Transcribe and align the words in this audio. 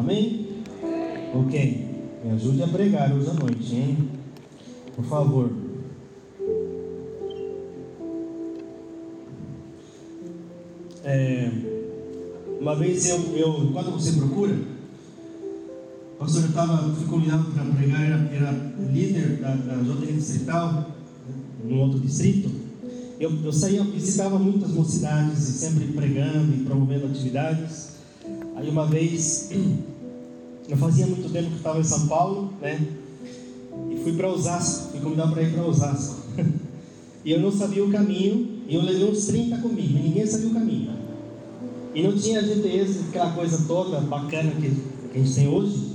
Amém? 0.00 0.46
Ok. 1.34 1.86
Me 2.24 2.30
ajude 2.30 2.62
a 2.62 2.68
pregar 2.68 3.12
hoje 3.12 3.28
à 3.28 3.34
noite, 3.34 3.74
hein? 3.76 3.98
Por 4.96 5.04
favor. 5.04 5.50
É, 11.04 11.50
uma 12.58 12.74
vez 12.76 13.10
eu, 13.10 13.18
eu, 13.36 13.70
quando 13.74 13.90
você 13.90 14.12
procura, 14.12 14.54
o 16.14 16.18
pastor 16.18 16.44
estava, 16.46 16.94
fui 16.94 17.06
convidado 17.06 17.44
para 17.52 17.64
pregar, 17.64 18.02
era, 18.02 18.30
era 18.32 18.72
líder 18.90 19.36
da, 19.36 19.54
da 19.54 19.74
JN 19.82 20.16
Distrital, 20.16 20.96
no 21.62 21.76
outro 21.76 22.00
distrito. 22.00 22.50
Eu, 23.18 23.38
eu 23.44 23.52
saía, 23.52 23.84
visitava 23.84 24.38
muitas 24.38 24.70
mocidades 24.70 25.46
e 25.46 25.52
sempre 25.52 25.88
pregando 25.88 26.54
e 26.54 26.64
promovendo 26.64 27.04
atividades. 27.04 27.90
Aí 28.56 28.68
uma 28.68 28.86
vez, 28.86 29.50
eu 30.72 30.78
fazia 30.78 31.06
muito 31.06 31.32
tempo 31.32 31.50
que 31.50 31.56
estava 31.56 31.80
em 31.80 31.84
São 31.84 32.06
Paulo, 32.06 32.52
né? 32.60 32.80
E 33.90 33.96
fui 34.02 34.12
para 34.12 34.28
Osasco, 34.28 34.92
fui 34.92 35.00
convidado 35.00 35.32
para 35.32 35.42
ir 35.42 35.52
para 35.52 35.64
Osasco. 35.64 36.16
e 37.24 37.32
eu 37.32 37.40
não 37.40 37.50
sabia 37.50 37.84
o 37.84 37.90
caminho, 37.90 38.62
e 38.68 38.74
eu 38.74 38.82
levei 38.82 39.04
uns 39.04 39.26
30 39.26 39.58
comigo, 39.58 39.98
e 39.98 40.02
ninguém 40.02 40.26
sabia 40.26 40.48
o 40.48 40.54
caminho. 40.54 40.92
E 41.94 42.02
não 42.02 42.16
tinha 42.16 42.42
GPS, 42.42 43.00
aquela 43.08 43.32
coisa 43.32 43.64
toda 43.66 44.00
bacana 44.00 44.52
que, 44.52 44.70
que 45.12 45.18
a 45.18 45.22
gente 45.22 45.34
tem 45.34 45.48
hoje. 45.48 45.90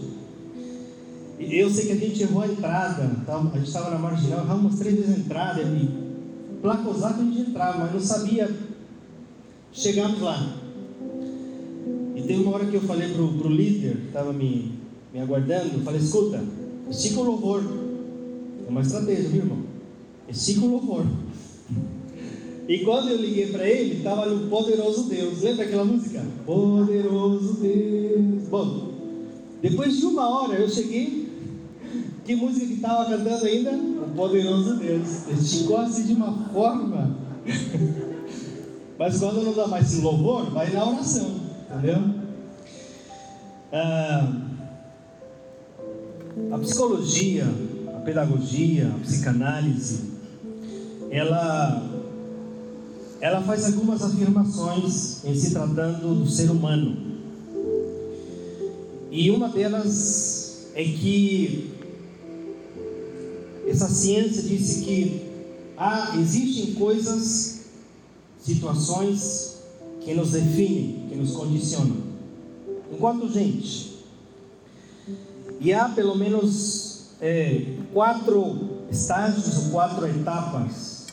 E 1.39 1.57
eu 1.57 1.69
sei 1.69 1.85
que 1.85 1.91
a 1.93 1.95
gente 1.95 2.23
errou 2.23 2.41
a 2.41 2.47
entrada, 2.47 3.11
tá? 3.25 3.37
a 3.37 3.57
gente 3.57 3.67
estava 3.67 3.91
na 3.91 3.97
marginal, 3.97 4.39
erramos 4.39 4.65
umas 4.65 4.79
três 4.79 4.95
vezes 4.95 5.15
a 5.15 5.19
entrada, 5.19 5.61
e 5.61 5.89
placa 6.61 6.89
Osasco 6.89 7.21
a 7.21 7.23
gente 7.23 7.49
entrava, 7.49 7.77
mas 7.77 7.93
não 7.93 7.99
sabia. 7.99 8.53
Chegamos 9.71 10.21
lá. 10.21 10.64
Tem 12.25 12.39
uma 12.39 12.55
hora 12.55 12.65
que 12.65 12.75
eu 12.75 12.81
falei 12.81 13.13
pro, 13.13 13.27
pro 13.33 13.49
líder, 13.49 13.97
estava 14.07 14.33
me, 14.33 14.71
me 15.13 15.19
aguardando, 15.19 15.83
falei, 15.83 15.99
escuta, 15.99 16.43
estica 16.89 17.19
o 17.19 17.23
louvor. 17.23 17.63
É 18.65 18.69
uma 18.69 18.81
estratégia, 18.81 19.29
viu 19.29 19.41
irmão? 19.41 19.59
Estica 20.27 20.65
o 20.65 20.71
louvor. 20.71 21.05
E 22.67 22.79
quando 22.79 23.09
eu 23.09 23.17
liguei 23.17 23.45
para 23.51 23.69
ele, 23.69 23.97
estava 23.97 24.23
ali 24.23 24.33
o 24.33 24.49
Poderoso 24.49 25.03
Deus. 25.03 25.43
Lembra 25.43 25.65
aquela 25.65 25.85
música? 25.85 26.25
Poderoso 26.47 27.57
Deus. 27.61 28.47
Bom, 28.49 28.91
depois 29.61 29.95
de 29.97 30.05
uma 30.07 30.27
hora 30.27 30.55
eu 30.55 30.67
cheguei. 30.67 31.29
Que 32.25 32.35
música 32.35 32.65
que 32.65 32.73
estava 32.73 33.05
cantando 33.05 33.45
ainda? 33.45 33.69
O 33.69 34.11
Poderoso 34.15 34.77
Deus. 34.77 35.27
Esticou 35.27 35.77
assim 35.77 36.07
de 36.07 36.13
uma 36.13 36.49
forma. 36.51 37.15
Mas 38.97 39.19
quando 39.19 39.43
não 39.43 39.53
dá 39.53 39.67
mais 39.67 40.01
louvor, 40.01 40.49
vai 40.49 40.71
na 40.71 40.89
oração. 40.89 41.44
Entendeu? 41.75 42.01
Ah, 43.73 44.33
a 46.53 46.57
psicologia, 46.59 47.45
a 47.93 47.99
pedagogia, 47.99 48.87
a 48.95 48.99
psicanálise, 48.99 50.11
ela 51.11 51.91
ela 53.19 53.41
faz 53.41 53.65
algumas 53.65 54.03
afirmações 54.03 55.25
em 55.25 55.35
se 55.35 55.51
tratando 55.51 56.15
do 56.23 56.29
ser 56.29 56.49
humano. 56.49 56.95
E 59.11 59.29
uma 59.31 59.49
delas 59.49 60.67
é 60.75 60.83
que 60.83 61.71
essa 63.67 63.89
ciência 63.89 64.43
disse 64.43 64.85
que 64.85 65.21
há, 65.77 66.15
existem 66.19 66.75
coisas, 66.75 67.65
situações 68.39 69.54
que 70.05 70.13
nos 70.13 70.31
definem, 70.31 71.07
que 71.09 71.15
nos 71.15 71.31
condicionam. 71.31 71.97
Enquanto 72.93 73.27
gente. 73.29 73.95
E 75.59 75.73
há 75.73 75.89
pelo 75.89 76.15
menos 76.15 77.07
é, 77.19 77.75
quatro 77.91 78.75
estágios 78.91 79.67
quatro 79.71 80.07
etapas 80.07 81.07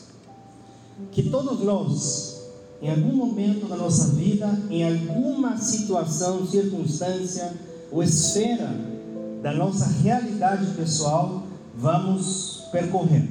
que 1.11 1.23
todos 1.23 1.59
nós, 1.61 2.41
em 2.81 2.89
algum 2.89 3.15
momento 3.15 3.67
da 3.67 3.75
nossa 3.75 4.09
vida, 4.09 4.59
em 4.69 4.83
alguma 4.85 5.57
situação, 5.57 6.45
circunstância 6.45 7.53
ou 7.91 8.03
esfera 8.03 8.69
da 9.41 9.53
nossa 9.53 9.87
realidade 9.87 10.67
pessoal, 10.75 11.43
vamos 11.75 12.63
percorrer. 12.71 13.27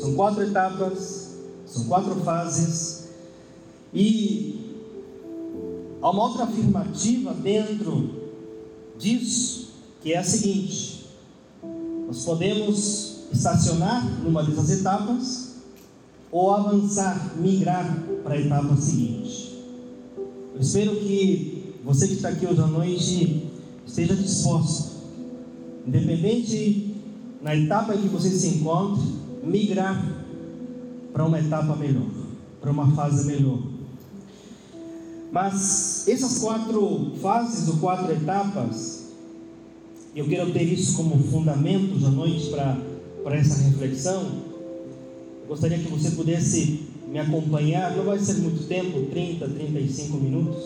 São 0.00 0.14
quatro 0.14 0.42
etapas, 0.42 1.36
são 1.66 1.84
quatro 1.84 2.14
fases, 2.16 2.89
e 3.92 4.60
há 6.00 6.10
uma 6.10 6.24
outra 6.24 6.44
afirmativa 6.44 7.34
dentro 7.34 8.10
disso, 8.98 9.70
que 10.02 10.12
é 10.12 10.18
a 10.18 10.24
seguinte: 10.24 11.06
nós 12.06 12.24
podemos 12.24 13.24
estacionar 13.32 14.04
numa 14.22 14.42
dessas 14.42 14.80
etapas 14.80 15.50
ou 16.30 16.52
avançar, 16.52 17.36
migrar 17.36 18.04
para 18.22 18.34
a 18.34 18.40
etapa 18.40 18.76
seguinte. 18.76 19.58
Eu 20.54 20.60
espero 20.60 20.96
que 20.96 21.74
você 21.84 22.06
que 22.06 22.14
está 22.14 22.28
aqui 22.28 22.46
hoje 22.46 22.60
à 22.60 22.66
noite 22.66 23.46
esteja 23.86 24.14
disposto, 24.14 24.90
independente 25.86 26.94
na 27.42 27.56
etapa 27.56 27.94
em 27.94 28.02
que 28.02 28.08
você 28.08 28.30
se 28.30 28.48
encontre, 28.48 29.02
migrar 29.42 30.04
para 31.12 31.24
uma 31.24 31.40
etapa 31.40 31.74
melhor, 31.74 32.06
para 32.60 32.70
uma 32.70 32.92
fase 32.92 33.26
melhor. 33.26 33.58
Mas 35.30 36.08
essas 36.08 36.38
quatro 36.38 37.12
fases 37.20 37.68
ou 37.68 37.76
quatro 37.76 38.12
etapas, 38.12 39.04
eu 40.14 40.26
quero 40.26 40.52
ter 40.52 40.64
isso 40.64 40.96
como 40.96 41.22
fundamento 41.24 41.94
hoje 41.94 42.06
à 42.06 42.10
noite 42.10 42.50
para, 42.50 43.36
essa 43.36 43.62
reflexão 43.62 44.50
Gostaria 45.50 45.78
que 45.78 45.88
você 45.88 46.12
pudesse 46.12 46.78
me 47.08 47.18
acompanhar, 47.18 47.96
não 47.96 48.04
vai 48.04 48.20
ser 48.20 48.34
muito 48.34 48.68
tempo 48.68 49.06
30, 49.10 49.48
35 49.48 50.16
minutos. 50.16 50.62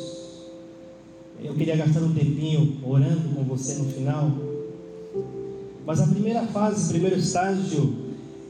Eu 1.43 1.55
queria 1.55 1.75
gastar 1.75 2.01
um 2.01 2.13
tempinho 2.13 2.77
orando 2.85 3.35
com 3.35 3.45
você 3.45 3.77
no 3.77 3.87
final. 3.87 4.31
Mas 5.87 6.01
a 6.01 6.07
primeira 6.07 6.43
fase, 6.49 6.85
o 6.85 6.89
primeiro 6.91 7.17
estágio, 7.17 7.95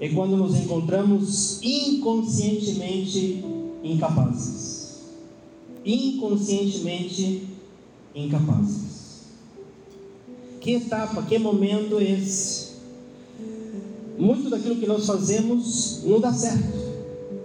é 0.01 0.09
quando 0.09 0.37
nos 0.37 0.57
encontramos 0.57 1.61
inconscientemente 1.63 3.45
incapazes. 3.85 4.74
Inconscientemente 5.84 7.49
incapazes. 8.15 9.25
Que 10.61 10.72
etapa, 10.75 11.22
que 11.22 11.39
momento 11.39 11.99
é 11.99 12.11
esse? 12.12 12.75
muito 14.19 14.49
daquilo 14.49 14.77
que 14.77 14.87
nós 14.87 15.06
fazemos 15.06 16.00
não 16.05 16.21
dá 16.21 16.33
certo. 16.33 16.84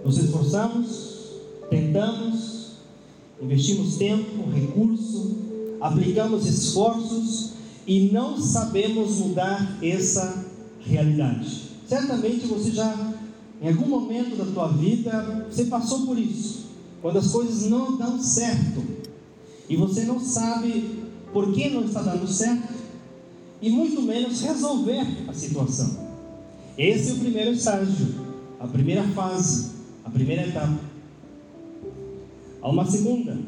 Nos 0.04 0.18
esforçamos, 0.18 1.24
tentamos, 1.68 2.70
investimos 3.40 3.96
tempo, 3.96 4.48
recurso, 4.50 5.36
aplicamos 5.80 6.46
esforços 6.46 7.50
e 7.86 8.10
não 8.12 8.40
sabemos 8.40 9.18
mudar 9.18 9.78
essa 9.82 10.46
realidade. 10.80 11.70
Certamente 11.86 12.46
você 12.46 12.70
já, 12.70 13.12
em 13.60 13.68
algum 13.68 13.86
momento 13.86 14.36
da 14.36 14.44
tua 14.44 14.68
vida, 14.68 15.46
você 15.50 15.64
passou 15.64 16.06
por 16.06 16.18
isso. 16.18 16.69
Quando 17.00 17.18
as 17.18 17.28
coisas 17.28 17.68
não 17.68 17.96
dão 17.96 18.20
certo. 18.20 18.82
E 19.68 19.76
você 19.76 20.04
não 20.04 20.20
sabe 20.20 21.04
por 21.32 21.52
que 21.52 21.70
não 21.70 21.84
está 21.84 22.02
dando 22.02 22.26
certo. 22.26 22.74
E 23.62 23.70
muito 23.70 24.02
menos 24.02 24.40
resolver 24.40 25.06
a 25.28 25.32
situação. 25.32 26.08
Esse 26.76 27.10
é 27.10 27.12
o 27.14 27.18
primeiro 27.18 27.52
estágio, 27.52 28.14
a 28.58 28.66
primeira 28.66 29.02
fase, 29.08 29.70
a 30.04 30.10
primeira 30.10 30.46
etapa. 30.46 30.80
Há 32.62 32.68
uma 32.68 32.86
segunda, 32.86 33.38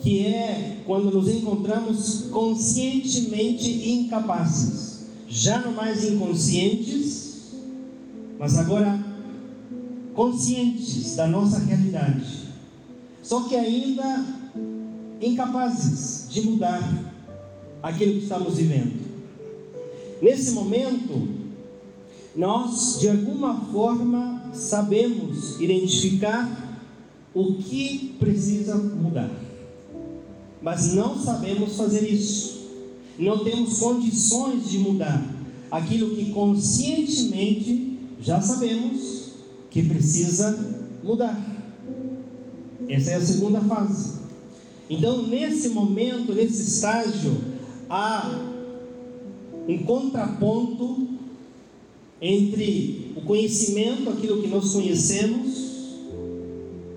que 0.00 0.26
é 0.26 0.82
quando 0.86 1.10
nos 1.10 1.28
encontramos 1.28 2.26
conscientemente 2.30 3.88
incapazes, 3.90 5.06
já 5.28 5.60
não 5.60 5.72
mais 5.72 6.04
inconscientes, 6.04 7.52
mas 8.38 8.58
agora 8.58 9.02
conscientes 10.14 11.16
da 11.16 11.26
nossa 11.26 11.58
realidade, 11.58 12.43
só 13.24 13.40
que 13.48 13.56
ainda 13.56 14.24
incapazes 15.20 16.28
de 16.28 16.42
mudar 16.42 16.82
aquilo 17.82 18.12
que 18.12 18.18
estamos 18.18 18.56
vivendo. 18.56 18.92
Nesse 20.20 20.52
momento, 20.52 21.26
nós 22.36 22.98
de 23.00 23.08
alguma 23.08 23.60
forma 23.72 24.50
sabemos 24.52 25.58
identificar 25.58 26.78
o 27.34 27.54
que 27.54 28.14
precisa 28.18 28.76
mudar, 28.76 29.30
mas 30.62 30.92
não 30.92 31.18
sabemos 31.18 31.76
fazer 31.76 32.06
isso, 32.06 32.68
não 33.18 33.42
temos 33.42 33.78
condições 33.78 34.68
de 34.70 34.78
mudar 34.78 35.24
aquilo 35.70 36.14
que 36.14 36.30
conscientemente 36.30 37.98
já 38.20 38.40
sabemos 38.40 39.30
que 39.70 39.82
precisa 39.82 40.56
mudar. 41.02 41.53
Essa 42.88 43.10
é 43.10 43.14
a 43.14 43.20
segunda 43.20 43.60
fase. 43.60 44.14
Então, 44.88 45.26
nesse 45.26 45.70
momento, 45.70 46.34
nesse 46.34 46.62
estágio, 46.62 47.36
há 47.88 48.40
um 49.66 49.78
contraponto 49.78 51.08
entre 52.20 53.12
o 53.16 53.22
conhecimento, 53.22 54.10
aquilo 54.10 54.42
que 54.42 54.48
nós 54.48 54.72
conhecemos, 54.72 55.64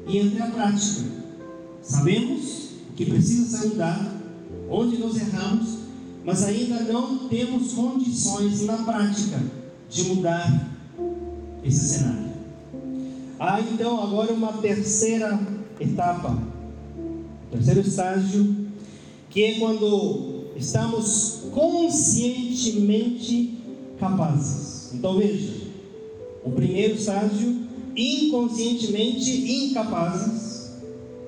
e 0.07 0.17
entre 0.17 0.41
a 0.41 0.47
prática. 0.47 1.01
Sabemos 1.81 2.69
que 2.95 3.05
precisa 3.05 3.57
ser 3.57 3.67
mudado, 3.67 4.17
onde 4.69 4.97
nós 4.97 5.15
erramos, 5.15 5.77
mas 6.25 6.43
ainda 6.43 6.81
não 6.81 7.27
temos 7.29 7.73
condições 7.73 8.65
na 8.65 8.77
prática 8.77 9.41
de 9.89 10.03
mudar 10.03 10.69
esse 11.63 11.97
cenário. 11.97 12.27
Há 13.39 13.61
então 13.61 14.01
agora 14.01 14.33
uma 14.33 14.53
terceira 14.53 15.39
etapa, 15.79 16.37
terceiro 17.51 17.81
estágio, 17.81 18.67
que 19.29 19.43
é 19.43 19.59
quando 19.59 20.45
estamos 20.55 21.43
conscientemente 21.51 23.57
capazes. 23.99 24.93
Então 24.93 25.17
veja, 25.17 25.53
o 26.43 26.51
primeiro 26.51 26.95
estágio, 26.95 27.67
inconscientemente 27.95 29.31
incapazes. 29.31 30.71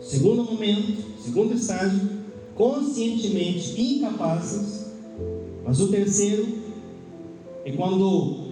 Segundo 0.01 0.43
momento, 0.43 1.03
segundo 1.23 1.53
estágio, 1.53 2.09
conscientemente 2.55 3.79
incapazes. 3.79 4.87
Mas 5.65 5.79
o 5.79 5.89
terceiro 5.89 6.47
é 7.65 7.71
quando 7.71 8.49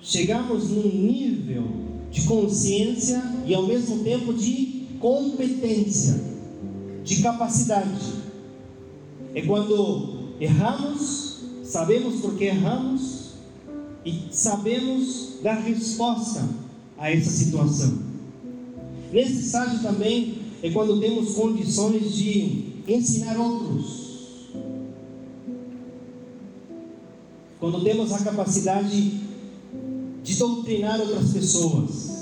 chegamos 0.00 0.70
num 0.70 0.88
nível 0.88 1.64
de 2.10 2.22
consciência 2.22 3.22
e 3.46 3.54
ao 3.54 3.66
mesmo 3.66 4.04
tempo 4.04 4.34
de 4.34 4.81
competência, 5.02 6.22
de 7.02 7.20
capacidade. 7.20 8.22
É 9.34 9.42
quando 9.42 10.36
erramos, 10.40 11.40
sabemos 11.64 12.20
por 12.20 12.36
que 12.36 12.44
erramos 12.44 13.32
e 14.06 14.28
sabemos 14.30 15.40
dar 15.42 15.54
resposta 15.54 16.48
a 16.96 17.10
essa 17.10 17.30
situação. 17.30 17.98
Nesse 19.12 19.40
estágio 19.46 19.82
também 19.82 20.38
é 20.62 20.70
quando 20.70 21.00
temos 21.00 21.34
condições 21.34 22.14
de 22.14 22.74
ensinar 22.86 23.36
outros. 23.36 24.02
Quando 27.58 27.82
temos 27.82 28.12
a 28.12 28.20
capacidade 28.20 29.20
de 30.22 30.34
doutrinar 30.36 31.00
outras 31.00 31.32
pessoas, 31.32 32.12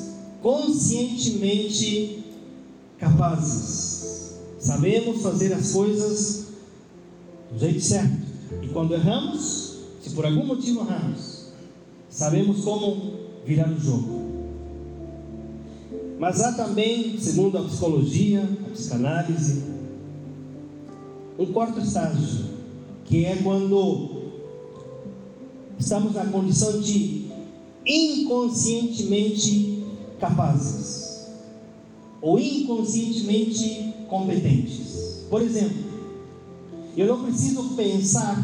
conscientemente 0.41 2.20
capazes. 3.01 4.39
Sabemos 4.59 5.23
fazer 5.23 5.53
as 5.55 5.73
coisas 5.73 6.49
do 7.51 7.59
jeito 7.59 7.81
certo. 7.81 8.21
E 8.63 8.69
quando 8.69 8.95
erramos, 8.95 9.79
se 10.03 10.11
por 10.11 10.27
algum 10.27 10.45
motivo 10.45 10.83
erramos, 10.83 11.47
sabemos 12.11 12.63
como 12.63 13.15
virar 13.47 13.71
o 13.71 13.81
jogo. 13.81 14.21
Mas 16.19 16.41
há 16.43 16.53
também, 16.53 17.19
segundo 17.19 17.57
a 17.57 17.63
psicologia, 17.63 18.47
a 18.67 18.71
psicanálise, 18.71 19.65
um 21.39 21.47
quarto 21.47 21.81
estágio, 21.81 22.51
que 23.07 23.25
é 23.25 23.37
quando 23.37 24.21
estamos 25.79 26.13
na 26.13 26.27
condição 26.27 26.79
de 26.79 27.31
inconscientemente 27.87 29.83
capazes 30.21 31.10
ou 32.21 32.39
inconscientemente 32.39 33.95
competentes. 34.09 35.25
Por 35.31 35.43
exemplo, 35.43 35.91
eu 36.97 37.07
não 37.07 37.25
preciso 37.25 37.63
pensar, 37.77 38.37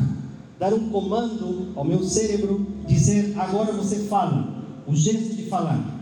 dar 0.59 0.73
um 0.73 0.89
comando 0.89 1.73
ao 1.75 1.85
meu 1.85 2.03
cérebro, 2.03 2.67
dizer 2.87 3.35
agora 3.37 3.73
você 3.73 4.01
fala, 4.05 4.65
o 4.87 4.95
gesto 4.95 5.35
de 5.35 5.45
falar. 5.45 5.95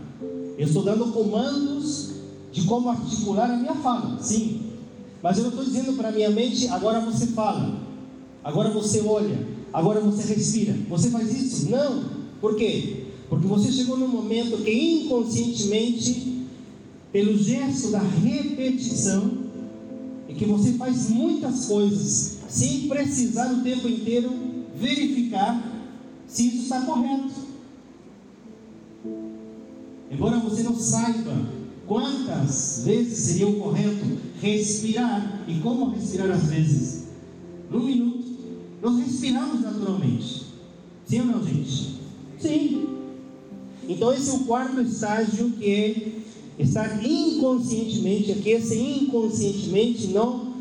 Eu 0.57 0.67
estou 0.67 0.83
dando 0.83 1.11
comandos 1.11 2.11
de 2.51 2.61
como 2.63 2.89
articular 2.89 3.51
a 3.51 3.57
minha 3.57 3.75
fala, 3.75 4.17
sim. 4.21 4.61
Mas 5.21 5.37
eu 5.37 5.43
não 5.43 5.49
estou 5.49 5.65
dizendo 5.65 5.93
para 5.93 6.09
a 6.09 6.11
minha 6.11 6.29
mente, 6.29 6.67
agora 6.67 7.01
você 7.01 7.27
fala, 7.27 7.79
agora 8.43 8.69
você 8.69 9.01
olha, 9.01 9.45
agora 9.73 9.99
você 9.99 10.33
respira. 10.33 10.73
Você 10.87 11.09
faz 11.09 11.35
isso? 11.35 11.69
Não. 11.69 12.05
Por 12.39 12.55
quê? 12.55 13.07
Porque 13.27 13.47
você 13.47 13.71
chegou 13.71 13.97
num 13.97 14.07
momento 14.07 14.63
que 14.63 14.71
inconscientemente, 14.71 16.34
pelo 17.15 17.37
gesto 17.37 17.91
da 17.91 17.99
repetição, 17.99 19.45
e 20.27 20.33
que 20.33 20.43
você 20.43 20.73
faz 20.73 21.09
muitas 21.09 21.63
coisas 21.63 22.39
sem 22.49 22.89
precisar 22.89 23.53
o 23.53 23.63
tempo 23.63 23.87
inteiro 23.87 24.29
verificar 24.77 25.63
se 26.27 26.47
isso 26.47 26.63
está 26.63 26.81
correto. 26.81 27.31
Embora 30.11 30.39
você 30.39 30.61
não 30.63 30.75
saiba 30.75 31.31
quantas 31.87 32.81
vezes 32.83 33.17
seria 33.17 33.47
o 33.47 33.61
correto 33.61 34.05
respirar 34.41 35.45
e 35.47 35.61
como 35.61 35.91
respirar 35.91 36.29
às 36.31 36.47
vezes, 36.47 37.05
num 37.71 37.85
minuto, 37.85 38.25
nós 38.81 38.99
respiramos 38.99 39.61
naturalmente. 39.61 40.47
Sim 41.05 41.21
ou 41.21 41.25
não, 41.27 41.47
gente? 41.47 41.97
Sim. 42.41 42.87
Então, 43.87 44.11
esse 44.11 44.31
é 44.31 44.33
o 44.33 44.39
quarto 44.39 44.81
estágio 44.81 45.51
que 45.51 45.71
é 45.71 46.24
estar 46.57 47.03
inconscientemente, 47.05 48.31
aqui 48.31 48.51
esse 48.51 48.77
inconscientemente, 48.77 50.07
não 50.07 50.53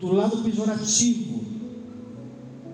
do 0.00 0.12
lado 0.12 0.38
pejorativo, 0.42 1.40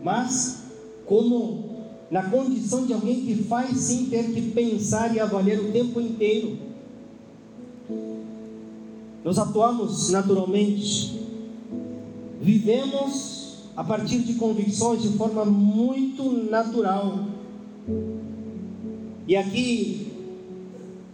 mas 0.02 0.64
como 1.06 1.67
na 2.11 2.23
condição 2.23 2.87
de 2.87 2.93
alguém 2.93 3.25
que 3.25 3.34
faz 3.44 3.76
sem 3.78 4.06
ter 4.06 4.32
que 4.32 4.50
pensar 4.50 5.14
e 5.14 5.20
avaliar 5.20 5.61
o 5.61 5.73
tempo 5.73 6.00
inteiro. 6.00 6.56
Nós 9.25 9.38
atuamos 9.38 10.11
naturalmente, 10.11 11.20
vivemos 12.40 13.64
a 13.76 13.82
partir 13.82 14.20
de 14.20 14.34
convicções 14.34 15.02
de 15.02 15.08
forma 15.11 15.44
muito 15.44 16.31
natural. 16.49 17.26
E 19.26 19.34
aqui 19.34 20.06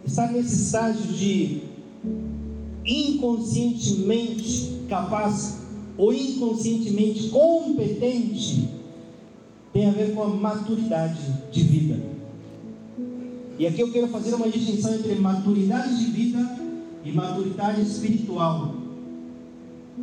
está 0.04 0.30
nesse 0.30 0.64
estágio 0.64 1.12
de 1.12 1.62
inconscientemente 2.84 4.82
capaz 4.88 5.60
ou 5.96 6.12
inconscientemente 6.12 7.28
competente 7.28 8.68
tem 9.72 9.86
a 9.86 9.90
ver 9.90 10.14
com 10.14 10.22
a 10.22 10.28
maturidade 10.28 11.20
de 11.50 11.62
vida. 11.62 11.98
E 13.58 13.66
aqui 13.66 13.80
eu 13.80 13.90
quero 13.90 14.08
fazer 14.08 14.34
uma 14.34 14.48
distinção 14.48 14.94
entre 14.94 15.14
maturidade 15.14 15.98
de 15.98 16.10
vida 16.10 16.58
e 17.04 17.12
maturidade 17.12 17.80
espiritual. 17.80 18.74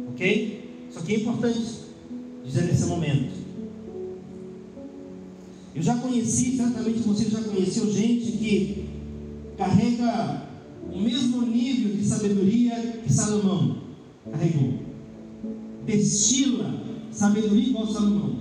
Ok? 0.09 0.69
Isso 0.89 0.99
aqui 0.99 1.15
é 1.15 1.19
importante 1.19 1.59
dizer 2.43 2.63
nesse 2.63 2.85
momento. 2.85 3.31
Eu 5.75 5.83
já 5.83 5.95
conheci, 5.97 6.57
certamente 6.57 6.99
você 6.99 7.25
já 7.29 7.41
conheceu 7.41 7.91
gente 7.91 8.31
que 8.31 8.88
carrega 9.59 10.47
o 10.91 10.99
mesmo 10.99 11.43
nível 11.43 11.95
de 11.95 12.03
sabedoria 12.03 13.01
que 13.03 13.13
Salomão 13.13 13.77
carregou. 14.31 14.79
Destila 15.85 16.81
sabedoria 17.11 17.67
igual 17.67 17.85
Salomão. 17.85 18.39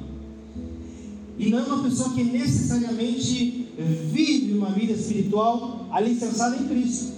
E 1.37 1.50
não 1.50 1.58
é 1.58 1.62
uma 1.62 1.82
pessoa 1.82 2.14
que 2.14 2.25
necessariamente 2.25 3.68
vive 4.10 4.54
uma 4.54 4.70
vida 4.70 4.92
espiritual 4.92 5.87
alicerçada 5.92 6.56
em 6.56 6.68
Cristo, 6.68 7.12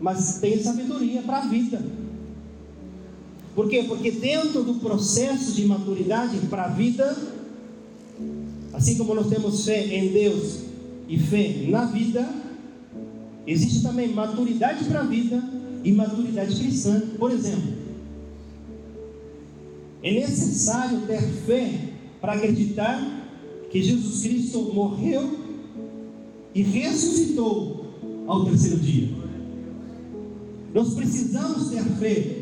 mas 0.00 0.38
tem 0.38 0.62
sabedoria 0.62 1.20
para 1.22 1.40
a 1.40 1.46
vida. 1.46 1.84
Por 3.54 3.68
quê? 3.68 3.84
Porque 3.86 4.12
dentro 4.12 4.62
do 4.62 4.74
processo 4.74 5.52
de 5.52 5.66
maturidade 5.66 6.38
para 6.48 6.64
a 6.64 6.68
vida, 6.68 7.16
Assim 8.72 8.96
como 8.96 9.14
nós 9.14 9.26
temos 9.28 9.64
fé 9.64 9.84
em 9.84 10.12
Deus 10.12 10.60
e 11.08 11.18
fé 11.18 11.66
na 11.68 11.86
vida, 11.86 12.26
existe 13.46 13.82
também 13.82 14.12
maturidade 14.12 14.84
para 14.84 15.00
a 15.00 15.04
vida 15.04 15.42
e 15.82 15.92
maturidade 15.92 16.56
cristã. 16.56 17.00
Por 17.18 17.30
exemplo, 17.30 17.72
é 20.02 20.12
necessário 20.12 21.00
ter 21.06 21.20
fé 21.20 21.72
para 22.20 22.34
acreditar 22.34 23.02
que 23.70 23.82
Jesus 23.82 24.22
Cristo 24.22 24.72
morreu 24.74 25.38
e 26.54 26.62
ressuscitou 26.62 28.24
ao 28.26 28.44
terceiro 28.44 28.78
dia. 28.78 29.08
Nós 30.74 30.94
precisamos 30.94 31.70
ter 31.70 31.82
fé 31.98 32.36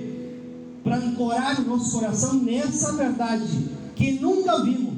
para 0.84 0.96
ancorar 0.96 1.60
o 1.60 1.68
nosso 1.68 1.92
coração 1.92 2.34
nessa 2.42 2.92
verdade 2.92 3.48
que 3.94 4.12
nunca 4.12 4.62
vimos 4.62 4.88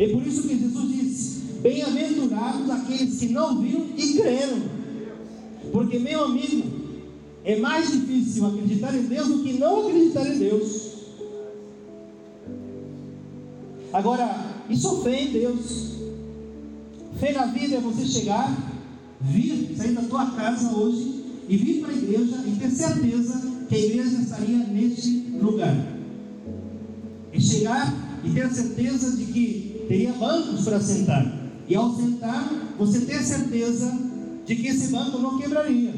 é 0.00 0.08
por 0.08 0.26
isso 0.26 0.48
que 0.48 0.58
Jesus 0.58 0.88
disse: 0.88 1.40
Bem-aventurados 1.60 2.70
aqueles 2.70 3.18
que 3.18 3.28
não 3.28 3.60
viram 3.60 3.84
e 3.98 4.14
creram. 4.14 4.79
Porque, 5.72 5.98
meu 5.98 6.24
amigo, 6.24 6.62
é 7.44 7.58
mais 7.58 7.90
difícil 7.90 8.46
acreditar 8.46 8.94
em 8.94 9.02
Deus 9.02 9.28
do 9.28 9.42
que 9.42 9.54
não 9.54 9.86
acreditar 9.86 10.26
em 10.26 10.38
Deus. 10.38 10.90
Agora, 13.92 14.46
isso 14.68 15.02
fé 15.02 15.22
em 15.22 15.32
Deus. 15.32 15.90
Fé 17.18 17.32
na 17.32 17.46
vida 17.46 17.76
é 17.76 17.80
você 17.80 18.04
chegar, 18.04 18.56
vir, 19.20 19.74
sair 19.76 19.92
da 19.92 20.02
tua 20.02 20.30
casa 20.30 20.76
hoje 20.76 21.24
e 21.48 21.56
vir 21.56 21.80
para 21.80 21.90
a 21.90 21.96
igreja 21.96 22.44
e 22.46 22.56
ter 22.58 22.70
certeza 22.70 23.42
que 23.68 23.74
a 23.74 23.78
igreja 23.78 24.16
estaria 24.18 24.58
neste 24.58 25.10
lugar. 25.40 25.76
E 27.32 27.40
chegar 27.40 28.20
e 28.24 28.30
ter 28.30 28.48
certeza 28.50 29.16
de 29.16 29.24
que 29.26 29.84
teria 29.88 30.12
bancos 30.12 30.64
para 30.64 30.80
sentar. 30.80 31.40
E 31.68 31.74
ao 31.74 31.94
sentar, 31.94 32.74
você 32.78 33.00
ter 33.00 33.22
certeza 33.22 34.09
de 34.50 34.56
que 34.56 34.66
esse 34.66 34.88
banco 34.88 35.16
não 35.18 35.38
quebraria. 35.38 35.94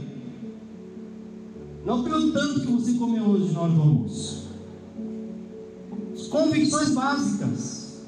Não 1.87 2.05
pelo 2.05 2.33
tanto 2.33 2.61
que 2.61 2.67
você 2.67 2.93
comeu 2.93 3.25
hoje 3.25 3.51
na 3.51 3.63
hora 3.63 3.73
do 3.73 3.81
almoço. 3.81 4.43
Convicções 6.29 6.91
básicas. 6.91 8.03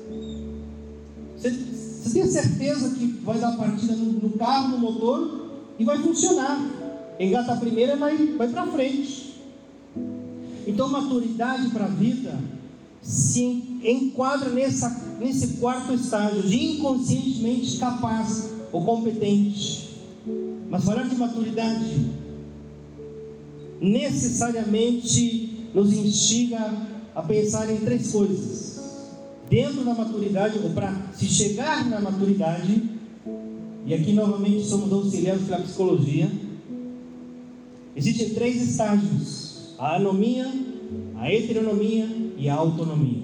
Você, 1.34 1.50
você 1.50 2.20
tem 2.20 2.26
certeza 2.30 2.94
que 2.94 3.06
vai 3.24 3.38
dar 3.38 3.56
partida 3.56 3.94
no, 3.94 4.12
no, 4.12 4.30
carro, 4.36 4.68
no 4.68 4.78
motor 4.78 5.48
e 5.78 5.84
vai 5.84 5.98
funcionar. 6.02 6.60
Engata 7.18 7.54
a 7.54 7.56
primeira 7.56 7.94
e 7.94 7.96
vai, 7.96 8.16
vai 8.36 8.48
para 8.48 8.66
frente. 8.66 9.40
Então, 10.66 10.90
maturidade 10.90 11.70
para 11.70 11.86
a 11.86 11.88
vida 11.88 12.38
se 13.00 13.80
enquadra 13.82 14.50
nessa, 14.50 15.16
nesse 15.18 15.56
quarto 15.56 15.94
estágio 15.94 16.42
de 16.42 16.76
inconscientemente 16.76 17.78
capaz 17.78 18.50
ou 18.70 18.84
competente. 18.84 19.93
Mas 20.74 20.82
falar 20.82 21.04
de 21.04 21.14
maturidade 21.14 22.10
necessariamente 23.80 25.68
nos 25.72 25.92
instiga 25.92 26.58
a 27.14 27.22
pensar 27.22 27.70
em 27.70 27.76
três 27.76 28.10
coisas. 28.10 28.82
Dentro 29.48 29.84
da 29.84 29.94
maturidade, 29.94 30.58
ou 30.58 30.70
para 30.70 30.92
se 31.14 31.26
chegar 31.26 31.88
na 31.88 32.00
maturidade, 32.00 32.90
e 33.86 33.94
aqui 33.94 34.12
novamente 34.14 34.64
somos 34.64 34.92
auxiliares 34.92 35.42
pela 35.42 35.60
psicologia, 35.60 36.28
existem 37.94 38.30
três 38.30 38.60
estágios: 38.60 39.76
a 39.78 39.94
anomia, 39.94 40.52
a 41.14 41.32
heteronomia 41.32 42.08
e 42.36 42.48
a 42.48 42.54
autonomia. 42.56 43.22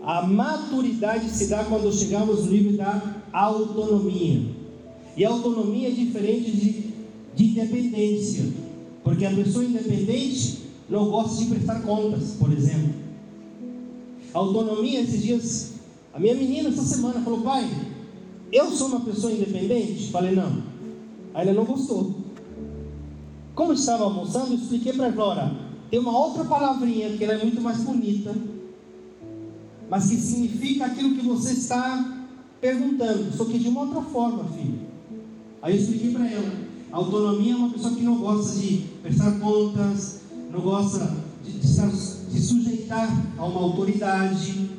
A 0.00 0.22
maturidade 0.22 1.28
se 1.28 1.48
dá 1.48 1.64
quando 1.64 1.92
chegamos 1.92 2.46
no 2.46 2.50
nível 2.50 2.78
da 2.78 3.20
autonomia. 3.30 4.58
E 5.16 5.24
autonomia 5.24 5.88
é 5.88 5.90
diferente 5.90 6.50
de 6.50 6.90
de 7.34 7.44
independência. 7.46 8.52
Porque 9.02 9.24
a 9.24 9.34
pessoa 9.34 9.64
independente 9.64 10.60
não 10.88 11.10
gosta 11.10 11.42
de 11.42 11.50
prestar 11.50 11.80
contas, 11.82 12.36
por 12.38 12.52
exemplo. 12.52 12.94
Autonomia, 14.32 15.00
esses 15.00 15.22
dias, 15.22 15.72
a 16.12 16.20
minha 16.20 16.34
menina 16.34 16.68
essa 16.68 16.82
semana 16.82 17.20
falou, 17.20 17.40
pai, 17.40 17.68
eu 18.52 18.70
sou 18.70 18.88
uma 18.88 19.00
pessoa 19.00 19.32
independente? 19.32 20.10
Falei, 20.10 20.34
não. 20.34 20.62
Aí 21.32 21.48
ela 21.48 21.54
não 21.54 21.64
gostou. 21.64 22.14
Como 23.54 23.72
estava 23.72 24.04
almoçando, 24.04 24.52
eu 24.52 24.58
expliquei 24.58 24.92
para 24.92 25.06
ela, 25.06 25.56
tem 25.90 25.98
uma 25.98 26.16
outra 26.16 26.44
palavrinha 26.44 27.16
que 27.16 27.24
ela 27.24 27.34
é 27.34 27.42
muito 27.42 27.60
mais 27.60 27.78
bonita, 27.78 28.34
mas 29.88 30.08
que 30.08 30.16
significa 30.16 30.86
aquilo 30.86 31.16
que 31.16 31.26
você 31.26 31.52
está 31.52 32.28
perguntando, 32.60 33.36
só 33.36 33.44
que 33.44 33.58
de 33.58 33.68
uma 33.68 33.82
outra 33.82 34.02
forma, 34.02 34.44
filho. 34.44 34.89
Aí 35.62 35.76
eu 35.76 35.80
expliquei 35.82 36.12
para 36.12 36.30
ela. 36.30 36.52
Autonomia 36.90 37.52
é 37.52 37.56
uma 37.56 37.70
pessoa 37.70 37.94
que 37.94 38.02
não 38.02 38.18
gosta 38.18 38.58
de 38.58 38.84
prestar 39.02 39.38
contas, 39.38 40.20
não 40.50 40.60
gosta 40.60 41.16
de, 41.44 41.52
de, 41.52 42.32
de 42.32 42.40
sujeitar 42.40 43.32
a 43.38 43.44
uma 43.44 43.60
autoridade 43.60 44.70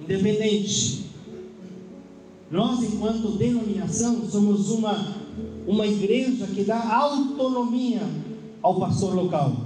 independente. 0.00 1.06
Nós, 2.50 2.82
enquanto 2.82 3.38
denominação, 3.38 4.28
somos 4.28 4.70
uma, 4.70 5.16
uma 5.66 5.86
igreja 5.86 6.46
que 6.46 6.64
dá 6.64 6.94
autonomia 6.94 8.02
ao 8.60 8.78
pastor 8.78 9.14
local, 9.14 9.56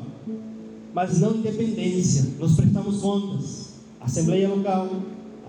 mas 0.95 1.21
não 1.21 1.37
independência. 1.37 2.35
Nós 2.39 2.55
prestamos 2.55 3.01
contas. 3.01 3.67
Assembleia 4.01 4.49
local, 4.49 4.89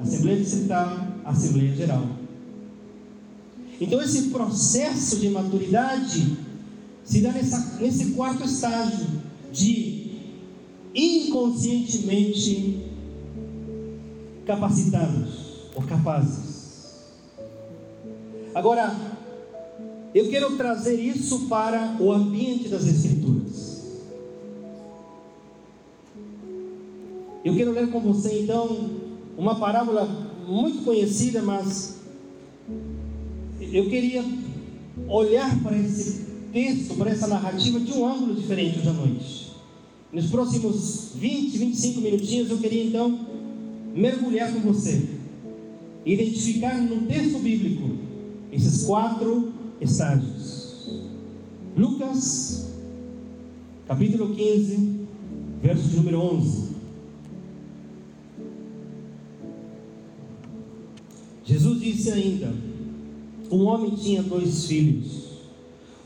Assembleia 0.01 0.39
distrital, 0.39 0.97
Assembleia 1.25 1.75
geral. 1.75 2.03
Então, 3.79 4.01
esse 4.01 4.29
processo 4.29 5.17
de 5.17 5.29
maturidade 5.29 6.37
se 7.03 7.21
dá 7.21 7.31
nessa, 7.31 7.77
nesse 7.79 8.11
quarto 8.11 8.43
estágio 8.43 9.07
de 9.51 10.11
inconscientemente 10.93 12.85
capacitados 14.45 15.69
ou 15.75 15.83
capazes. 15.83 16.57
Agora, 18.53 18.95
eu 20.15 20.29
quero 20.29 20.57
trazer 20.57 20.99
isso 20.99 21.47
para 21.47 21.95
o 21.99 22.11
ambiente 22.11 22.69
das 22.69 22.87
Escrituras. 22.87 23.77
Eu 27.45 27.55
quero 27.55 27.71
ler 27.71 27.91
com 27.91 27.99
você 27.99 28.41
então 28.41 28.89
uma 29.37 29.55
parábola 29.55 30.05
muito 30.47 30.83
conhecida, 30.83 31.41
mas 31.41 31.97
eu 33.71 33.89
queria 33.89 34.23
olhar 35.07 35.61
para 35.61 35.77
esse 35.77 36.25
texto, 36.51 36.95
para 36.95 37.11
essa 37.11 37.27
narrativa 37.27 37.79
de 37.79 37.91
um 37.93 38.05
ângulo 38.05 38.35
diferente 38.35 38.79
hoje 38.79 38.89
à 38.89 38.93
noite. 38.93 39.47
Nos 40.11 40.27
próximos 40.27 41.11
20, 41.15 41.57
25 41.57 42.01
minutinhos 42.01 42.49
eu 42.49 42.57
queria 42.57 42.85
então 42.85 43.27
mergulhar 43.93 44.53
com 44.53 44.59
você, 44.59 45.05
identificar 46.05 46.77
no 46.81 47.07
texto 47.07 47.39
bíblico 47.39 47.97
esses 48.51 48.85
quatro 48.85 49.51
estágios. 49.81 50.89
Lucas, 51.75 52.73
capítulo 53.87 54.33
15, 54.33 55.07
verso 55.61 55.95
número 55.97 56.19
11. 56.19 56.67
Jesus 61.43 61.79
disse 61.79 62.11
ainda: 62.11 62.53
um 63.51 63.65
homem 63.65 63.91
tinha 63.91 64.21
dois 64.21 64.65
filhos. 64.65 65.27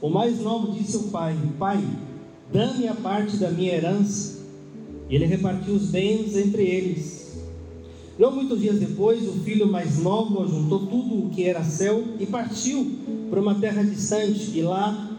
O 0.01 0.09
mais 0.09 0.39
novo 0.39 0.71
disse 0.71 0.95
ao 0.95 1.03
pai: 1.03 1.37
Pai, 1.57 1.83
dá-me 2.51 2.87
a 2.87 2.95
parte 2.95 3.37
da 3.37 3.51
minha 3.51 3.73
herança. 3.73 4.41
E 5.09 5.15
ele 5.15 5.25
repartiu 5.25 5.73
os 5.73 5.87
bens 5.87 6.35
entre 6.35 6.63
eles. 6.63 7.41
Não 8.17 8.31
muitos 8.31 8.61
dias 8.61 8.79
depois, 8.79 9.27
o 9.27 9.33
filho 9.43 9.67
mais 9.67 9.99
novo 9.99 10.47
juntou 10.47 10.85
tudo 10.85 11.25
o 11.25 11.29
que 11.29 11.43
era 11.43 11.63
céu 11.63 12.03
e 12.19 12.25
partiu 12.25 12.99
para 13.29 13.41
uma 13.41 13.55
terra 13.55 13.83
distante 13.83 14.57
e 14.57 14.61
lá 14.61 15.09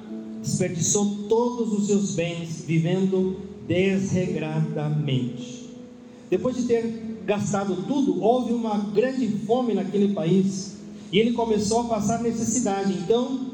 desperdiçou 0.40 1.26
todos 1.28 1.72
os 1.72 1.86
seus 1.86 2.14
bens, 2.14 2.64
vivendo 2.66 3.36
desregradamente. 3.66 5.70
Depois 6.30 6.56
de 6.56 6.64
ter 6.64 7.18
gastado 7.24 7.84
tudo, 7.86 8.22
houve 8.22 8.52
uma 8.52 8.78
grande 8.78 9.28
fome 9.46 9.74
naquele 9.74 10.12
país 10.12 10.81
e 11.12 11.18
ele 11.18 11.32
começou 11.32 11.82
a 11.82 11.84
passar 11.84 12.22
necessidade. 12.22 12.94
Então, 12.94 13.52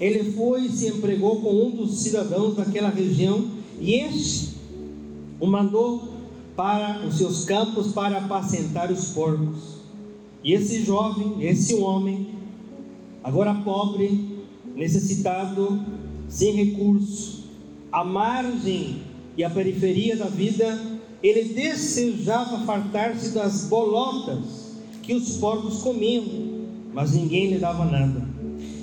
ele 0.00 0.30
foi 0.32 0.66
e 0.66 0.70
se 0.70 0.86
empregou 0.86 1.40
com 1.40 1.66
um 1.66 1.70
dos 1.70 1.98
cidadãos 1.98 2.54
daquela 2.54 2.88
região, 2.88 3.48
e 3.80 3.94
este 3.94 4.56
o 5.40 5.46
mandou 5.46 6.08
para 6.56 7.04
os 7.06 7.18
seus 7.18 7.44
campos 7.44 7.92
para 7.92 8.18
apacentar 8.18 8.92
os 8.92 9.08
porcos. 9.10 9.78
E 10.42 10.52
esse 10.52 10.82
jovem, 10.84 11.44
esse 11.44 11.74
homem, 11.74 12.28
agora 13.24 13.54
pobre, 13.54 14.38
necessitado, 14.76 15.80
sem 16.28 16.54
recurso, 16.54 17.44
à 17.90 18.04
margem 18.04 19.02
e 19.36 19.42
à 19.42 19.50
periferia 19.50 20.16
da 20.16 20.26
vida, 20.26 20.80
ele 21.22 21.52
desejava 21.54 22.64
fartar-se 22.64 23.30
das 23.30 23.64
bolotas 23.64 24.76
que 25.02 25.14
os 25.14 25.38
porcos 25.38 25.78
comiam 25.78 26.57
mas 26.98 27.12
ninguém 27.12 27.46
lhe 27.46 27.58
dava 27.58 27.84
nada. 27.84 28.26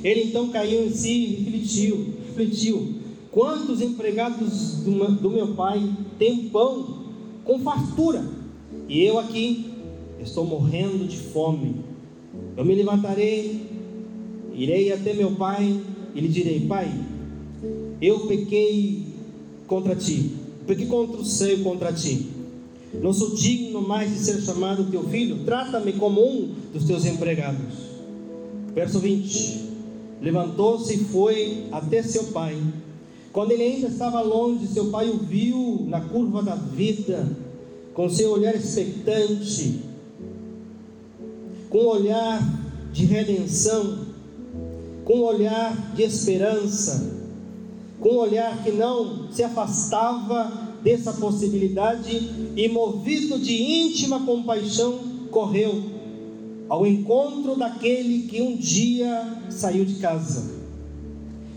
Ele 0.01 0.23
então 0.23 0.47
caiu 0.47 0.85
em 0.85 0.89
si 0.89 1.11
e 1.11 1.35
refletiu, 1.43 2.13
refletiu: 2.27 2.93
quantos 3.29 3.81
empregados 3.81 4.83
do, 4.85 5.29
meu 5.29 5.53
pai 5.53 5.83
têm 6.17 6.47
pão 6.47 7.03
com 7.43 7.59
fartura, 7.59 8.23
e 8.87 9.03
eu 9.03 9.19
aqui 9.19 9.65
estou 10.21 10.45
morrendo 10.45 11.05
de 11.05 11.17
fome. 11.17 11.75
Eu 12.55 12.63
me 12.63 12.73
levantarei, 12.73 13.59
irei 14.53 14.93
até 14.93 15.13
meu 15.13 15.31
pai 15.31 15.77
e 16.15 16.21
lhe 16.21 16.29
direi: 16.29 16.61
Pai, 16.61 16.89
eu 18.01 18.27
pequei 18.27 19.07
contra 19.67 19.93
ti, 19.93 20.31
pequei 20.65 20.85
contra 20.85 21.19
o 21.19 21.25
céu 21.25 21.59
contra 21.59 21.91
ti. 21.91 22.27
Não 22.93 23.11
sou 23.11 23.35
digno 23.35 23.85
mais 23.85 24.09
de 24.09 24.19
ser 24.19 24.41
chamado 24.41 24.89
teu 24.89 25.03
filho, 25.03 25.43
trata-me 25.43 25.91
como 25.91 26.25
um 26.25 26.55
dos 26.71 26.85
teus 26.85 27.03
empregados. 27.03 27.94
Verso 28.75 28.99
20: 28.99 29.69
Levantou-se 30.21 30.93
e 30.93 30.97
foi 31.05 31.67
até 31.71 32.03
seu 32.03 32.25
pai. 32.25 32.61
Quando 33.31 33.51
ele 33.51 33.63
ainda 33.63 33.87
estava 33.87 34.21
longe, 34.21 34.67
seu 34.67 34.91
pai 34.91 35.09
o 35.09 35.17
viu 35.17 35.85
na 35.87 36.01
curva 36.01 36.43
da 36.43 36.55
vida, 36.55 37.25
com 37.93 38.09
seu 38.09 38.31
olhar 38.31 38.53
expectante, 38.53 39.79
com 41.69 41.79
um 41.79 41.87
olhar 41.87 42.41
de 42.91 43.05
redenção, 43.05 44.05
com 45.05 45.19
um 45.19 45.23
olhar 45.23 45.93
de 45.95 46.03
esperança, 46.03 47.13
com 47.99 48.09
um 48.09 48.17
olhar 48.17 48.61
que 48.63 48.71
não 48.71 49.31
se 49.31 49.43
afastava 49.43 50.65
dessa 50.83 51.13
possibilidade 51.13 52.53
e, 52.55 52.67
movido 52.67 53.39
de 53.39 53.53
íntima 53.53 54.19
compaixão, 54.25 54.99
correu 55.31 55.94
ao 56.67 56.85
encontro 56.85 57.55
daquele 57.55 58.27
que 58.27 58.41
um 58.41 58.55
dia 58.57 59.41
saiu 59.49 59.85
de 59.85 59.95
casa, 59.95 60.55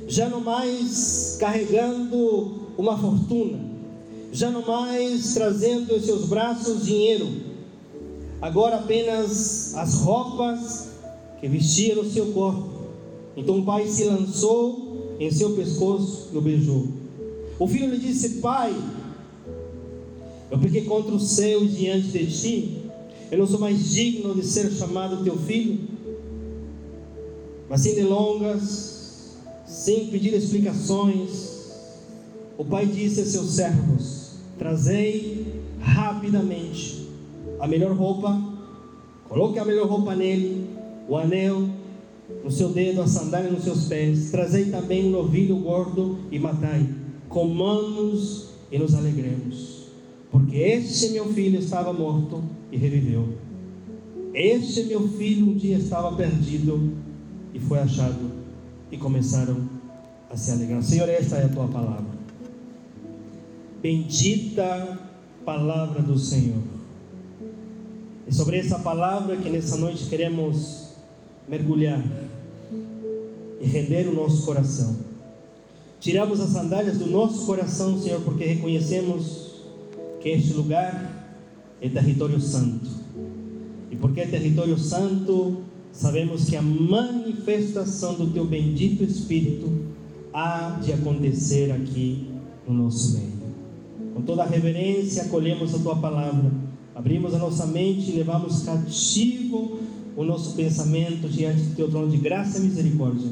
já 0.06 0.28
não 0.28 0.40
mais 0.40 1.36
carregando 1.40 2.68
uma 2.76 2.96
fortuna, 2.96 3.58
já 4.32 4.50
não 4.50 4.64
mais 4.66 5.34
trazendo 5.34 5.94
em 5.94 6.00
seus 6.00 6.26
braços 6.26 6.84
dinheiro, 6.84 7.26
agora 8.40 8.76
apenas 8.76 9.74
as 9.74 9.94
roupas 9.94 10.88
que 11.40 11.48
vestia 11.48 11.94
no 11.94 12.04
seu 12.10 12.26
corpo. 12.32 12.68
Então 13.36 13.58
o 13.58 13.64
pai 13.64 13.86
se 13.86 14.04
lançou 14.04 15.16
em 15.20 15.30
seu 15.30 15.54
pescoço 15.54 16.28
e 16.32 16.36
o 16.36 16.40
beijou. 16.40 16.88
O 17.58 17.66
filho 17.66 17.90
lhe 17.90 17.98
disse: 17.98 18.40
Pai, 18.40 18.74
eu 20.50 20.58
peguei 20.58 20.84
contra 20.84 21.14
o 21.14 21.20
céu 21.20 21.64
diante 21.64 22.08
de 22.08 22.26
ti, 22.26 22.87
eu 23.30 23.38
não 23.38 23.46
sou 23.46 23.60
mais 23.60 23.90
digno 23.90 24.34
de 24.34 24.44
ser 24.44 24.70
chamado 24.70 25.22
teu 25.22 25.36
filho. 25.36 25.78
Mas 27.68 27.82
sem 27.82 27.94
delongas, 27.94 29.36
sem 29.66 30.06
pedir 30.06 30.32
explicações, 30.32 31.48
o 32.56 32.64
pai 32.64 32.86
disse 32.86 33.20
a 33.20 33.26
seus 33.26 33.50
servos: 33.50 34.32
Trazei 34.58 35.46
rapidamente 35.78 37.08
a 37.60 37.66
melhor 37.66 37.92
roupa, 37.92 38.40
coloque 39.28 39.58
a 39.58 39.64
melhor 39.64 39.86
roupa 39.86 40.14
nele, 40.14 40.66
o 41.06 41.16
anel 41.16 41.68
no 42.42 42.50
seu 42.50 42.70
dedo, 42.70 43.02
a 43.02 43.06
sandália 43.06 43.50
nos 43.50 43.64
seus 43.64 43.84
pés. 43.84 44.30
Trazei 44.30 44.66
também 44.66 45.06
um 45.06 45.10
novilho 45.10 45.56
gordo 45.56 46.18
e 46.30 46.38
matai. 46.38 46.88
Comamos 47.28 48.48
e 48.70 48.78
nos 48.78 48.94
alegremos. 48.94 49.77
Porque 50.30 50.56
este 50.56 51.10
meu 51.10 51.32
filho 51.32 51.58
estava 51.58 51.92
morto 51.92 52.42
e 52.70 52.76
reviveu. 52.76 53.28
Este 54.34 54.84
meu 54.84 55.08
filho 55.08 55.48
um 55.48 55.54
dia 55.54 55.78
estava 55.78 56.14
perdido 56.14 56.92
e 57.54 57.58
foi 57.58 57.78
achado. 57.78 58.30
E 58.90 58.96
começaram 58.96 59.68
a 60.30 60.36
se 60.36 60.50
alegrar. 60.50 60.82
Senhor, 60.82 61.08
esta 61.08 61.36
é 61.36 61.44
a 61.44 61.48
tua 61.48 61.66
palavra. 61.68 62.18
Bendita 63.82 64.98
palavra 65.44 66.02
do 66.02 66.18
Senhor. 66.18 66.62
É 68.26 68.30
sobre 68.30 68.58
essa 68.58 68.78
palavra 68.78 69.36
que 69.36 69.48
nessa 69.48 69.76
noite 69.76 70.04
queremos 70.06 70.88
mergulhar 71.48 72.04
e 73.60 73.66
render 73.66 74.06
o 74.08 74.14
nosso 74.14 74.44
coração. 74.44 74.96
Tiramos 76.00 76.38
as 76.40 76.50
sandálias 76.50 76.98
do 76.98 77.06
nosso 77.06 77.46
coração, 77.46 77.98
Senhor, 78.00 78.20
porque 78.20 78.44
reconhecemos 78.44 79.47
que 80.20 80.28
este 80.30 80.52
lugar 80.54 81.36
é 81.80 81.88
território 81.88 82.40
santo. 82.40 82.88
E 83.90 83.96
porque 83.96 84.20
é 84.20 84.26
território 84.26 84.78
santo, 84.78 85.58
sabemos 85.92 86.48
que 86.48 86.56
a 86.56 86.62
manifestação 86.62 88.14
do 88.14 88.28
teu 88.28 88.44
bendito 88.44 89.04
Espírito 89.04 89.70
há 90.32 90.78
de 90.82 90.92
acontecer 90.92 91.72
aqui 91.72 92.28
no 92.66 92.74
nosso 92.74 93.14
meio. 93.14 93.38
Com 94.14 94.22
toda 94.22 94.42
a 94.42 94.46
reverência, 94.46 95.22
acolhemos 95.22 95.74
a 95.74 95.78
tua 95.78 95.96
palavra, 95.96 96.50
abrimos 96.94 97.32
a 97.34 97.38
nossa 97.38 97.66
mente 97.66 98.10
e 98.10 98.16
levamos 98.16 98.62
cativo 98.62 99.78
o 100.16 100.24
nosso 100.24 100.56
pensamento 100.56 101.28
diante 101.28 101.62
do 101.62 101.76
teu 101.76 101.88
trono 101.88 102.10
de 102.10 102.16
graça 102.16 102.58
e 102.58 102.62
misericórdia, 102.62 103.30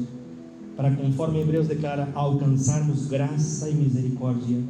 para, 0.77 0.89
conforme 0.91 1.41
Hebreus 1.41 1.67
declara, 1.67 2.09
alcançarmos 2.15 3.07
graça 3.07 3.69
e 3.69 3.73
misericórdia 3.73 4.63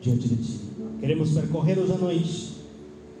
diante 0.00 0.28
de 0.28 0.36
ti. 0.36 0.65
Queremos 1.06 1.30
percorrer 1.30 1.78
hoje 1.78 1.92
à 1.92 1.98
noite 1.98 2.52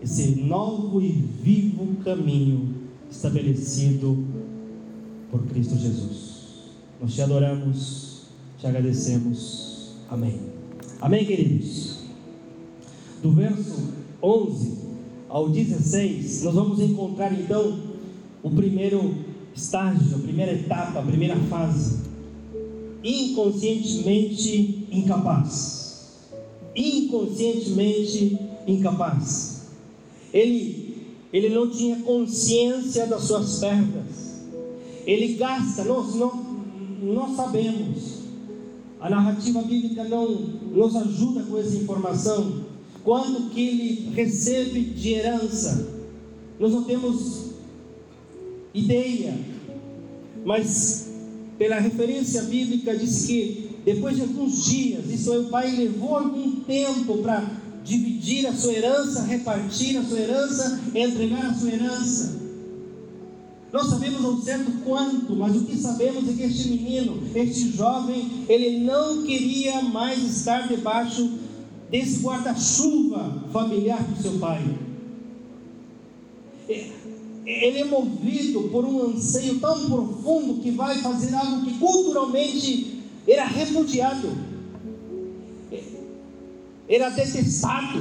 esse 0.02 0.40
novo 0.40 1.00
e 1.00 1.06
vivo 1.40 1.86
caminho 2.02 2.74
estabelecido 3.08 4.24
por 5.30 5.46
Cristo 5.46 5.76
Jesus. 5.76 6.64
Nós 7.00 7.14
te 7.14 7.22
adoramos, 7.22 8.22
te 8.58 8.66
agradecemos. 8.66 9.92
Amém. 10.10 10.36
Amém, 11.00 11.24
queridos. 11.24 11.98
Do 13.22 13.30
verso 13.30 13.92
11 14.20 14.78
ao 15.28 15.48
16, 15.48 16.42
nós 16.42 16.54
vamos 16.56 16.80
encontrar 16.80 17.32
então 17.32 17.78
o 18.42 18.50
primeiro 18.50 19.14
estágio, 19.54 20.16
a 20.16 20.18
primeira 20.18 20.54
etapa, 20.54 20.98
a 20.98 21.02
primeira 21.02 21.36
fase. 21.36 22.00
Inconscientemente 23.04 24.88
incapaz 24.90 25.75
inconscientemente 26.76 28.38
incapaz. 28.66 29.62
Ele, 30.32 31.06
ele 31.32 31.48
não 31.48 31.70
tinha 31.70 31.96
consciência 32.00 33.06
das 33.06 33.22
suas 33.22 33.58
perdas. 33.58 34.44
Ele 35.06 35.34
gasta, 35.34 35.84
nós 35.84 36.14
não, 36.14 36.34
nós 37.02 37.36
sabemos. 37.36 38.16
A 39.00 39.08
narrativa 39.08 39.62
bíblica 39.62 40.04
não 40.04 40.28
nos 40.30 40.94
ajuda 40.96 41.44
com 41.44 41.58
essa 41.58 41.76
informação. 41.76 42.64
Quanto 43.02 43.50
que 43.50 43.60
ele 43.60 44.10
recebe 44.14 44.80
de 44.80 45.14
herança, 45.14 45.88
nós 46.58 46.72
não 46.72 46.82
temos 46.82 47.52
ideia. 48.74 49.38
Mas 50.44 51.08
pela 51.56 51.78
referência 51.78 52.42
bíblica 52.42 52.96
diz 52.96 53.26
que 53.26 53.65
depois 53.86 54.16
de 54.16 54.22
alguns 54.22 54.64
dias, 54.64 55.08
isso 55.08 55.32
é, 55.32 55.38
o 55.38 55.44
pai 55.44 55.70
levou 55.70 56.16
algum 56.16 56.50
tempo 56.62 57.18
para 57.18 57.48
dividir 57.84 58.44
a 58.44 58.52
sua 58.52 58.72
herança, 58.72 59.22
repartir 59.22 59.96
a 59.96 60.02
sua 60.02 60.18
herança, 60.18 60.80
entregar 60.92 61.46
a 61.46 61.54
sua 61.54 61.70
herança. 61.70 62.40
Não 63.72 63.84
sabemos 63.84 64.24
ao 64.24 64.38
certo 64.38 64.72
quanto, 64.84 65.36
mas 65.36 65.54
o 65.54 65.60
que 65.60 65.76
sabemos 65.76 66.28
é 66.28 66.32
que 66.32 66.42
este 66.42 66.68
menino, 66.68 67.22
este 67.32 67.70
jovem, 67.76 68.28
ele 68.48 68.80
não 68.80 69.22
queria 69.22 69.80
mais 69.82 70.20
estar 70.24 70.66
debaixo 70.66 71.30
desse 71.88 72.24
guarda-chuva 72.24 73.44
familiar 73.52 74.02
do 74.02 74.20
seu 74.20 74.32
pai. 74.40 74.64
Ele 76.68 77.78
é 77.78 77.84
movido 77.84 78.62
por 78.62 78.84
um 78.84 79.10
anseio 79.10 79.60
tão 79.60 79.88
profundo 79.88 80.60
que 80.60 80.72
vai 80.72 80.98
fazer 80.98 81.32
algo 81.32 81.64
que 81.64 81.78
culturalmente 81.78 82.95
era 83.26 83.44
repudiado, 83.44 84.30
era 86.88 87.10
detestado, 87.10 87.98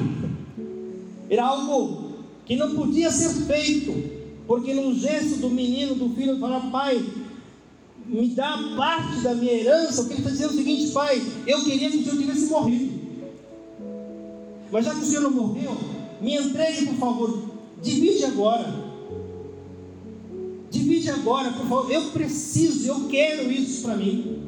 era 1.30 1.46
algo 1.46 2.14
que 2.46 2.56
não 2.56 2.76
podia 2.76 3.10
ser 3.10 3.34
feito, 3.46 3.94
porque 4.46 4.74
no 4.74 4.94
gesto 4.94 5.38
do 5.38 5.50
menino, 5.50 5.96
do 5.96 6.10
filho, 6.14 6.40
falar: 6.40 6.70
Pai, 6.70 7.04
me 8.06 8.30
dá 8.30 8.58
parte 8.78 9.22
da 9.22 9.34
minha 9.34 9.54
herança. 9.54 10.04
O 10.04 10.06
que 10.06 10.14
ele 10.14 10.20
está 10.20 10.30
dizendo 10.30 10.52
é 10.52 10.54
o 10.54 10.58
seguinte: 10.58 10.92
Pai, 10.92 11.22
eu 11.48 11.64
queria 11.64 11.90
que 11.90 11.98
o 11.98 12.04
Senhor 12.04 12.18
tivesse 12.18 12.46
morrido, 12.46 13.00
mas 14.72 14.86
já 14.86 14.94
que 14.94 15.02
o 15.02 15.06
Senhor 15.06 15.22
não 15.22 15.32
morreu, 15.32 15.76
me 16.22 16.36
entregue, 16.36 16.86
por 16.86 16.96
favor, 16.96 17.44
divide 17.82 18.26
agora. 18.26 18.86
Divide 20.70 21.10
agora, 21.10 21.52
por 21.52 21.66
favor. 21.68 21.92
Eu 21.92 22.10
preciso, 22.12 22.88
eu 22.88 23.08
quero 23.08 23.50
isso 23.52 23.84
para 23.84 23.96
mim. 23.96 24.45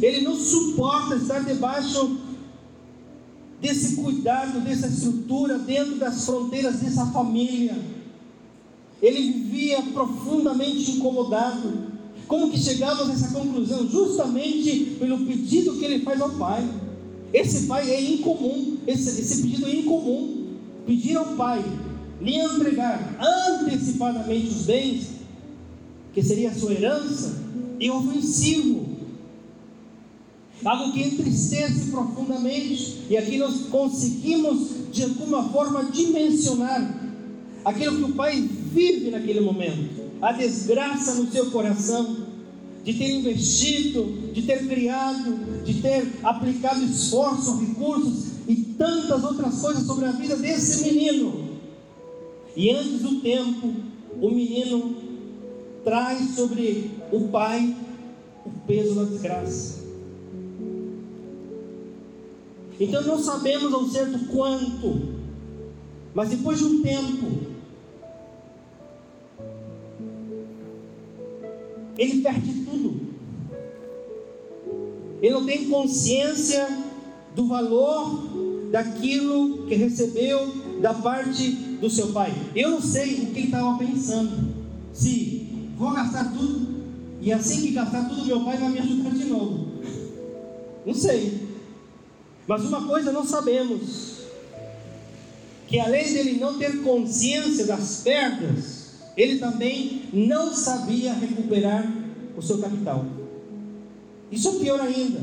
Ele 0.00 0.20
não 0.20 0.36
suporta 0.36 1.16
estar 1.16 1.40
debaixo 1.40 2.18
desse 3.60 3.96
cuidado, 3.96 4.60
dessa 4.60 4.86
estrutura, 4.86 5.58
dentro 5.58 5.96
das 5.96 6.24
fronteiras 6.24 6.76
dessa 6.76 7.06
família. 7.06 7.76
Ele 9.00 9.32
vivia 9.32 9.82
profundamente 9.82 10.92
incomodado. 10.92 11.88
Como 12.26 12.50
que 12.50 12.58
chegamos 12.58 13.08
a 13.08 13.12
essa 13.12 13.28
conclusão? 13.28 13.88
Justamente 13.88 14.96
pelo 14.98 15.24
pedido 15.24 15.76
que 15.76 15.84
ele 15.84 16.04
faz 16.04 16.20
ao 16.20 16.30
pai. 16.30 16.68
Esse 17.32 17.66
pai 17.66 17.90
é 17.90 18.00
incomum, 18.00 18.78
esse, 18.86 19.20
esse 19.20 19.42
pedido 19.42 19.66
é 19.66 19.74
incomum. 19.76 20.46
Pedir 20.86 21.16
ao 21.16 21.36
pai 21.36 21.64
lhe 22.20 22.36
entregar 22.36 23.18
antecipadamente 23.20 24.48
os 24.48 24.62
bens, 24.62 25.08
que 26.14 26.22
seria 26.22 26.50
a 26.50 26.54
sua 26.54 26.72
herança, 26.72 27.40
é 27.80 27.90
ofensivo 27.90 28.87
algo 30.64 30.92
que 30.92 31.02
entristece 31.02 31.90
profundamente, 31.90 32.98
e 33.08 33.16
aqui 33.16 33.38
nós 33.38 33.66
conseguimos 33.70 34.70
de 34.92 35.04
alguma 35.04 35.44
forma 35.50 35.84
dimensionar 35.84 37.04
aquilo 37.64 37.96
que 37.96 38.12
o 38.12 38.14
pai 38.14 38.40
vive 38.40 39.10
naquele 39.10 39.40
momento, 39.40 40.08
a 40.20 40.32
desgraça 40.32 41.14
no 41.14 41.30
seu 41.30 41.50
coração, 41.50 42.28
de 42.84 42.94
ter 42.94 43.10
investido, 43.10 44.32
de 44.32 44.42
ter 44.42 44.66
criado, 44.66 45.64
de 45.64 45.74
ter 45.74 46.06
aplicado 46.22 46.82
esforço, 46.82 47.58
recursos 47.58 48.28
e 48.48 48.54
tantas 48.78 49.22
outras 49.24 49.60
coisas 49.60 49.86
sobre 49.86 50.06
a 50.06 50.12
vida 50.12 50.36
desse 50.36 50.84
menino. 50.84 51.58
E 52.56 52.70
antes 52.70 53.00
do 53.02 53.20
tempo, 53.20 53.74
o 54.20 54.30
menino 54.30 54.96
traz 55.84 56.34
sobre 56.34 56.90
o 57.12 57.28
pai 57.28 57.76
o 58.46 58.50
peso 58.66 58.94
da 58.94 59.04
desgraça. 59.04 59.87
Então 62.80 63.02
não 63.02 63.18
sabemos 63.18 63.72
ao 63.72 63.86
certo 63.86 64.26
quanto, 64.26 65.08
mas 66.14 66.28
depois 66.28 66.58
de 66.58 66.64
um 66.64 66.82
tempo, 66.82 67.26
ele 71.98 72.22
perde 72.22 72.52
tudo. 72.64 73.00
Ele 75.20 75.34
não 75.34 75.44
tem 75.44 75.68
consciência 75.68 76.68
do 77.34 77.48
valor 77.48 78.28
daquilo 78.70 79.66
que 79.66 79.74
recebeu 79.74 80.46
da 80.80 80.94
parte 80.94 81.50
do 81.80 81.90
seu 81.90 82.12
pai. 82.12 82.32
Eu 82.54 82.70
não 82.70 82.80
sei 82.80 83.14
o 83.14 83.26
que 83.26 83.38
ele 83.38 83.46
estava 83.46 83.76
pensando. 83.76 84.54
Se 84.92 85.48
vou 85.76 85.92
gastar 85.92 86.32
tudo 86.32 86.78
e 87.20 87.32
assim 87.32 87.62
que 87.62 87.72
gastar 87.72 88.08
tudo, 88.08 88.24
meu 88.24 88.44
pai 88.44 88.56
vai 88.56 88.70
me 88.70 88.78
ajudar 88.78 89.10
de 89.10 89.24
novo. 89.24 89.66
Não 90.86 90.94
sei. 90.94 91.47
Mas 92.48 92.64
uma 92.64 92.86
coisa 92.86 93.12
não 93.12 93.26
sabemos: 93.26 94.22
que 95.66 95.78
além 95.78 96.14
dele 96.14 96.40
não 96.40 96.58
ter 96.58 96.82
consciência 96.82 97.66
das 97.66 98.00
perdas, 98.02 98.94
ele 99.14 99.38
também 99.38 100.04
não 100.14 100.54
sabia 100.54 101.12
recuperar 101.12 101.92
o 102.34 102.40
seu 102.40 102.58
capital. 102.58 103.04
Isso 104.32 104.48
é 104.48 104.52
pior 104.60 104.80
ainda. 104.80 105.20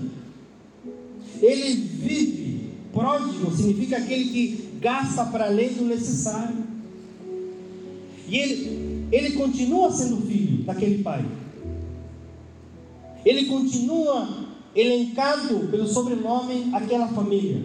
Ele 1.42 1.74
vive, 1.76 2.70
pródigo 2.94 3.52
significa 3.56 3.98
aquele 3.98 4.26
que 4.26 4.70
gasta 4.80 5.26
para 5.26 5.46
além 5.46 5.74
do 5.74 5.86
necessário. 5.86 6.64
E 8.28 8.38
ele, 8.38 9.08
ele 9.12 9.32
continua 9.32 9.92
sendo 9.92 10.26
filho 10.28 10.64
daquele 10.64 11.02
pai. 11.02 11.26
Ele 13.24 13.46
continua 13.46 14.45
elencado 14.76 15.68
pelo 15.72 15.88
sobrenome 15.88 16.70
aquela 16.74 17.08
família. 17.08 17.64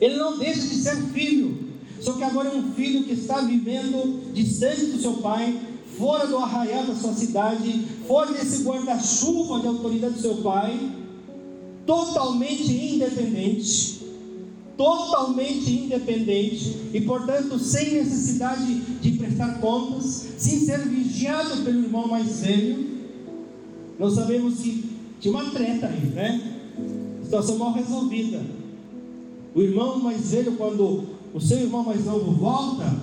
Ele 0.00 0.16
não 0.16 0.38
deixa 0.38 0.62
de 0.62 0.74
ser 0.76 0.96
filho, 1.12 1.70
só 2.00 2.14
que 2.14 2.24
agora 2.24 2.48
é 2.48 2.54
um 2.54 2.72
filho 2.72 3.04
que 3.04 3.12
está 3.12 3.40
vivendo 3.42 4.32
distante 4.32 4.86
do 4.86 5.00
seu 5.00 5.14
pai, 5.14 5.56
fora 5.98 6.26
do 6.26 6.38
arraial 6.38 6.84
da 6.84 6.94
sua 6.94 7.12
cidade, 7.12 7.84
fora 8.06 8.32
desse 8.32 8.62
guarda-chuva 8.62 9.60
de 9.60 9.66
autoridade 9.66 10.14
do 10.14 10.20
seu 10.20 10.36
pai, 10.36 10.78
totalmente 11.84 12.72
independente, 12.72 14.00
totalmente 14.76 15.70
independente 15.70 16.76
e, 16.94 17.02
portanto, 17.02 17.58
sem 17.58 17.94
necessidade 17.94 18.74
de 18.74 19.10
prestar 19.12 19.60
contas, 19.60 20.26
sem 20.38 20.60
ser 20.60 20.78
vigiado 20.78 21.62
pelo 21.62 21.82
irmão 21.82 22.08
mais 22.08 22.40
velho. 22.40 22.88
Nós 23.98 24.14
sabemos 24.14 24.60
que 24.60 24.89
tinha 25.20 25.34
uma 25.34 25.50
treta 25.50 25.86
aí, 25.86 26.06
né? 26.14 26.40
Situação 27.22 27.58
mal 27.58 27.72
resolvida. 27.74 28.40
O 29.54 29.60
irmão 29.60 29.98
mais 30.00 30.30
velho, 30.32 30.52
quando 30.52 31.04
o 31.34 31.40
seu 31.40 31.58
irmão 31.58 31.84
mais 31.84 32.04
novo 32.06 32.32
volta, 32.32 32.96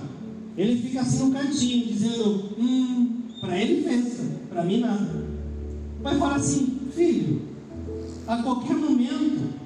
ele 0.56 0.82
fica 0.82 1.00
assim 1.00 1.24
no 1.24 1.32
cantinho, 1.32 1.86
dizendo: 1.86 2.50
Hum, 2.58 3.22
para 3.40 3.56
ele 3.56 3.82
pensa, 3.82 4.24
para 4.48 4.64
mim 4.64 4.80
nada. 4.80 5.08
O 6.00 6.02
pai 6.02 6.18
fala 6.18 6.34
assim: 6.34 6.78
Filho, 6.94 7.42
a 8.26 8.42
qualquer 8.42 8.76
momento. 8.76 9.56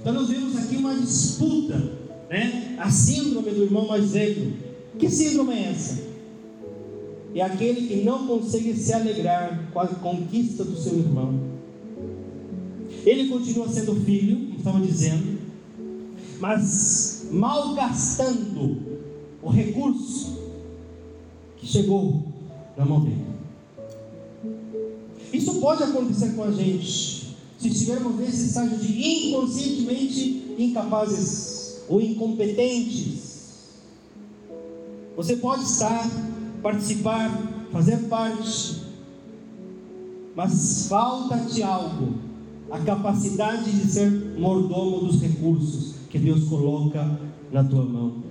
Então 0.00 0.14
nós 0.14 0.28
vemos 0.28 0.56
aqui 0.56 0.76
uma 0.76 0.94
disputa, 0.94 1.76
né? 2.30 2.76
A 2.78 2.90
síndrome 2.90 3.50
do 3.50 3.64
irmão 3.64 3.86
mais 3.86 4.12
velho. 4.12 4.54
Que 4.98 5.08
síndrome 5.08 5.52
é 5.52 5.70
essa? 5.70 6.11
É 7.34 7.40
aquele 7.40 7.86
que 7.86 8.04
não 8.04 8.26
consegue 8.26 8.74
se 8.74 8.92
alegrar 8.92 9.70
com 9.72 9.80
a 9.80 9.86
conquista 9.86 10.64
do 10.64 10.76
seu 10.76 10.98
irmão. 10.98 11.34
Ele 13.04 13.28
continua 13.28 13.68
sendo 13.68 13.94
filho, 14.04 14.36
como 14.46 14.58
estava 14.58 14.80
dizendo, 14.80 15.38
mas 16.38 17.28
malgastando 17.30 18.78
o 19.42 19.48
recurso 19.48 20.38
que 21.56 21.66
chegou 21.66 22.22
na 22.76 22.84
mão 22.84 23.00
dele. 23.00 23.24
Isso 25.32 25.54
pode 25.60 25.82
acontecer 25.82 26.34
com 26.34 26.44
a 26.44 26.50
gente 26.50 27.34
se 27.58 27.68
estivermos 27.68 28.16
nesse 28.16 28.46
estágio 28.46 28.76
de 28.76 29.28
inconscientemente 29.28 30.54
incapazes 30.58 31.82
ou 31.88 32.00
incompetentes. 32.00 33.22
Você 35.16 35.36
pode 35.36 35.64
estar, 35.64 36.10
participar, 36.62 37.30
fazer 37.72 37.96
parte, 38.08 38.82
mas 40.34 40.86
falta-te 40.88 41.62
algo, 41.62 42.14
a 42.70 42.78
capacidade 42.78 43.70
de 43.70 43.86
ser 43.90 44.10
mordomo 44.38 45.00
dos 45.00 45.20
recursos 45.20 45.94
que 46.08 46.18
Deus 46.18 46.44
coloca 46.48 47.18
na 47.50 47.62
tua 47.64 47.84
mão. 47.84 48.22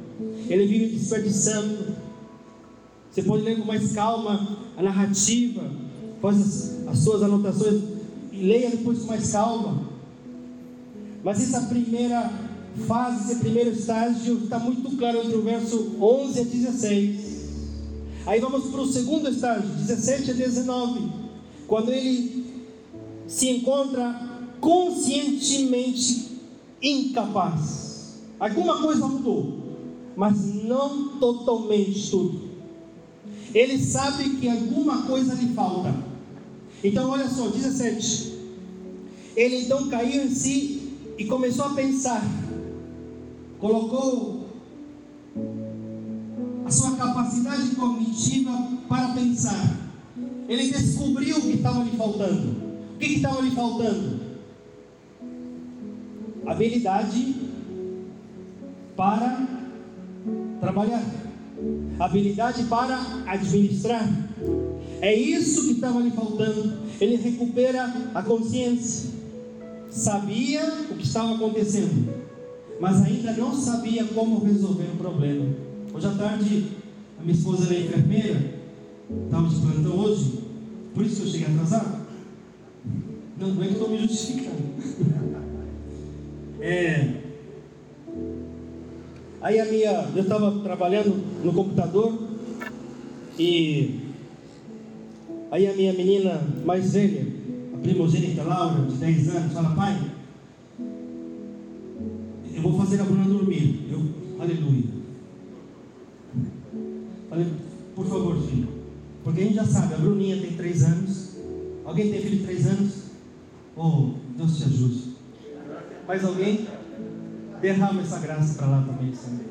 Ele 0.48 0.66
vive 0.66 0.96
desperdiçando. 0.96 1.96
Você 3.12 3.22
pode 3.24 3.44
ler 3.44 3.60
com 3.60 3.66
mais 3.66 3.92
calma 3.92 4.58
a 4.78 4.82
narrativa, 4.82 5.62
faz 6.22 6.40
as, 6.40 6.88
as 6.88 7.00
suas 7.00 7.22
anotações 7.22 7.82
e 8.32 8.38
leia 8.38 8.70
depois 8.72 9.00
com 9.00 9.08
mais 9.08 9.32
calma. 9.32 9.82
Mas 11.24 11.42
essa 11.42 11.68
primeira 11.68 12.32
fase, 12.88 13.32
esse 13.32 13.42
primeiro 13.42 13.72
estágio 13.72 14.40
está 14.44 14.58
muito 14.58 14.98
claro 14.98 15.20
entre 15.20 15.36
o 15.36 15.42
verso 15.42 15.98
11 16.00 16.40
a 16.40 16.44
16. 16.44 17.21
Aí 18.26 18.40
vamos 18.40 18.70
para 18.70 18.82
o 18.82 18.88
segundo 18.88 19.30
estágio, 19.30 19.68
17 19.68 20.32
a 20.32 20.34
19, 20.34 21.10
quando 21.68 21.92
ele 21.92 22.46
se 23.28 23.50
encontra 23.50 24.30
conscientemente 24.60 26.38
incapaz. 26.82 28.20
Alguma 28.40 28.82
coisa 28.82 29.08
mudou, 29.08 29.60
mas 30.16 30.54
não 30.64 31.18
totalmente 31.18 32.12
tudo. 32.12 32.52
Ele 33.54 33.78
sabe 33.84 34.38
que 34.38 34.48
alguma 34.48 35.04
coisa 35.04 35.34
lhe 35.34 35.54
falta. 35.54 35.94
Então, 36.84 37.10
olha 37.10 37.28
só, 37.28 37.48
17. 37.48 38.32
Ele 39.36 39.64
então 39.64 39.90
caiu 39.90 40.26
em 40.26 40.30
si 40.30 40.98
e 41.18 41.26
começou 41.26 41.66
a 41.66 41.70
pensar. 41.70 42.24
Colocou 43.60 44.46
sua 46.72 46.96
capacidade 46.96 47.76
cognitiva 47.76 48.52
para 48.88 49.10
pensar. 49.10 49.78
Ele 50.48 50.72
descobriu 50.72 51.38
o 51.38 51.42
que 51.42 51.54
estava 51.54 51.84
lhe 51.84 51.98
faltando. 51.98 52.56
O 52.96 52.98
que 52.98 53.06
estava 53.06 53.42
lhe 53.42 53.52
faltando? 53.52 54.32
habilidade 56.46 57.36
para 58.96 59.48
trabalhar, 60.60 61.04
habilidade 62.00 62.64
para 62.64 63.00
administrar. 63.28 64.08
É 65.02 65.14
isso 65.14 65.66
que 65.66 65.74
estava 65.74 66.00
lhe 66.00 66.12
faltando. 66.12 66.80
Ele 67.00 67.16
recupera 67.16 67.92
a 68.14 68.22
consciência. 68.22 69.10
Sabia 69.90 70.64
o 70.90 70.96
que 70.96 71.04
estava 71.04 71.36
acontecendo, 71.36 72.14
mas 72.80 73.02
ainda 73.02 73.34
não 73.34 73.54
sabia 73.54 74.06
como 74.06 74.44
resolver 74.44 74.90
o 74.94 74.98
problema. 74.98 75.71
Hoje 75.94 76.08
à 76.08 76.12
tarde, 76.12 76.68
a 77.20 77.22
minha 77.22 77.36
esposa 77.36 77.74
é 77.74 77.82
enfermeira, 77.82 78.54
estava 79.26 79.50
de 79.50 79.56
plantão 79.60 80.00
hoje, 80.00 80.40
por 80.94 81.06
isso 81.06 81.18
que 81.18 81.28
eu 81.28 81.32
cheguei 81.32 81.48
atrasado. 81.48 82.08
Não, 83.38 83.50
não 83.50 83.64
é 83.64 83.68
que 83.68 83.74
estou 83.74 83.90
me 83.90 83.98
justificando. 83.98 84.62
É, 86.64 87.16
aí 89.42 89.60
a 89.60 89.66
minha, 89.66 90.08
eu 90.16 90.22
estava 90.22 90.60
trabalhando 90.60 91.44
no 91.44 91.52
computador 91.52 92.20
e 93.40 94.00
aí 95.50 95.66
a 95.66 95.74
minha 95.74 95.92
menina 95.94 96.40
mais 96.64 96.94
velha, 96.94 97.26
a 97.74 97.78
primogênita 97.80 98.44
Laura, 98.44 98.86
de 98.86 98.94
10 98.94 99.30
anos, 99.36 99.54
fala, 99.54 99.76
pai, 99.76 100.12
eu 102.54 102.62
vou 102.62 102.78
fazer 102.78 103.02
a 103.02 103.06
Bruna 103.06 103.24
dormir. 103.24 103.88
Eu, 103.92 104.06
aleluia. 104.40 105.01
Falei, 107.32 107.48
por 107.96 108.06
favor, 108.06 108.42
filho. 108.42 108.68
Porque 109.24 109.40
a 109.40 109.44
gente 109.46 109.56
já 109.56 109.64
sabe, 109.64 109.94
a 109.94 109.98
Bruninha 109.98 110.36
tem 110.42 110.52
3 110.52 110.84
anos. 110.84 111.38
Alguém 111.86 112.12
tem 112.12 112.22
filho 112.22 112.40
de 112.40 112.44
3 112.44 112.68
anos? 112.68 112.94
Oh, 113.78 114.10
Deus 114.36 114.58
te 114.58 114.66
ajude. 114.66 115.16
Mais 116.06 116.26
alguém? 116.26 116.68
Derrama 117.62 118.02
essa 118.02 118.20
graça 118.20 118.56
para 118.56 118.68
lá 118.68 118.86
também, 118.86 119.14
Senhor. 119.16 119.46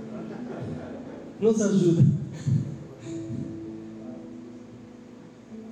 Nos 1.40 1.62
ajuda. 1.62 2.04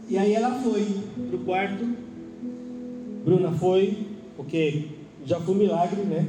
E 0.09 0.17
aí 0.17 0.33
ela 0.33 0.63
foi 0.63 0.87
para 1.29 1.37
o 1.37 1.45
quarto 1.45 1.85
Bruna 3.23 3.53
foi, 3.53 4.07
porque 4.35 4.87
já 5.27 5.39
foi 5.39 5.55
um 5.55 5.59
milagre, 5.59 6.01
né? 6.05 6.27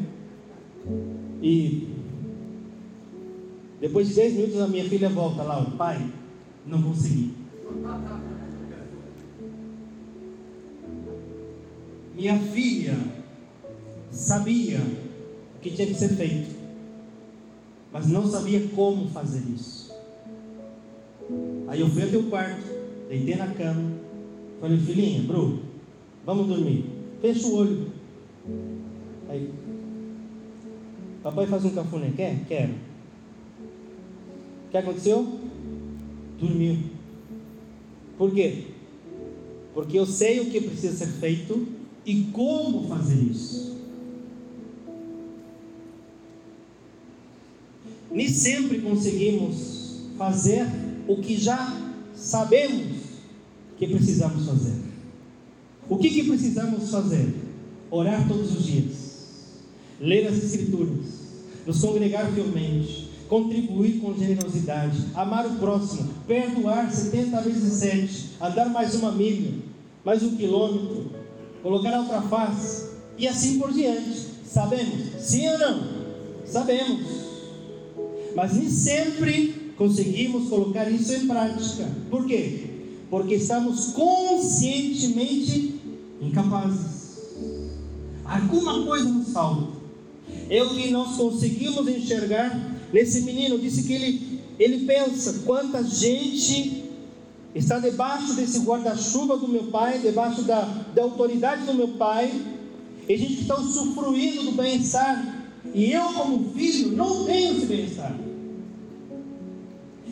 E 1.42 1.88
depois 3.80 4.10
de 4.10 4.16
10 4.16 4.34
minutos 4.34 4.62
a 4.62 4.68
minha 4.68 4.88
filha 4.88 5.10
volta 5.10 5.44
lá, 5.44 5.64
pai, 5.78 6.12
não 6.66 6.82
consegui. 6.82 7.34
Minha 12.14 12.38
filha 12.38 12.98
sabia 14.12 14.80
o 14.80 15.60
que 15.62 15.72
tinha 15.72 15.88
que 15.88 15.94
ser 15.94 16.10
feito, 16.10 16.54
mas 17.94 18.08
não 18.08 18.28
sabia 18.28 18.68
como 18.76 19.08
fazer 19.08 19.42
isso. 19.54 19.94
Aí 21.68 21.80
eu 21.80 21.90
fui 21.90 22.04
até 22.04 22.18
o 22.18 22.24
quarto, 22.24 22.66
deitei 23.08 23.36
na 23.36 23.48
cama, 23.48 23.94
falei, 24.60 24.78
filhinha, 24.80 25.22
Bru, 25.22 25.60
vamos 26.26 26.48
dormir. 26.48 26.86
Fecha 27.22 27.48
o 27.48 27.56
olho. 27.56 27.92
Aí, 29.30 29.54
papai 31.24 31.46
faz 31.46 31.64
um 31.64 31.70
cafuné, 31.70 32.12
quer? 32.16 32.44
Quero. 32.48 32.89
O 34.70 34.72
que 34.72 34.78
aconteceu? 34.78 35.40
Dormiu. 36.40 36.78
Por 38.20 38.32
quê? 38.32 38.66
Porque 39.74 39.98
eu 39.98 40.06
sei 40.06 40.40
o 40.42 40.52
que 40.52 40.62
precisa 40.62 40.96
ser 40.96 41.08
feito 41.14 41.68
e 42.06 42.26
como 42.26 42.88
fazer 42.88 43.20
isso. 43.20 43.76
Nem 48.12 48.30
sempre 48.30 48.80
conseguimos 48.80 50.02
fazer 50.16 50.68
o 51.08 51.18
que 51.18 51.36
já 51.36 51.76
sabemos 52.14 52.98
que 53.80 53.88
precisamos 53.88 54.46
fazer. 54.46 54.76
O 55.90 55.98
que, 55.98 56.12
que 56.12 56.24
precisamos 56.26 56.92
fazer? 56.92 57.34
Orar 57.90 58.28
todos 58.28 58.56
os 58.56 58.66
dias, 58.66 58.94
ler 60.00 60.28
as 60.28 60.44
Escrituras, 60.44 61.08
nos 61.66 61.82
congregar 61.82 62.32
fielmente, 62.32 63.09
contribuir 63.30 64.00
com 64.00 64.18
generosidade, 64.18 65.06
amar 65.14 65.46
o 65.46 65.56
próximo, 65.56 66.10
perdoar 66.28 66.92
70 66.92 67.42
vezes 67.42 67.74
7, 67.74 68.30
andar 68.42 68.70
mais 68.70 68.96
uma 68.96 69.12
milha, 69.12 69.54
mais 70.04 70.24
um 70.24 70.36
quilômetro, 70.36 71.12
colocar 71.62 71.94
a 71.94 72.00
outra 72.00 72.24
face 72.24 72.90
e 73.18 73.28
assim 73.28 73.60
por 73.60 73.72
diante. 73.72 74.28
Sabemos? 74.44 75.22
Sim 75.22 75.48
ou 75.48 75.60
não? 75.60 75.84
Sabemos. 76.44 77.06
Mas 78.36 78.54
nem 78.56 78.68
sempre 78.68 79.74
conseguimos 79.78 80.50
colocar 80.50 80.90
isso 80.90 81.14
em 81.14 81.28
prática. 81.28 81.88
Por 82.10 82.26
quê? 82.26 82.66
Porque 83.12 83.36
estamos 83.36 83.92
conscientemente 83.94 85.80
incapazes. 86.20 87.20
Alguma 88.26 88.86
coisa 88.86 89.08
nos 89.08 89.32
falta. 89.32 89.80
É 90.50 90.64
o 90.64 90.70
que 90.70 90.90
nós 90.90 91.16
conseguimos 91.16 91.88
enxergar 91.88 92.79
nesse 92.92 93.22
menino. 93.22 93.58
Disse 93.58 93.84
que 93.84 93.94
ele, 93.94 94.40
ele 94.60 94.86
pensa: 94.86 95.44
quanta 95.46 95.84
gente 95.84 96.84
está 97.54 97.80
debaixo 97.80 98.34
desse 98.34 98.60
guarda-chuva 98.60 99.38
do 99.38 99.48
meu 99.48 99.66
pai, 99.66 100.00
debaixo 100.00 100.44
da, 100.44 100.62
da 100.94 101.04
autoridade 101.04 101.66
do 101.66 101.74
meu 101.74 101.90
pai, 101.90 102.32
e 103.08 103.18
gente 103.18 103.36
que 103.36 103.42
está 103.42 103.60
usufruindo 103.60 104.44
do 104.44 104.52
bem-estar, 104.52 105.48
e 105.74 105.92
eu, 105.92 106.14
como 106.14 106.52
filho, 106.54 106.92
não 106.96 107.26
tenho 107.26 107.58
esse 107.58 107.66
bem-estar. 107.66 108.16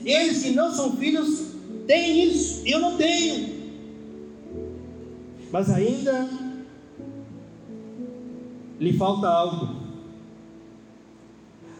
Eles 0.03 0.41
que 0.41 0.51
não 0.51 0.73
são 0.73 0.95
filhos 0.95 1.47
têm 1.85 2.23
isso, 2.23 2.61
eu 2.65 2.79
não 2.79 2.97
tenho. 2.97 3.57
Mas 5.51 5.69
ainda 5.69 6.27
lhe 8.79 8.93
falta 8.93 9.27
algo. 9.27 9.86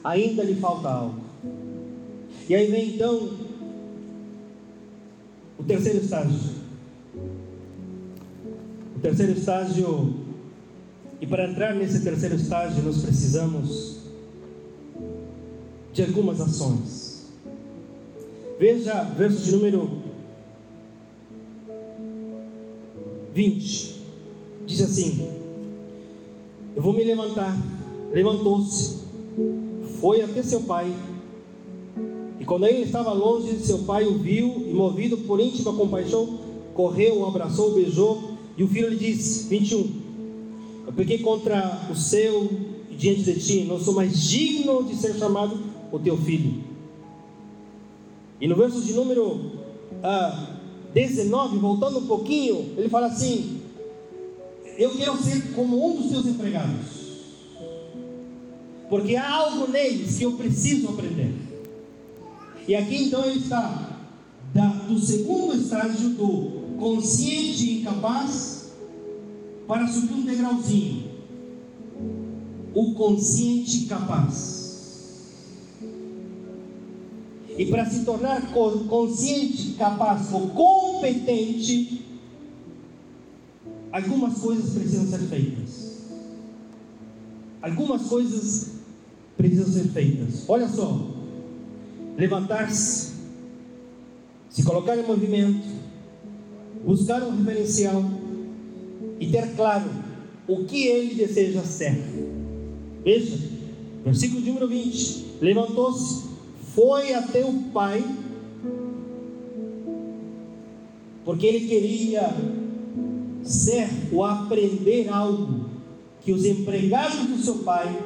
Ainda 0.08 0.41
lhe 0.41 0.56
falta 0.56 0.88
algo. 0.88 1.20
E 2.48 2.56
aí 2.56 2.72
vem 2.72 2.96
então 2.96 3.30
o 5.60 5.63
terceiro 5.63 5.98
estágio. 5.98 6.39
O 8.96 9.00
terceiro 9.02 9.34
estágio, 9.34 10.15
e 11.20 11.28
para 11.28 11.50
entrar 11.50 11.76
nesse 11.76 12.06
terceiro 12.06 12.36
estágio, 12.36 12.84
nós 12.84 13.02
precisamos 13.02 13.98
de 15.91 16.04
algumas 16.04 16.39
ações. 16.39 17.28
Veja 18.58 19.04
verso 19.04 19.43
de 19.43 19.52
número 19.52 19.91
20. 23.34 24.04
Diz 24.65 24.82
assim: 24.82 25.30
Eu 26.78 26.82
vou 26.82 26.93
me 26.93 27.04
levantar. 27.04 27.58
Levantou-se, 28.13 29.06
foi 30.00 30.22
até 30.22 30.42
seu 30.44 30.62
pai 30.62 30.94
quando 32.48 32.66
ele 32.66 32.84
estava 32.84 33.12
longe, 33.12 33.60
seu 33.60 33.80
pai 33.80 34.06
o 34.06 34.18
viu 34.18 34.64
e, 34.66 34.74
movido 34.74 35.18
por 35.18 35.40
íntima 35.40 35.74
compaixão, 35.74 36.40
correu, 36.74 37.20
o 37.20 37.26
abraçou, 37.28 37.74
beijou. 37.74 38.38
E 38.58 38.64
o 38.64 38.68
filho 38.68 38.90
lhe 38.90 38.96
disse: 38.96 39.48
21. 39.50 40.08
Eu 40.88 40.94
peguei 40.94 41.20
contra 41.20 41.88
o 41.92 41.96
seu 41.96 42.50
e 42.90 42.96
diante 42.96 43.24
de 43.24 43.40
ti, 43.40 43.66
não 43.66 43.78
sou 43.78 43.94
mais 43.94 44.18
digno 44.24 44.84
de 44.86 44.96
ser 44.96 45.14
chamado 45.16 45.60
o 45.92 46.00
teu 46.00 46.18
filho. 46.18 46.64
E 48.40 48.48
no 48.48 48.56
verso 48.56 48.82
de 48.82 48.94
número 48.94 49.52
ah, 50.02 50.56
19, 50.94 51.58
voltando 51.58 52.00
um 52.00 52.08
pouquinho, 52.08 52.74
ele 52.78 52.88
fala 52.88 53.08
assim: 53.08 53.60
Eu 54.78 54.92
quero 54.92 55.18
ser 55.18 55.54
como 55.54 55.86
um 55.86 55.98
dos 55.98 56.12
teus 56.12 56.26
empregados, 56.26 56.97
porque 58.89 59.15
há 59.15 59.30
algo 59.30 59.69
neles 59.69 60.17
que 60.17 60.23
eu 60.23 60.34
preciso 60.34 60.89
aprender. 60.89 61.34
E 62.67 62.76
aqui 62.76 63.04
então 63.06 63.26
ele 63.26 63.39
está 63.39 64.00
da, 64.54 64.67
do 64.67 65.00
segundo 65.00 65.56
estágio 65.56 66.10
do 66.10 66.78
consciente 66.78 67.65
e 67.65 67.82
incapaz 67.82 68.71
para 69.67 69.88
subir 69.88 70.13
um 70.13 70.26
degrauzinho. 70.26 71.12
O 72.73 72.93
consciente 72.93 73.86
capaz. 73.86 74.58
E 77.58 77.65
para 77.65 77.89
se 77.89 78.06
tornar 78.06 78.54
consciente, 78.54 79.73
capaz 79.73 80.32
ou 80.32 80.50
competente, 80.50 82.06
algumas 83.91 84.38
coisas 84.38 84.73
precisam 84.76 85.08
ser 85.08 85.19
feitas. 85.28 85.88
Algumas 87.62 88.04
coisas 88.04 88.77
precisam 89.38 89.71
ser 89.71 89.89
feitas. 89.89 90.43
Olha 90.47 90.67
só, 90.67 91.00
levantar-se, 92.17 93.13
se 94.50 94.63
colocar 94.63 94.97
em 94.97 95.06
movimento, 95.06 95.67
buscar 96.84 97.21
um 97.23 97.38
referencial. 97.38 98.04
E 99.19 99.32
ter 99.32 99.56
claro 99.56 99.89
o 100.47 100.65
que 100.65 100.86
ele 100.86 101.15
deseja 101.15 101.63
ser. 101.63 101.97
Veja, 103.04 103.36
versículo 104.06 104.41
número 104.41 104.67
20: 104.67 105.26
levantou-se, 105.41 106.23
foi 106.76 107.15
até 107.15 107.43
o 107.43 107.54
pai, 107.73 108.04
porque 111.26 111.47
ele 111.47 111.67
queria 111.67 112.32
ser 113.43 113.89
ou 114.12 114.23
aprender 114.23 115.10
algo 115.10 115.65
que 116.21 116.32
os 116.32 116.45
empregados 116.45 117.26
do 117.26 117.38
seu 117.38 117.56
pai 117.60 117.97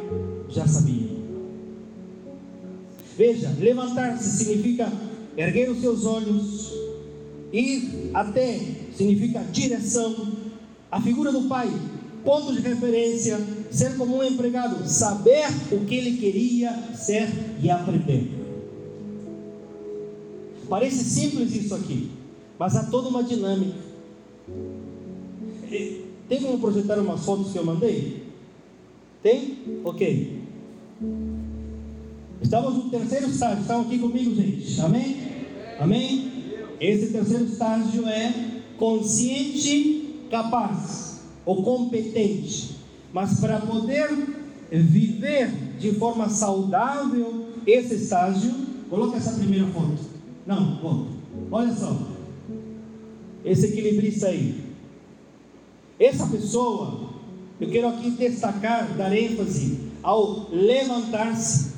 já 0.50 0.66
sabiam. 0.66 1.11
Veja, 3.22 3.56
levantar-se 3.60 4.36
significa 4.36 4.92
erguer 5.38 5.70
os 5.70 5.80
seus 5.80 6.08
olhos, 6.08 6.74
ir 7.54 8.10
até 8.16 8.60
significa 8.98 9.44
direção, 9.52 10.28
a 10.92 11.00
figura 11.00 11.32
do 11.32 11.44
pai, 11.44 11.72
ponto 12.26 12.52
de 12.52 12.62
referência, 12.62 13.40
ser 13.70 13.96
como 13.96 14.18
um 14.18 14.24
empregado, 14.24 14.90
saber 14.90 15.46
o 15.72 15.86
que 15.86 15.94
ele 15.94 16.18
queria 16.18 16.74
ser 16.96 17.30
e 17.62 17.70
aprender. 17.70 18.28
Parece 20.68 21.04
simples 21.04 21.56
isso 21.56 21.76
aqui, 21.76 22.10
mas 22.58 22.76
há 22.76 22.86
toda 22.86 23.10
uma 23.10 23.24
dinâmica. 23.24 23.78
Tem 26.28 26.42
como 26.42 26.58
projetar 26.58 26.98
umas 26.98 27.24
fotos 27.24 27.52
que 27.52 27.60
eu 27.60 27.66
mandei? 27.66 28.24
Tem? 29.22 29.60
Ok. 29.84 30.31
Estamos 32.42 32.74
no 32.74 32.90
terceiro 32.90 33.28
estágio. 33.28 33.62
Estão 33.62 33.82
aqui 33.82 34.00
comigo, 34.00 34.34
gente? 34.34 34.82
Amém? 34.82 35.18
Amém? 35.80 36.32
Esse 36.80 37.14
terceiro 37.14 37.46
estágio 37.46 38.08
é 38.08 38.62
consciente, 38.78 40.26
capaz 40.32 41.22
ou 41.46 41.62
competente. 41.62 42.78
Mas 43.14 43.40
para 43.40 43.60
poder 43.60 44.10
viver 44.72 45.52
de 45.80 45.92
forma 45.94 46.30
saudável 46.30 47.46
esse 47.68 47.94
estágio, 47.94 48.52
coloca 48.90 49.18
essa 49.18 49.34
primeira 49.34 49.68
foto. 49.68 50.00
Não, 50.48 50.80
volta. 50.82 51.12
Olha 51.52 51.76
só. 51.76 51.96
Esse 53.46 53.68
equilibrista 53.68 54.28
aí. 54.28 54.64
Essa 56.00 56.26
pessoa, 56.26 57.12
eu 57.60 57.70
quero 57.70 57.88
aqui 57.90 58.10
destacar, 58.12 58.96
dar 58.98 59.16
ênfase 59.16 59.78
ao 60.02 60.50
levantar-se 60.52 61.71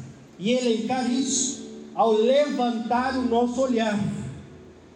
e 0.43 0.51
elencar 0.51 1.09
isso, 1.09 1.63
ao 1.95 2.11
levantar 2.11 3.17
o 3.17 3.29
nosso 3.29 3.61
olhar. 3.61 3.97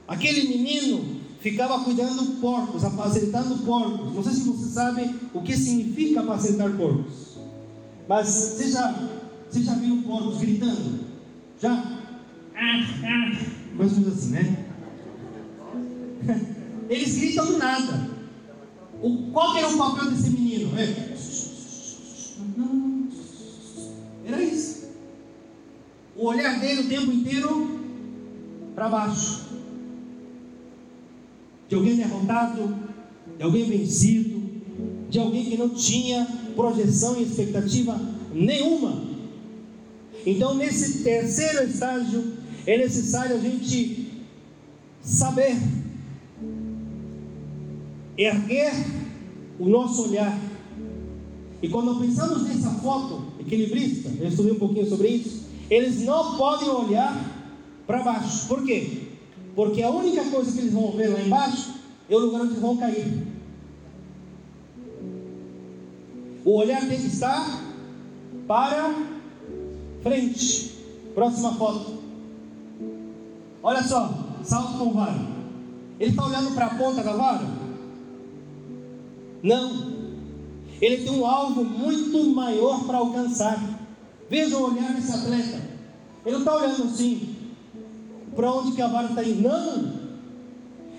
Aquele 0.05 0.49
menino 0.49 1.21
ficava 1.39 1.85
cuidando 1.85 2.41
porcos, 2.41 2.83
apacentando 2.83 3.63
porcos. 3.63 4.13
Não 4.13 4.21
sei 4.21 4.33
se 4.33 4.41
você 4.41 4.69
sabe 4.69 5.09
o 5.33 5.41
que 5.41 5.55
significa 5.55 6.19
apacentar 6.19 6.69
porcos, 6.75 7.37
mas 8.09 8.27
você 8.27 8.71
já, 8.71 9.09
você 9.49 9.63
já 9.63 9.73
viu 9.75 10.03
porcos 10.03 10.39
gritando? 10.39 11.05
Já? 11.61 12.01
Mais 13.73 13.93
ou 13.93 13.99
menos 13.99 14.17
assim, 14.17 14.31
né? 14.31 14.65
Eles 16.89 17.17
gritam 17.17 17.45
do 17.45 17.57
nada. 17.57 18.09
O, 19.01 19.31
qual 19.31 19.55
era 19.55 19.69
o 19.69 19.77
papel 19.77 20.11
desse 20.11 20.29
menino? 20.31 20.77
É. 20.77 21.15
Era 24.27 24.43
isso. 24.43 24.76
O 26.17 26.25
olhar 26.25 26.59
dele 26.59 26.81
o 26.81 26.89
tempo 26.89 27.11
inteiro 27.11 27.79
para 28.73 28.89
baixo. 28.89 29.45
De 31.69 31.75
alguém 31.75 31.95
derrotado, 31.95 32.75
de 33.37 33.43
alguém 33.43 33.65
vencido, 33.65 34.41
de 35.09 35.19
alguém 35.19 35.45
que 35.45 35.57
não 35.57 35.69
tinha 35.69 36.25
projeção 36.55 37.19
e 37.19 37.23
expectativa 37.23 37.99
nenhuma. 38.33 39.03
Então, 40.25 40.55
nesse 40.55 41.03
terceiro 41.03 41.63
estágio, 41.63 42.33
é 42.65 42.77
necessário 42.77 43.35
a 43.35 43.39
gente 43.39 44.07
saber 45.01 45.55
erguer 48.17 48.73
o 49.59 49.69
nosso 49.69 50.09
olhar. 50.09 50.37
E 51.61 51.69
quando 51.69 51.99
pensamos 51.99 52.43
nessa 52.43 52.71
foto 52.71 53.23
equilibrista, 53.39 54.09
eu 54.19 54.27
estudei 54.27 54.51
um 54.51 54.59
pouquinho 54.59 54.89
sobre 54.89 55.09
isso, 55.09 55.46
eles 55.69 56.03
não 56.03 56.37
podem 56.37 56.69
olhar 56.69 57.15
para 57.85 58.03
baixo. 58.03 58.47
Por 58.47 58.63
quê? 58.63 59.07
Porque 59.55 59.81
a 59.81 59.89
única 59.89 60.23
coisa 60.25 60.51
que 60.51 60.59
eles 60.59 60.73
vão 60.73 60.91
ver 60.91 61.07
lá 61.09 61.21
embaixo 61.21 61.73
é 62.09 62.15
o 62.15 62.19
lugar 62.19 62.41
onde 62.41 62.51
eles 62.51 62.61
vão 62.61 62.77
cair. 62.77 63.27
O 66.45 66.57
olhar 66.57 66.79
tem 66.87 66.99
que 66.99 67.07
estar 67.07 67.61
para 68.47 68.93
frente. 70.01 70.71
Próxima 71.13 71.53
foto. 71.55 71.97
Olha 73.61 73.83
só, 73.83 74.13
salto 74.43 74.77
com 74.77 74.93
vara. 74.93 75.19
Ele 75.99 76.11
está 76.11 76.25
olhando 76.25 76.53
para 76.53 76.67
a 76.67 76.75
ponta 76.75 77.03
da 77.03 77.13
vara? 77.13 77.45
Não. 79.43 79.97
Ele 80.79 80.97
tem 81.03 81.11
um 81.11 81.25
alvo 81.25 81.63
muito 81.63 82.23
maior 82.35 82.85
para 82.85 82.99
alcançar. 82.99 83.76
Veja 84.29 84.57
o 84.57 84.71
olhar 84.71 84.93
desse 84.93 85.11
atleta. 85.11 85.61
Ele 86.25 86.33
não 86.33 86.39
está 86.39 86.55
olhando 86.55 86.83
assim, 86.83 87.35
para 88.35 88.51
onde 88.51 88.73
que 88.73 88.81
a 88.81 88.87
vara 88.87 89.07
está 89.07 89.23
indo. 89.23 89.41
Não. 89.41 90.07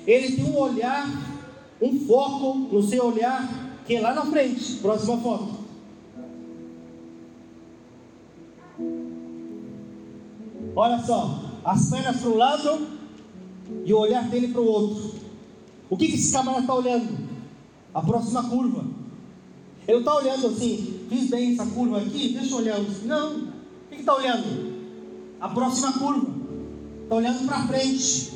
Ele 0.06 0.36
tem 0.36 0.44
um 0.44 0.58
olhar, 0.58 1.06
um 1.82 2.00
foco 2.06 2.54
no 2.72 2.82
seu 2.82 3.06
olhar, 3.06 3.46
que 3.86 3.96
é 3.96 4.00
lá 4.00 4.14
na 4.14 4.24
frente. 4.26 4.76
Próxima 4.76 5.18
foto. 5.18 5.58
Olha 10.74 10.98
só, 11.04 11.42
as 11.64 11.90
pernas 11.90 12.20
para 12.20 12.30
um 12.30 12.36
lado 12.36 12.86
e 13.84 13.92
o 13.92 13.98
olhar 13.98 14.28
dele 14.28 14.48
para 14.48 14.60
o 14.60 14.66
outro. 14.66 15.14
O 15.90 15.96
que, 15.96 16.06
que 16.06 16.14
esse 16.14 16.32
camarada 16.32 16.62
está 16.62 16.74
olhando? 16.74 17.28
a 17.98 18.02
próxima 18.02 18.48
curva. 18.48 18.84
Ele 19.88 20.00
está 20.00 20.14
olhando 20.16 20.48
assim, 20.48 21.00
fiz 21.08 21.30
bem 21.30 21.54
essa 21.54 21.64
curva 21.64 21.96
aqui, 21.96 22.34
deixa 22.34 22.50
eu 22.50 22.58
olhar. 22.58 22.78
Não, 23.06 23.36
o 23.38 23.48
que 23.88 24.00
está 24.00 24.14
olhando? 24.14 24.74
A 25.40 25.48
próxima 25.48 25.94
curva. 25.94 26.28
Está 27.04 27.14
olhando 27.14 27.46
para 27.46 27.66
frente. 27.66 28.32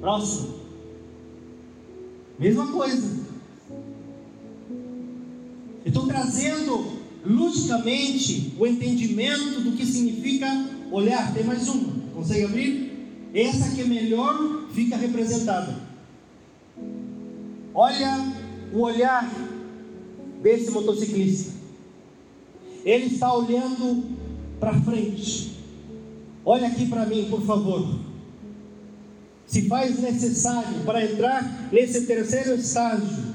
Próximo. 0.00 0.54
Mesma 2.38 2.68
coisa. 2.68 3.24
Estou 5.84 6.06
trazendo 6.06 6.92
logicamente 7.26 8.54
o 8.56 8.64
entendimento 8.64 9.62
do 9.62 9.72
que 9.72 9.84
significa 9.84 10.46
olhar. 10.92 11.34
Tem 11.34 11.42
mais 11.42 11.66
uma. 11.66 11.92
Consegue 12.14 12.44
abrir? 12.44 13.30
Essa 13.34 13.74
que 13.74 13.80
é 13.80 13.84
melhor 13.84 14.68
fica 14.72 14.96
representada. 14.96 15.74
Olha 17.74 18.32
o 18.72 18.78
olhar 18.78 19.28
desse 20.44 20.70
motociclista. 20.70 21.52
Ele 22.84 23.06
está 23.06 23.34
olhando 23.34 24.04
para 24.60 24.78
frente. 24.82 25.54
Olha 26.44 26.68
aqui 26.68 26.86
para 26.86 27.06
mim, 27.06 27.26
por 27.30 27.40
favor. 27.40 27.98
Se 29.46 29.62
faz 29.62 29.98
necessário 30.00 30.84
para 30.84 31.02
entrar 31.02 31.70
nesse 31.72 32.02
terceiro 32.02 32.54
estágio, 32.56 33.34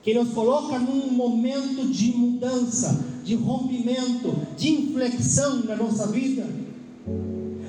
que 0.00 0.14
nos 0.14 0.30
coloca 0.30 0.78
num 0.78 1.10
momento 1.10 1.88
de 1.88 2.12
mudança, 2.12 3.04
de 3.24 3.34
rompimento, 3.34 4.34
de 4.56 4.70
inflexão 4.70 5.64
na 5.64 5.74
nossa 5.74 6.06
vida, 6.06 6.46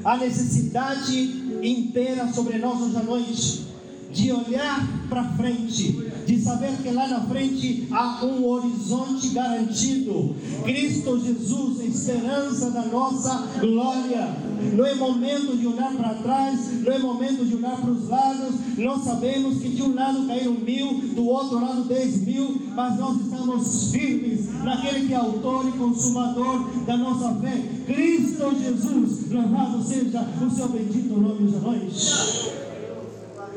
a 0.03 0.17
necessidade 0.17 1.19
inteira 1.63 2.31
sobre 2.31 2.59
nós 2.59 2.79
hoje 2.79 2.95
à 2.95 3.03
noite 3.03 3.69
de 4.11 4.31
olhar 4.31 5.07
para 5.07 5.23
frente, 5.35 6.09
de 6.29 6.39
saber 6.39 6.77
que 6.83 6.91
lá 6.91 7.07
na 7.07 7.21
frente 7.21 7.87
há 7.89 8.23
um 8.23 8.45
horizonte 8.45 9.29
garantido. 9.29 10.35
Cristo 10.63 11.19
Jesus, 11.19 11.79
esperança 11.79 12.69
da 12.69 12.83
nossa 12.83 13.47
glória. 13.59 14.27
Não 14.75 14.85
é 14.85 14.93
momento 14.93 15.57
de 15.57 15.65
olhar 15.65 15.91
para 15.95 16.13
trás, 16.15 16.83
não 16.83 16.93
é 16.93 16.99
momento 16.99 17.43
de 17.43 17.55
olhar 17.55 17.75
para 17.81 17.89
os 17.89 18.07
lados. 18.07 18.53
Nós 18.77 19.03
sabemos 19.05 19.59
que 19.59 19.69
de 19.69 19.81
um 19.81 19.95
lado 19.95 20.27
caíram 20.27 20.53
mil, 20.53 21.01
do 21.15 21.25
outro 21.25 21.59
lado 21.59 21.85
dez 21.85 22.21
mil, 22.21 22.61
mas 22.75 22.99
nós 22.99 23.19
estamos 23.21 23.91
firmes 23.91 24.53
naquele 24.63 25.07
que 25.07 25.13
é 25.13 25.17
autor 25.17 25.67
e 25.67 25.71
consumador 25.79 26.69
da 26.85 26.95
nossa 26.95 27.33
fé. 27.41 27.59
Cristo 27.87 28.55
Jesus, 28.55 29.31
louvado 29.31 29.81
seja 29.81 30.27
o 30.45 30.49
seu 30.51 30.69
bendito 30.69 31.19
nome 31.19 31.45
hoje 31.45 31.55
à 31.55 31.59
noite. 31.59 32.51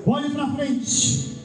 Olhe 0.06 0.30
para 0.30 0.54
frente. 0.54 1.41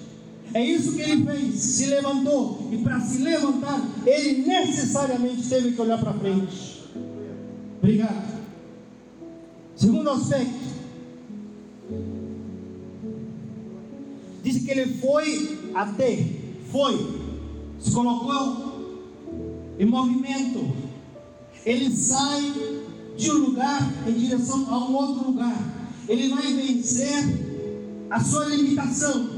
É 0.54 0.64
isso 0.64 0.94
que 0.94 1.02
ele 1.02 1.26
fez, 1.26 1.60
se 1.60 1.86
levantou. 1.88 2.70
E 2.72 2.78
para 2.78 3.00
se 3.02 3.20
levantar, 3.20 3.82
ele 4.06 4.48
necessariamente 4.48 5.48
teve 5.48 5.72
que 5.72 5.82
olhar 5.82 6.00
para 6.00 6.14
frente. 6.14 6.84
Obrigado. 7.80 8.38
Segundo 9.76 10.10
aspecto, 10.10 10.68
diz 14.44 14.64
que 14.64 14.72
ele 14.72 14.94
foi 14.96 15.72
até, 15.76 16.26
foi, 16.72 17.22
se 17.80 17.92
colocou 17.92 18.68
em 19.78 19.86
movimento. 19.86 20.74
Ele 21.66 21.96
sai 21.96 22.54
de 23.18 23.32
um 23.32 23.38
lugar 23.38 23.94
em 24.08 24.14
direção 24.14 24.66
a 24.74 24.78
um 24.78 24.96
outro 24.96 25.28
lugar. 25.28 25.92
Ele 26.08 26.30
vai 26.30 26.54
vencer 26.54 27.48
a 28.10 28.20
sua 28.20 28.46
limitação. 28.46 29.37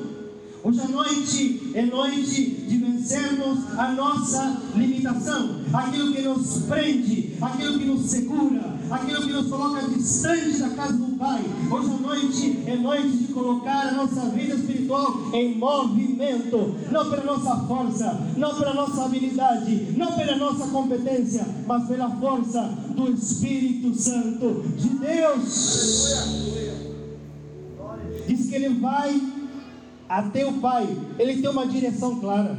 Hoje 0.61 0.81
à 0.81 0.87
noite 0.89 1.71
é 1.73 1.85
noite 1.85 2.43
de 2.67 2.77
vencermos 2.77 3.59
a 3.77 3.93
nossa 3.93 4.61
limitação, 4.75 5.61
aquilo 5.71 6.13
que 6.13 6.21
nos 6.21 6.63
prende, 6.67 7.33
aquilo 7.41 7.79
que 7.79 7.85
nos 7.85 8.01
segura, 8.09 8.77
aquilo 8.91 9.21
que 9.21 9.31
nos 9.31 9.47
coloca 9.47 9.87
distante 9.87 10.57
da 10.57 10.69
casa 10.71 10.97
do 10.97 11.17
Pai. 11.17 11.41
Hoje 11.71 11.89
à 11.89 11.97
noite 12.01 12.63
é 12.67 12.75
noite 12.75 13.07
de 13.07 13.33
colocar 13.33 13.87
a 13.87 13.91
nossa 13.93 14.21
vida 14.31 14.55
espiritual 14.55 15.31
em 15.33 15.55
movimento, 15.55 16.75
não 16.91 17.09
pela 17.09 17.23
nossa 17.23 17.55
força, 17.65 18.27
não 18.35 18.53
pela 18.55 18.73
nossa 18.73 19.05
habilidade, 19.05 19.93
não 19.95 20.11
pela 20.11 20.35
nossa 20.35 20.67
competência, 20.67 21.47
mas 21.65 21.87
pela 21.87 22.09
força 22.17 22.63
do 22.89 23.09
Espírito 23.13 23.95
Santo 23.95 24.65
de 24.75 24.89
Deus. 24.89 26.09
Diz 28.27 28.49
que 28.49 28.55
ele 28.55 28.69
vai 28.79 29.38
até 30.09 30.45
o 30.45 30.53
Pai, 30.53 30.87
ele 31.19 31.39
tem 31.39 31.49
uma 31.49 31.67
direção 31.67 32.19
clara, 32.19 32.57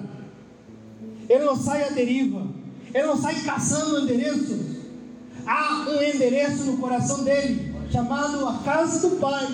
ele 1.29 1.45
não 1.45 1.57
sai 1.57 1.83
à 1.83 1.91
deriva, 1.91 2.47
ele 2.95 3.07
não 3.07 3.17
sai 3.17 3.35
caçando 3.43 4.01
endereços. 4.01 4.81
Há 5.47 5.87
um 5.89 6.03
endereço 6.03 6.65
no 6.65 6.77
coração 6.79 7.25
dele, 7.25 7.75
chamado 7.91 8.47
a 8.47 8.55
casa 8.65 9.09
do 9.09 9.17
Pai. 9.17 9.47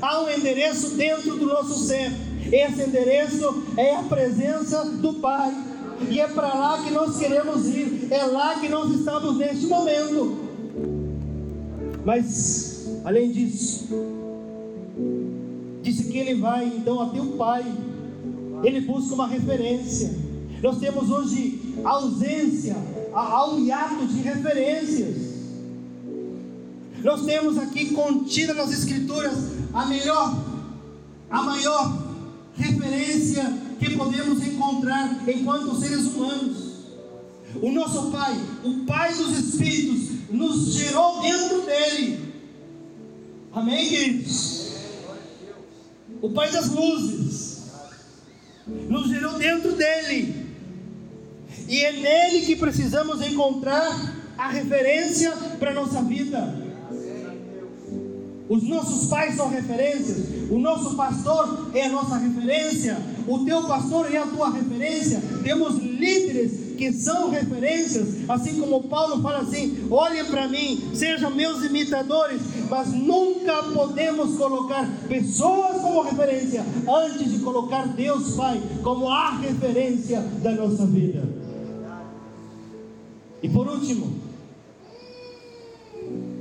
Há 0.00 0.22
um 0.22 0.30
endereço 0.30 0.90
dentro 0.96 1.36
do 1.36 1.46
nosso 1.46 1.86
ser. 1.86 2.10
Esse 2.50 2.82
endereço 2.82 3.64
é 3.76 3.96
a 3.96 4.02
presença 4.04 4.84
do 4.84 5.14
Pai. 5.14 5.52
E 6.08 6.18
é 6.18 6.26
para 6.26 6.54
lá 6.54 6.82
que 6.82 6.90
nós 6.90 7.18
queremos 7.18 7.66
ir. 7.68 8.08
É 8.10 8.24
lá 8.24 8.58
que 8.58 8.68
nós 8.68 8.90
estamos 8.92 9.36
neste 9.36 9.66
momento. 9.66 10.38
Mas, 12.04 12.88
além 13.04 13.30
disso, 13.30 13.88
disse 15.82 16.04
que 16.04 16.18
ele 16.18 16.34
vai 16.34 16.66
então 16.66 17.00
até 17.00 17.20
o 17.20 17.32
Pai. 17.32 17.64
Ele 18.62 18.80
busca 18.80 19.14
uma 19.14 19.26
referência. 19.26 20.14
Nós 20.62 20.78
temos 20.78 21.10
hoje 21.10 21.74
ausência, 21.82 22.76
há 23.14 23.50
um 23.50 23.64
hiato 23.64 24.06
de 24.06 24.20
referências. 24.20 25.16
Nós 27.02 27.24
temos 27.24 27.56
aqui 27.56 27.94
contida 27.94 28.52
nas 28.52 28.70
Escrituras 28.70 29.32
a 29.72 29.86
melhor, 29.86 30.36
a 31.30 31.42
maior 31.42 31.98
referência 32.54 33.58
que 33.78 33.96
podemos 33.96 34.46
encontrar 34.46 35.26
enquanto 35.26 35.74
seres 35.76 36.06
humanos. 36.06 36.70
O 37.62 37.72
nosso 37.72 38.10
Pai, 38.10 38.38
o 38.62 38.84
Pai 38.84 39.14
dos 39.14 39.38
Espíritos, 39.38 40.30
nos 40.30 40.74
gerou 40.74 41.22
dentro 41.22 41.62
dele. 41.62 42.34
Amém, 43.52 43.88
queridos? 43.88 44.69
O 46.22 46.30
Pai 46.30 46.50
das 46.50 46.68
luzes 46.68 47.60
nos 48.66 49.08
gerou 49.08 49.38
dentro 49.38 49.72
dele. 49.72 50.46
E 51.68 51.80
é 51.84 51.92
nele 51.92 52.46
que 52.46 52.56
precisamos 52.56 53.22
encontrar 53.22 54.16
a 54.36 54.48
referência 54.48 55.32
para 55.58 55.70
a 55.70 55.74
nossa 55.74 56.02
vida. 56.02 56.70
Os 58.48 58.64
nossos 58.64 59.08
pais 59.08 59.36
são 59.36 59.48
referências, 59.48 60.50
o 60.50 60.58
nosso 60.58 60.96
pastor 60.96 61.70
é 61.72 61.84
a 61.84 61.88
nossa 61.88 62.16
referência, 62.16 62.98
o 63.28 63.44
teu 63.44 63.62
pastor 63.62 64.12
é 64.12 64.16
a 64.16 64.26
tua 64.26 64.50
referência. 64.50 65.22
Temos 65.44 65.76
líderes 65.76 66.74
que 66.76 66.92
são 66.92 67.30
referências, 67.30 68.28
assim 68.28 68.58
como 68.58 68.82
Paulo 68.88 69.22
fala 69.22 69.42
assim: 69.42 69.86
olhem 69.88 70.24
para 70.24 70.48
mim, 70.48 70.90
sejam 70.94 71.30
meus 71.30 71.62
imitadores, 71.62 72.40
mas 72.70 72.92
nunca 72.92 73.64
podemos 73.64 74.38
colocar 74.38 74.88
pessoas 75.08 75.82
como 75.82 76.02
referência 76.02 76.64
antes 76.88 77.32
de 77.32 77.40
colocar 77.40 77.88
Deus 77.88 78.36
Pai 78.36 78.62
como 78.82 79.08
a 79.08 79.36
referência 79.38 80.20
da 80.40 80.52
nossa 80.52 80.86
vida. 80.86 81.28
E 83.42 83.48
por 83.48 83.66
último, 83.66 84.14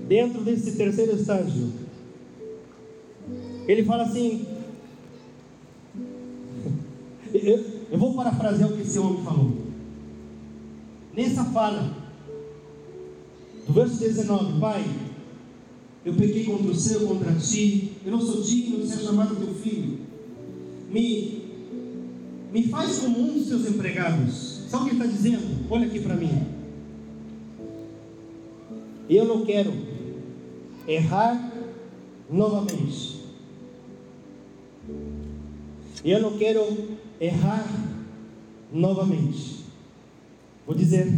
dentro 0.07 0.41
desse 0.41 0.73
terceiro 0.73 1.15
estágio, 1.15 1.73
ele 3.67 3.83
fala 3.83 4.03
assim: 4.03 4.45
eu, 7.33 7.97
vou 7.97 8.13
parafrasear 8.13 8.69
o 8.69 8.75
que 8.75 8.83
esse 8.83 8.99
homem 8.99 9.23
falou. 9.23 9.51
Nessa 11.15 11.43
fala, 11.45 11.91
do 13.65 13.73
verso 13.73 13.99
19: 13.99 14.59
Pai, 14.59 14.83
eu 16.05 16.13
pequei 16.13 16.45
contra 16.45 16.71
o 16.71 16.75
céu, 16.75 17.07
contra 17.07 17.33
ti, 17.33 17.91
eu 18.05 18.11
não 18.11 18.21
sou 18.21 18.41
digno 18.41 18.79
de 18.79 18.87
ser 18.87 19.03
chamado 19.03 19.35
teu 19.35 19.53
filho. 19.53 19.99
Me, 20.89 21.41
me 22.51 22.63
faz 22.63 22.99
como 22.99 23.19
um 23.19 23.33
dos 23.33 23.47
teus 23.47 23.67
empregados. 23.67 24.63
Sabe 24.69 24.83
o 24.83 24.85
que 24.87 24.95
ele 24.95 25.03
está 25.03 25.17
dizendo? 25.17 25.65
Olha 25.69 25.87
aqui 25.87 25.99
para 25.99 26.15
mim. 26.15 26.31
Eu 29.09 29.25
não 29.25 29.43
quero 29.43 29.73
errar 30.87 31.51
novamente. 32.29 33.19
Eu 36.03 36.21
não 36.21 36.37
quero 36.37 36.63
errar 37.19 37.67
novamente. 38.71 39.65
Vou 40.65 40.75
dizer, 40.75 41.11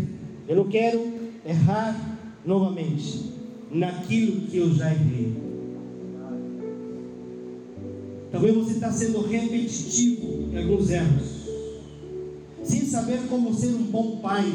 eu 0.47 0.55
não 0.55 0.67
quero 0.69 1.01
errar 1.45 2.17
novamente 2.43 3.40
naquilo 3.73 4.41
que 4.47 4.57
eu 4.57 4.73
já 4.73 4.91
errei. 4.91 5.33
Talvez 8.31 8.55
você 8.55 8.71
está 8.71 8.91
sendo 8.91 9.21
repetitivo 9.21 10.49
em 10.51 10.57
alguns 10.57 10.89
erros, 10.89 11.27
sem 12.63 12.85
saber 12.85 13.19
como 13.29 13.53
ser 13.53 13.67
um 13.67 13.83
bom 13.83 14.17
pai, 14.17 14.45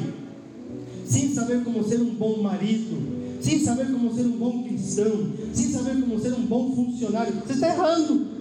sem 1.04 1.32
saber 1.34 1.62
como 1.62 1.84
ser 1.84 2.00
um 2.00 2.14
bom 2.14 2.42
marido, 2.42 3.40
sem 3.40 3.60
saber 3.60 3.90
como 3.92 4.14
ser 4.14 4.22
um 4.22 4.38
bom 4.38 4.62
cristão, 4.64 5.32
sem 5.52 5.68
saber 5.70 6.00
como 6.00 6.18
ser 6.18 6.32
um 6.32 6.46
bom 6.46 6.74
funcionário. 6.74 7.34
Você 7.46 7.52
está 7.52 7.68
errando. 7.68 8.36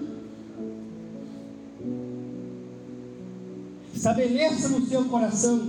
Estabeleça 3.93 4.69
no 4.69 4.85
seu 4.85 5.05
coração, 5.05 5.67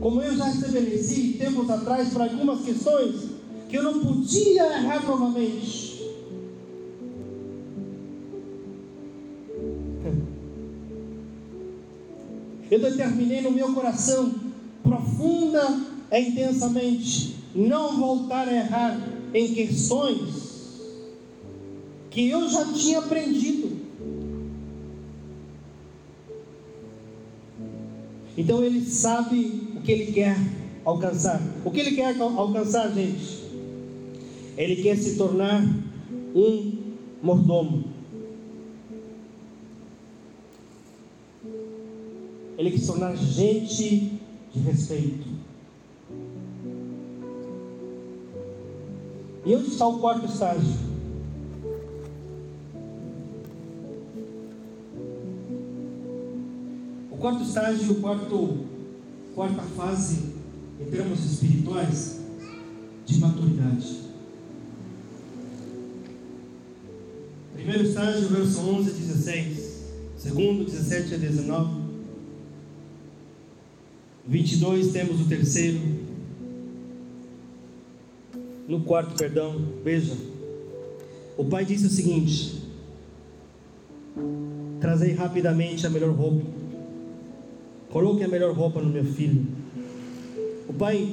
como 0.00 0.22
eu 0.22 0.36
já 0.36 0.50
estabeleci 0.50 1.36
tempos 1.38 1.68
atrás 1.68 2.10
para 2.10 2.24
algumas 2.24 2.64
questões, 2.64 3.33
que 3.68 3.76
eu 3.76 3.82
não 3.82 4.00
podia 4.00 4.64
errar 4.64 5.04
novamente. 5.06 5.94
Eu 12.70 12.80
determinei 12.80 13.40
no 13.40 13.52
meu 13.52 13.72
coração, 13.72 14.34
profunda 14.82 15.80
e 16.10 16.18
intensamente, 16.18 17.36
não 17.54 17.96
voltar 17.96 18.48
a 18.48 18.54
errar 18.54 19.00
em 19.32 19.54
questões 19.54 20.44
que 22.10 22.28
eu 22.28 22.48
já 22.48 22.72
tinha 22.72 22.98
aprendido. 23.00 23.76
Então 28.36 28.62
ele 28.64 28.84
sabe 28.84 29.70
o 29.76 29.80
que 29.80 29.92
ele 29.92 30.12
quer 30.12 30.36
alcançar. 30.84 31.40
O 31.64 31.70
que 31.70 31.80
ele 31.80 31.92
quer 31.92 32.20
alcançar, 32.20 32.92
gente? 32.92 33.33
Ele 34.56 34.82
quer 34.82 34.96
se 34.96 35.16
tornar 35.16 35.62
um 36.34 36.72
mordomo. 37.22 37.84
Ele 42.56 42.70
quer 42.70 42.78
se 42.78 42.86
tornar 42.86 43.16
gente 43.16 44.20
de 44.52 44.60
respeito. 44.60 45.28
E 49.46 49.54
onde 49.54 49.68
está 49.68 49.86
o 49.86 49.98
quarto 49.98 50.26
estágio? 50.26 50.94
quarto 57.24 57.42
estágio, 57.42 57.92
o 57.92 57.94
quarto, 58.02 58.58
quarta 59.34 59.62
fase, 59.62 60.34
em 60.78 60.84
termos 60.90 61.24
espirituais, 61.24 62.20
de 63.06 63.18
maturidade. 63.18 64.03
Primeiro 67.64 67.88
estágio, 67.88 68.28
verso 68.28 68.60
11 68.60 68.90
a 68.90 68.92
16. 68.92 69.84
Segundo, 70.18 70.64
17 70.66 71.14
a 71.14 71.16
19. 71.16 71.82
22 74.28 74.92
temos 74.92 75.18
o 75.22 75.24
terceiro. 75.26 75.80
No 78.68 78.82
quarto, 78.82 79.16
perdão, 79.16 79.58
veja. 79.82 80.14
O 81.38 81.46
pai 81.46 81.64
disse 81.64 81.86
o 81.86 81.90
seguinte: 81.90 82.62
Trazei 84.78 85.14
rapidamente 85.14 85.86
a 85.86 85.90
melhor 85.90 86.14
roupa 86.14 86.44
Coloque 87.88 88.24
a 88.24 88.28
melhor 88.28 88.52
roupa 88.54 88.82
no 88.82 88.90
meu 88.90 89.04
filho. 89.04 89.46
O 90.68 90.74
pai, 90.74 91.08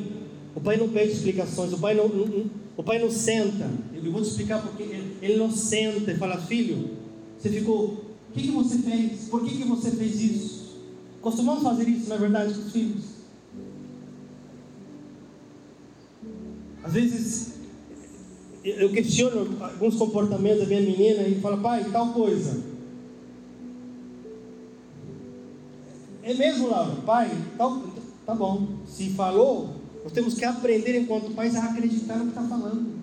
o 0.53 0.59
pai 0.59 0.75
não 0.75 0.89
pede 0.89 1.13
explicações, 1.13 1.71
o 1.71 1.77
pai 1.77 1.93
não, 1.93 2.09
não 2.09 2.45
o 2.81 2.83
pai 2.83 2.97
não 2.97 3.11
senta. 3.11 3.69
Eu 3.93 4.11
vou 4.11 4.23
te 4.23 4.29
explicar 4.29 4.59
porque 4.59 4.81
ele, 5.21 5.37
não 5.37 5.51
senta 5.51 6.11
e 6.11 6.17
fala, 6.17 6.41
filho, 6.41 6.97
você 7.37 7.47
ficou, 7.49 7.85
o 8.29 8.33
que, 8.33 8.41
que 8.41 8.51
você 8.51 8.79
fez? 8.79 9.27
Por 9.29 9.45
que, 9.45 9.55
que 9.55 9.63
você 9.65 9.91
fez 9.91 10.19
isso? 10.19 10.79
Costumamos 11.21 11.61
fazer 11.61 11.87
isso, 11.87 12.09
na 12.09 12.17
verdade, 12.17 12.55
com 12.55 12.61
os 12.61 12.71
filhos. 12.71 13.03
Às 16.83 16.93
vezes 16.93 17.53
eu 18.63 18.91
questiono 18.91 19.63
alguns 19.63 19.95
comportamentos 19.95 20.61
da 20.61 20.65
minha 20.65 20.81
menina 20.81 21.21
e 21.27 21.39
falo, 21.39 21.61
pai, 21.61 21.85
tal 21.91 22.13
coisa. 22.13 22.63
É 26.23 26.33
mesmo, 26.33 26.69
Laura? 26.69 26.95
Pai, 27.05 27.29
tá, 27.59 27.81
tá 28.25 28.33
bom. 28.33 28.79
Se 28.87 29.11
falou, 29.11 29.80
nós 30.03 30.13
temos 30.13 30.33
que 30.33 30.45
aprender 30.45 30.99
enquanto 30.99 31.31
pais 31.31 31.55
a 31.55 31.65
acreditar 31.65 32.17
no 32.17 32.25
que 32.25 32.29
está 32.29 32.43
falando. 32.43 33.01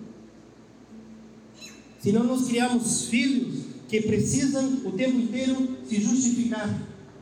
Senão 1.99 2.23
nós 2.23 2.47
criamos 2.47 3.05
filhos 3.05 3.65
que 3.87 4.01
precisam 4.01 4.81
o 4.85 4.91
tempo 4.91 5.17
inteiro 5.17 5.77
se 5.85 5.99
justificar 5.99 6.79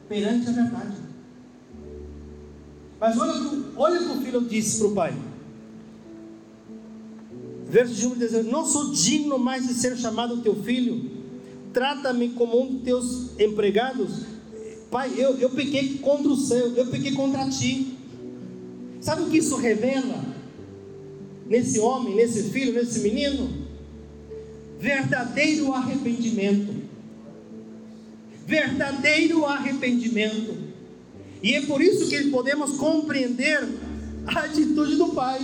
perante 0.07 0.49
a 0.49 0.51
verdade. 0.51 0.97
Mas 2.99 3.17
olha, 3.17 3.33
olha 3.75 4.01
o 4.01 4.05
que 4.05 4.17
o 4.17 4.21
filho 4.21 4.41
disse 4.41 4.79
para 4.79 4.87
o 4.87 4.93
pai. 4.93 5.13
Verso 7.69 7.93
de 7.93 8.07
1 8.07 8.15
diz: 8.15 8.45
Não 8.45 8.65
sou 8.65 8.91
digno 8.91 9.37
mais 9.37 9.67
de 9.67 9.73
ser 9.73 9.97
chamado 9.97 10.41
teu 10.41 10.55
filho, 10.55 11.11
trata-me 11.73 12.29
como 12.29 12.61
um 12.61 12.73
dos 12.73 12.83
teus 12.83 13.39
empregados. 13.39 14.25
Pai, 14.89 15.13
eu, 15.17 15.37
eu 15.37 15.49
pequei 15.49 15.97
contra 15.97 16.29
o 16.29 16.37
céu, 16.37 16.73
eu 16.75 16.87
pequei 16.87 17.11
contra 17.11 17.47
ti. 17.49 17.96
Sabe 19.07 19.21
o 19.21 19.29
que 19.29 19.37
isso 19.37 19.55
revela? 19.55 20.21
Nesse 21.45 21.79
homem, 21.79 22.13
nesse 22.13 22.49
filho, 22.49 22.73
nesse 22.73 22.99
menino? 22.99 23.49
Verdadeiro 24.81 25.71
arrependimento. 25.71 26.75
verdadeiro 28.45 29.45
arrependimento. 29.45 30.57
E 31.41 31.53
é 31.53 31.61
por 31.61 31.81
isso 31.81 32.09
que 32.09 32.29
podemos 32.31 32.71
compreender 32.71 33.65
a 34.25 34.39
atitude 34.41 34.97
do 34.97 35.07
pai. 35.13 35.39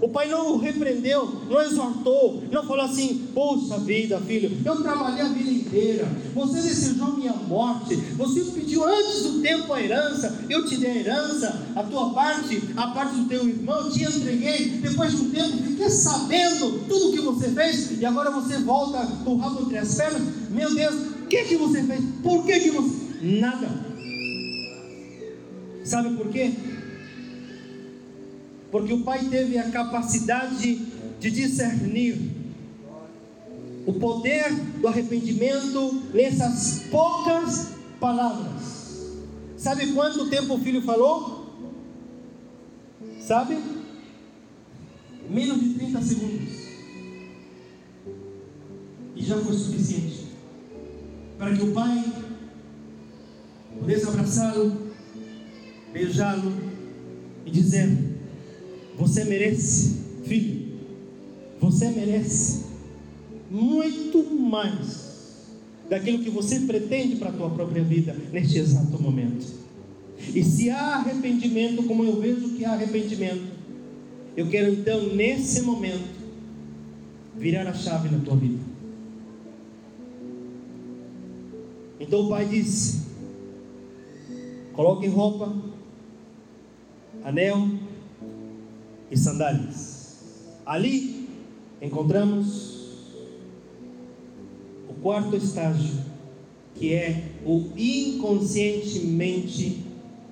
O 0.00 0.08
pai 0.08 0.28
não 0.28 0.52
o 0.52 0.58
repreendeu, 0.58 1.26
não 1.48 1.62
exortou, 1.62 2.42
não 2.50 2.64
falou 2.64 2.84
assim: 2.84 3.28
Poxa 3.34 3.78
vida, 3.78 4.20
filho, 4.20 4.56
eu 4.64 4.82
trabalhei 4.82 5.22
a 5.22 5.28
vida 5.28 5.50
inteira, 5.50 6.08
você 6.34 6.60
desejou 6.60 7.16
minha 7.16 7.32
morte, 7.32 7.96
você 8.16 8.40
pediu 8.44 8.84
antes 8.84 9.22
do 9.22 9.40
tempo 9.40 9.72
a 9.72 9.82
herança, 9.82 10.44
eu 10.50 10.66
te 10.66 10.76
dei 10.76 10.90
a 10.90 10.96
herança, 10.96 11.62
a 11.74 11.82
tua 11.82 12.10
parte, 12.10 12.62
a 12.76 12.88
parte 12.88 13.16
do 13.16 13.28
teu 13.28 13.48
irmão, 13.48 13.90
te 13.90 14.04
entreguei. 14.04 14.68
Depois 14.80 15.12
de 15.12 15.22
um 15.22 15.30
tempo, 15.30 15.56
fiquei 15.58 15.90
sabendo 15.90 16.86
tudo 16.86 17.08
o 17.08 17.12
que 17.12 17.20
você 17.20 17.50
fez, 17.50 18.00
e 18.00 18.04
agora 18.04 18.30
você 18.30 18.58
volta 18.58 19.06
com 19.24 19.32
o 19.32 19.36
rabo 19.38 19.62
entre 19.62 19.78
as 19.78 19.94
pernas. 19.94 20.22
Meu 20.50 20.74
Deus, 20.74 20.94
o 20.94 21.26
que, 21.26 21.44
que 21.44 21.56
você 21.56 21.82
fez? 21.82 22.00
Por 22.22 22.44
que, 22.44 22.60
que 22.60 22.70
você. 22.70 23.06
Nada. 23.22 23.86
Sabe 25.84 26.16
por 26.16 26.28
quê? 26.28 26.52
Porque 28.76 28.92
o 28.92 29.00
pai 29.00 29.24
teve 29.30 29.56
a 29.56 29.70
capacidade 29.70 30.76
de 31.18 31.30
discernir 31.30 32.30
o 33.86 33.94
poder 33.94 34.52
do 34.82 34.86
arrependimento 34.86 36.02
nessas 36.12 36.80
poucas 36.90 37.70
palavras. 37.98 39.14
Sabe 39.56 39.94
quanto 39.94 40.28
tempo 40.28 40.56
o 40.56 40.58
filho 40.58 40.82
falou? 40.82 41.56
Sabe? 43.18 43.56
Menos 45.30 45.58
de 45.58 45.70
30 45.70 46.02
segundos. 46.02 46.54
E 49.14 49.24
já 49.24 49.38
foi 49.38 49.54
suficiente 49.54 50.26
para 51.38 51.56
que 51.56 51.62
o 51.62 51.72
pai 51.72 52.12
pudesse 53.78 54.06
abraçá-lo, 54.06 54.92
beijá-lo 55.94 56.52
e 57.46 57.50
dizer: 57.50 58.05
você 58.96 59.24
merece, 59.24 59.96
filho, 60.24 60.66
você 61.60 61.90
merece 61.90 62.64
muito 63.50 64.24
mais 64.34 65.06
daquilo 65.88 66.22
que 66.22 66.30
você 66.30 66.60
pretende 66.60 67.16
para 67.16 67.30
a 67.30 67.32
tua 67.32 67.50
própria 67.50 67.82
vida 67.82 68.16
neste 68.32 68.58
exato 68.58 69.00
momento. 69.00 69.46
E 70.34 70.42
se 70.42 70.70
há 70.70 70.96
arrependimento, 70.96 71.82
como 71.84 72.04
eu 72.04 72.20
vejo 72.20 72.50
que 72.50 72.64
há 72.64 72.72
arrependimento, 72.72 73.44
eu 74.36 74.48
quero 74.48 74.72
então, 74.72 75.14
nesse 75.14 75.62
momento, 75.62 76.16
virar 77.36 77.66
a 77.66 77.74
chave 77.74 78.08
na 78.08 78.18
tua 78.18 78.36
vida. 78.36 78.58
Então 82.00 82.26
o 82.26 82.28
pai 82.28 82.46
disse: 82.46 83.02
coloque 84.72 85.06
roupa, 85.06 85.54
anel, 87.24 87.68
e 89.10 89.16
sandálias. 89.16 90.18
Ali 90.64 91.28
encontramos 91.80 92.76
o 94.88 94.94
quarto 95.02 95.34
estágio, 95.36 95.94
que 96.74 96.92
é 96.92 97.30
o 97.44 97.66
inconscientemente 97.76 99.84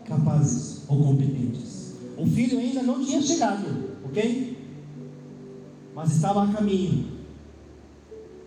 capazes 0.04 0.82
ou 0.88 1.04
competentes. 1.04 1.94
O 2.16 2.26
filho 2.26 2.58
ainda 2.58 2.82
não 2.82 3.04
tinha 3.04 3.22
chegado, 3.22 3.66
ok? 4.04 4.56
Mas 5.94 6.10
estava 6.12 6.42
a 6.44 6.52
caminho. 6.52 7.12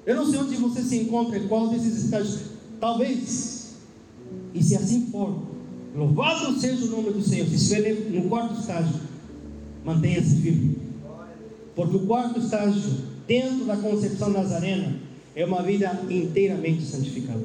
Eu 0.06 0.16
não 0.16 0.26
sei 0.26 0.40
onde 0.40 0.56
você 0.56 0.82
se 0.84 0.98
encontra, 0.98 1.40
qual 1.42 1.68
desses 1.70 2.06
estágios. 2.06 2.40
Talvez, 2.80 3.76
e 4.54 4.64
se 4.64 4.76
assim 4.76 5.08
for, 5.08 5.36
louvado 5.96 6.60
seja 6.60 6.86
o 6.86 6.90
nome 6.90 7.12
do 7.12 7.22
Senhor. 7.22 7.48
Se 7.48 7.56
estiver 7.56 8.12
no 8.12 8.30
quarto 8.30 8.60
estágio, 8.60 9.07
Mantenha-se 9.88 10.42
firme. 10.42 10.76
Porque 11.74 11.96
o 11.96 12.06
quarto 12.06 12.40
estágio, 12.40 12.92
dentro 13.26 13.64
da 13.64 13.78
concepção 13.78 14.30
nazarena, 14.32 15.00
é 15.34 15.46
uma 15.46 15.64
vida 15.64 15.98
inteiramente 16.10 16.84
santificada. 16.84 17.40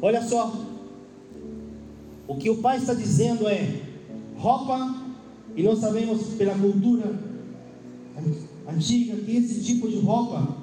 Olha 0.00 0.22
só, 0.22 0.64
o 2.26 2.36
que 2.36 2.48
o 2.48 2.56
pai 2.56 2.78
está 2.78 2.94
dizendo 2.94 3.46
é 3.46 3.82
roupa, 4.38 4.96
e 5.54 5.62
nós 5.62 5.78
sabemos 5.78 6.22
pela 6.38 6.54
cultura 6.54 7.14
antiga 8.66 9.14
que 9.16 9.36
esse 9.36 9.62
tipo 9.62 9.90
de 9.90 9.98
roupa 9.98 10.56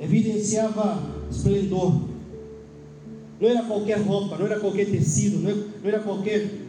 evidenciava 0.00 1.02
esplendor. 1.30 2.08
Não 3.38 3.50
era 3.50 3.64
qualquer 3.64 3.98
roupa, 3.98 4.38
não 4.38 4.46
era 4.46 4.58
qualquer 4.58 4.86
tecido, 4.86 5.40
não 5.40 5.88
era 5.90 6.00
qualquer 6.00 6.64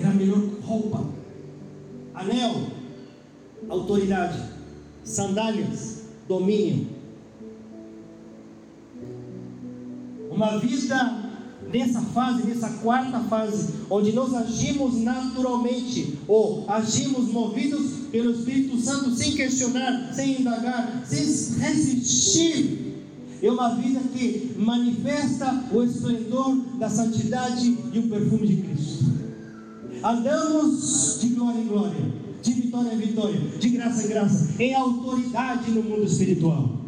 era 0.00 0.08
a 0.08 0.14
melhor 0.14 0.40
roupa. 0.70 1.04
Anel, 2.14 2.54
autoridade. 3.68 4.38
Sandálias, 5.02 6.04
domínio. 6.28 6.86
Uma 10.30 10.58
vida 10.58 11.30
nessa 11.72 12.00
fase, 12.00 12.46
nessa 12.46 12.68
quarta 12.82 13.18
fase, 13.20 13.74
onde 13.88 14.12
nós 14.12 14.32
agimos 14.34 14.94
naturalmente, 15.02 16.18
ou 16.28 16.64
agimos 16.68 17.28
movidos 17.32 18.08
pelo 18.12 18.30
Espírito 18.30 18.78
Santo, 18.78 19.10
sem 19.14 19.32
questionar, 19.32 20.12
sem 20.14 20.40
indagar, 20.40 21.02
sem 21.04 21.24
resistir. 21.58 22.90
É 23.42 23.50
uma 23.50 23.74
vida 23.74 24.00
que 24.14 24.54
manifesta 24.58 25.64
o 25.72 25.82
esplendor 25.82 26.56
da 26.78 26.90
santidade 26.90 27.76
e 27.92 27.98
o 27.98 28.08
perfume 28.08 28.46
de 28.46 28.56
Cristo. 28.62 29.19
Andamos 30.02 31.18
de 31.20 31.28
glória 31.28 31.60
em 31.60 31.66
glória, 31.66 32.12
de 32.42 32.52
vitória 32.52 32.94
em 32.94 32.98
vitória, 32.98 33.40
de 33.58 33.68
graça 33.68 34.06
em 34.06 34.08
graça, 34.08 34.62
em 34.62 34.74
autoridade 34.74 35.70
no 35.70 35.82
mundo 35.82 36.04
espiritual, 36.04 36.80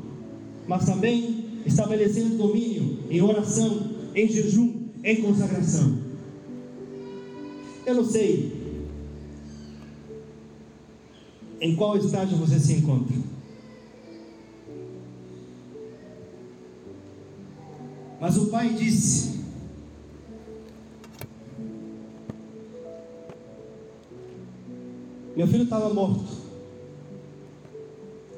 mas 0.66 0.86
também 0.86 1.44
estabelecendo 1.66 2.36
domínio 2.36 3.00
em 3.10 3.20
oração, 3.20 3.90
em 4.14 4.26
jejum, 4.28 4.88
em 5.04 5.20
consagração. 5.20 5.98
Eu 7.84 7.96
não 7.96 8.04
sei 8.04 8.62
em 11.60 11.76
qual 11.76 11.96
estágio 11.96 12.36
você 12.38 12.58
se 12.58 12.72
encontra. 12.72 13.16
Mas 18.20 18.36
o 18.36 18.46
pai 18.46 18.72
disse: 18.74 19.41
Meu 25.34 25.46
filho 25.46 25.64
estava 25.64 25.92
morto 25.92 26.24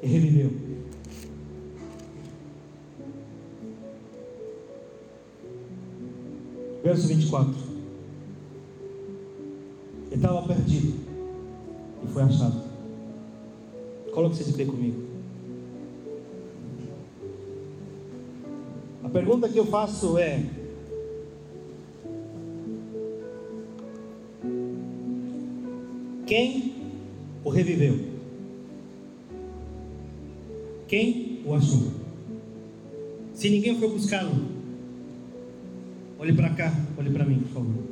e 0.01 0.07
reviveu. 0.07 0.51
Verso 6.81 7.07
24. 7.07 7.53
Ele 10.05 10.15
estava 10.15 10.47
perdido 10.47 10.93
e 12.03 12.07
foi 12.07 12.23
achado. 12.23 12.63
Coloque-se 14.13 14.45
de 14.45 14.53
pé 14.53 14.65
comigo. 14.65 15.03
A 19.03 19.09
pergunta 19.09 19.49
que 19.49 19.57
eu 19.57 19.65
faço 19.65 20.17
é: 20.17 20.45
quem 26.25 26.74
o 27.45 27.49
reviveu? 27.51 27.99
Quem 30.87 31.41
o 31.45 31.53
achou? 31.53 31.91
Se 33.35 33.49
ninguém 33.49 33.77
foi 33.79 33.87
buscá-lo, 33.87 34.33
olhe 36.17 36.33
para 36.33 36.49
cá, 36.55 36.73
olhe 36.97 37.11
para 37.11 37.23
mim, 37.23 37.39
por 37.41 37.49
favor. 37.49 37.83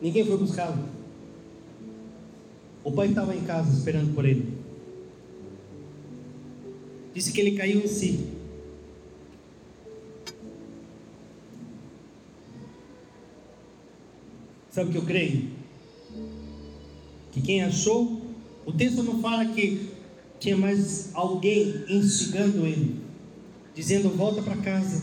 Ninguém 0.00 0.24
foi 0.24 0.38
buscá-lo. 0.38 0.84
O 2.84 2.92
pai 2.92 3.08
estava 3.08 3.34
em 3.34 3.40
casa 3.40 3.76
esperando 3.76 4.14
por 4.14 4.24
ele. 4.24 4.56
Disse 7.12 7.32
que 7.32 7.40
ele 7.40 7.56
caiu 7.56 7.80
em 7.80 7.88
si. 7.88 8.28
Sabe 14.70 14.90
o 14.90 14.92
que 14.92 14.98
eu 14.98 15.04
creio? 15.04 15.57
Que 17.48 17.54
quem 17.54 17.62
achou, 17.62 18.20
o 18.66 18.72
texto 18.72 19.02
não 19.02 19.22
fala 19.22 19.46
que 19.46 19.88
tinha 20.38 20.54
mais 20.54 21.08
alguém 21.14 21.82
instigando 21.88 22.66
ele, 22.66 23.00
dizendo: 23.74 24.10
volta 24.10 24.42
para 24.42 24.56
casa, 24.58 25.02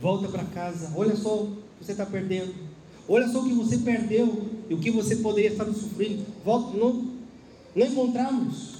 volta 0.00 0.28
para 0.28 0.44
casa, 0.44 0.92
olha 0.94 1.16
só 1.16 1.42
o 1.42 1.56
que 1.78 1.84
você 1.84 1.90
está 1.90 2.06
perdendo, 2.06 2.54
olha 3.08 3.26
só 3.26 3.40
o 3.40 3.44
que 3.44 3.52
você 3.52 3.78
perdeu 3.78 4.46
e 4.70 4.74
o 4.74 4.78
que 4.78 4.92
você 4.92 5.16
poderia 5.16 5.50
estar 5.50 5.64
sofrendo. 5.64 6.24
Volta, 6.44 6.76
não, 6.78 7.10
não 7.74 7.86
encontramos 7.86 8.76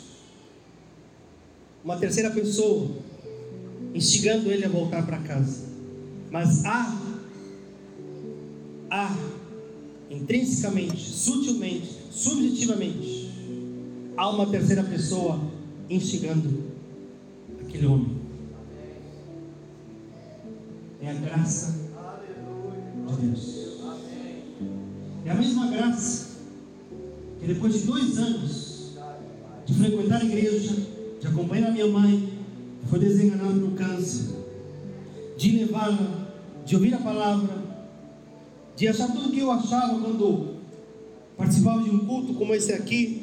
uma 1.84 1.96
terceira 1.96 2.30
pessoa 2.30 2.88
instigando 3.92 4.48
ele 4.52 4.64
a 4.64 4.68
voltar 4.68 5.04
para 5.04 5.18
casa. 5.18 5.66
Mas 6.30 6.64
há, 6.64 7.00
há, 8.90 9.16
intrinsecamente, 10.10 10.98
sutilmente, 10.98 11.88
subjetivamente, 12.10 13.30
há 14.16 14.28
uma 14.28 14.46
terceira 14.46 14.82
pessoa 14.84 15.40
instigando 15.88 16.64
aquele 17.60 17.86
homem. 17.86 18.16
É 21.00 21.10
a 21.10 21.14
graça 21.14 21.74
de 23.08 23.26
Deus. 23.26 23.56
É 25.24 25.30
a 25.30 25.34
mesma 25.34 25.66
graça 25.68 26.36
que 27.40 27.46
depois 27.46 27.74
de 27.74 27.80
dois 27.80 28.18
anos 28.18 28.66
de 29.66 29.74
frequentar 29.74 30.22
a 30.22 30.24
igreja, 30.24 30.74
de 31.20 31.26
acompanhar 31.26 31.68
a 31.68 31.72
minha 31.72 31.88
mãe, 31.88 32.32
que 32.80 32.88
foi 32.88 33.00
desenganada 33.00 33.50
no 33.50 33.72
câncer, 33.72 34.36
de 35.36 35.58
levá-la, 35.58 36.28
de 36.64 36.76
ouvir 36.76 36.94
a 36.94 36.98
palavra, 36.98 37.65
de 38.76 38.86
achar 38.86 39.10
tudo 39.10 39.30
que 39.30 39.40
eu 39.40 39.50
achava 39.50 39.98
quando 39.98 40.56
participava 41.36 41.82
de 41.82 41.90
um 41.90 42.00
culto 42.00 42.34
como 42.34 42.54
esse 42.54 42.72
aqui, 42.72 43.22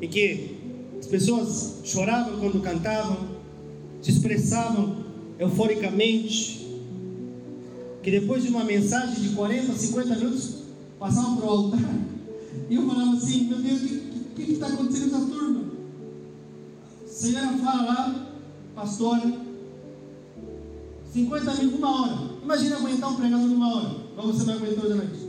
em 0.00 0.08
que 0.08 0.56
as 0.98 1.06
pessoas 1.06 1.80
choravam 1.84 2.38
quando 2.38 2.62
cantavam, 2.62 3.16
se 4.02 4.10
expressavam 4.10 4.96
euforicamente, 5.38 6.68
que 8.02 8.10
depois 8.10 8.42
de 8.42 8.50
uma 8.50 8.64
mensagem 8.64 9.22
de 9.22 9.34
40, 9.34 9.72
50 9.72 10.16
minutos, 10.16 10.58
passavam 10.98 11.36
para 11.36 11.46
o 11.46 11.50
altar, 11.50 11.94
e 12.68 12.74
eu 12.74 12.86
falava 12.86 13.12
assim, 13.16 13.44
meu 13.44 13.58
Deus, 13.58 13.80
o 13.82 14.34
que 14.34 14.52
está 14.52 14.66
acontecendo 14.66 15.12
nessa 15.12 15.26
turma? 15.26 15.64
A 17.02 17.08
senhora 17.08 17.58
fala 17.58 17.82
lá, 17.82 18.28
pastora, 18.74 19.40
50 21.12 21.54
minutos, 21.54 21.78
uma 21.78 22.02
hora. 22.02 22.18
Imagina 22.42 22.76
aguentar 22.76 23.10
um 23.10 23.16
pregador 23.16 23.46
numa 23.46 23.76
hora, 23.76 24.07
como 24.18 24.32
você 24.32 24.44
vai 24.44 24.56
aguentar 24.56 24.84
hoje 24.84 24.92
à 24.92 24.96
noite. 24.96 25.28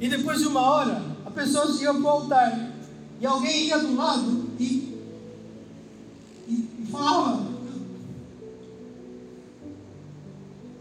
E 0.00 0.08
depois 0.08 0.38
de 0.38 0.46
uma 0.46 0.62
hora, 0.62 1.02
a 1.26 1.30
pessoa 1.30 1.66
ia 1.78 1.92
para 1.92 2.02
o 2.02 2.08
altar. 2.08 2.72
E 3.20 3.26
alguém 3.26 3.66
ia 3.66 3.78
do 3.78 3.94
lado 3.94 4.48
e, 4.58 4.64
e, 6.48 6.68
e 6.80 6.86
falava. 6.90 7.46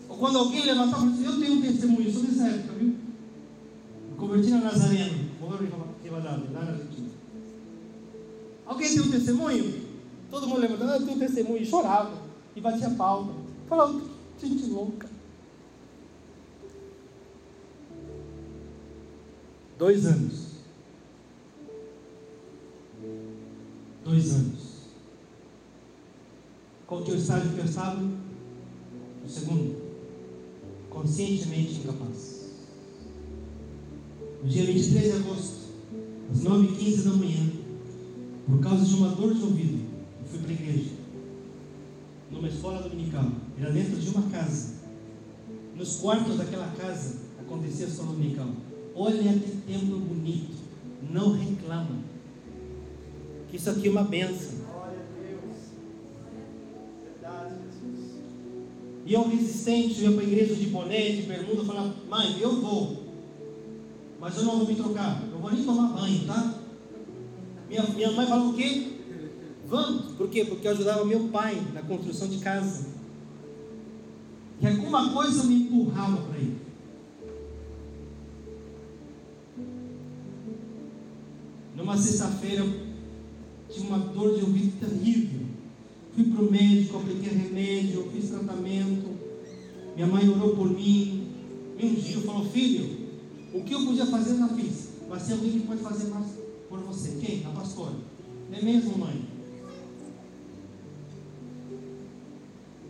Ou 0.08 0.18
quando 0.18 0.38
alguém 0.38 0.66
levantava 0.66 1.06
eu 1.06 1.40
tenho 1.40 1.54
um 1.56 1.62
testemunho 1.62 2.14
sobre 2.14 2.32
essa 2.32 2.48
época, 2.48 2.74
viu? 2.76 2.88
Me 2.88 4.16
converti 4.18 4.50
na 4.52 4.62
Nazareno. 4.62 5.28
Alguém 8.66 8.90
tem 8.90 9.02
um 9.02 9.12
testemunho? 9.12 9.88
Todo 10.32 10.48
mundo 10.48 10.62
levantava, 10.62 10.94
eu 10.94 11.06
tenho 11.06 11.18
um 11.18 11.20
testemunho, 11.20 11.62
e 11.62 11.66
chorava, 11.66 12.14
e 12.56 12.62
batia 12.62 12.90
palma. 12.92 13.34
Falava, 13.68 14.00
gente 14.42 14.70
louca. 14.70 15.17
Dois 19.78 20.06
anos. 20.08 20.48
Dois 24.04 24.34
anos. 24.34 24.60
Qual 26.88 27.04
que 27.04 27.12
é 27.12 27.14
o 27.14 27.18
estágio 27.18 27.52
que 27.54 27.60
eu 27.60 27.66
estava? 27.66 28.02
O 29.24 29.30
segundo. 29.30 29.76
Conscientemente 30.90 31.76
incapaz. 31.76 32.38
No 34.42 34.50
dia 34.50 34.66
23 34.66 35.04
de 35.04 35.12
agosto, 35.12 35.68
às 36.32 36.40
9h15 36.40 37.04
da 37.04 37.12
manhã, 37.12 37.52
por 38.48 38.60
causa 38.62 38.84
de 38.86 38.96
uma 38.96 39.10
dor 39.10 39.34
de 39.34 39.42
ouvido, 39.44 39.86
eu 40.22 40.28
fui 40.28 40.40
para 40.40 40.50
a 40.50 40.54
igreja. 40.54 40.92
Numa 42.32 42.48
escola 42.48 42.82
dominical. 42.82 43.32
Era 43.60 43.72
dentro 43.72 44.00
de 44.00 44.10
uma 44.10 44.24
casa. 44.30 44.76
Nos 45.76 45.98
quartos 45.98 46.38
daquela 46.38 46.72
casa 46.72 47.18
acontecia 47.40 47.86
a 47.86 47.90
escola 47.90 48.14
dominical. 48.14 48.50
Olha 49.00 49.32
que 49.34 49.58
templo 49.68 50.00
bonito. 50.00 50.58
Não 51.12 51.34
reclama. 51.34 52.00
Que 53.48 53.58
isso 53.58 53.70
aqui 53.70 53.88
é 53.88 53.92
uma 53.92 54.04
benção. 54.04 54.58
E 59.06 59.14
eu 59.14 59.30
resistente, 59.30 60.04
eu 60.04 60.12
ia 60.12 60.18
para 60.18 60.26
a 60.26 60.28
igreja 60.28 60.56
de 60.56 60.66
boné, 60.66 61.12
de 61.12 61.22
bermuda, 61.22 61.64
falava, 61.64 61.94
mãe, 62.10 62.38
eu 62.42 62.60
vou. 62.60 63.04
Mas 64.20 64.36
eu 64.36 64.44
não 64.44 64.58
vou 64.58 64.68
me 64.68 64.76
trocar. 64.76 65.24
Eu 65.32 65.38
vou 65.38 65.52
nem 65.52 65.64
tomar 65.64 65.94
banho, 65.94 66.26
tá? 66.26 66.56
Minha, 67.70 67.84
minha 67.84 68.12
mãe 68.12 68.26
falou 68.26 68.50
o 68.50 68.54
quê? 68.54 68.94
Vamos. 69.68 70.14
Por 70.14 70.28
quê? 70.28 70.44
Porque 70.44 70.68
eu 70.68 70.72
ajudava 70.72 71.06
meu 71.06 71.30
pai 71.30 71.62
na 71.74 71.84
construção 71.84 72.28
de 72.28 72.40
casa. 72.40 72.88
E 74.60 74.68
alguma 74.68 75.14
coisa 75.14 75.44
me 75.44 75.56
empurrava 75.56 76.18
para 76.18 76.38
ele. 76.40 76.67
Numa 81.88 81.98
sexta-feira, 81.98 82.68
tinha 83.70 83.88
uma 83.88 83.98
dor 83.98 84.38
de 84.38 84.42
ouvido 84.42 84.78
terrível. 84.78 85.40
Fui 86.14 86.26
para 86.26 86.44
o 86.44 86.52
médico, 86.52 86.98
apliquei 86.98 87.30
remédio, 87.30 88.10
fiz 88.12 88.30
tratamento. 88.30 89.10
Minha 89.96 90.08
mãe 90.08 90.28
orou 90.28 90.54
por 90.54 90.70
mim. 90.70 91.30
E 91.80 91.86
um 91.86 91.94
dia 91.94 92.18
falou: 92.18 92.44
Filho, 92.44 93.08
o 93.54 93.64
que 93.64 93.74
eu 93.74 93.86
podia 93.86 94.06
fazer, 94.06 94.32
eu 94.32 94.38
já 94.38 94.50
fiz. 94.50 94.90
Mas 95.10 95.28
tem 95.28 95.36
alguém 95.36 95.52
que 95.52 95.60
pode 95.62 95.82
fazer 95.82 96.10
mais 96.10 96.28
por 96.68 96.80
você. 96.80 97.18
Quem? 97.22 97.46
A 97.46 97.52
pastora. 97.52 97.96
Não 98.52 98.58
é 98.58 98.62
mesmo, 98.62 98.98
mãe? 98.98 99.26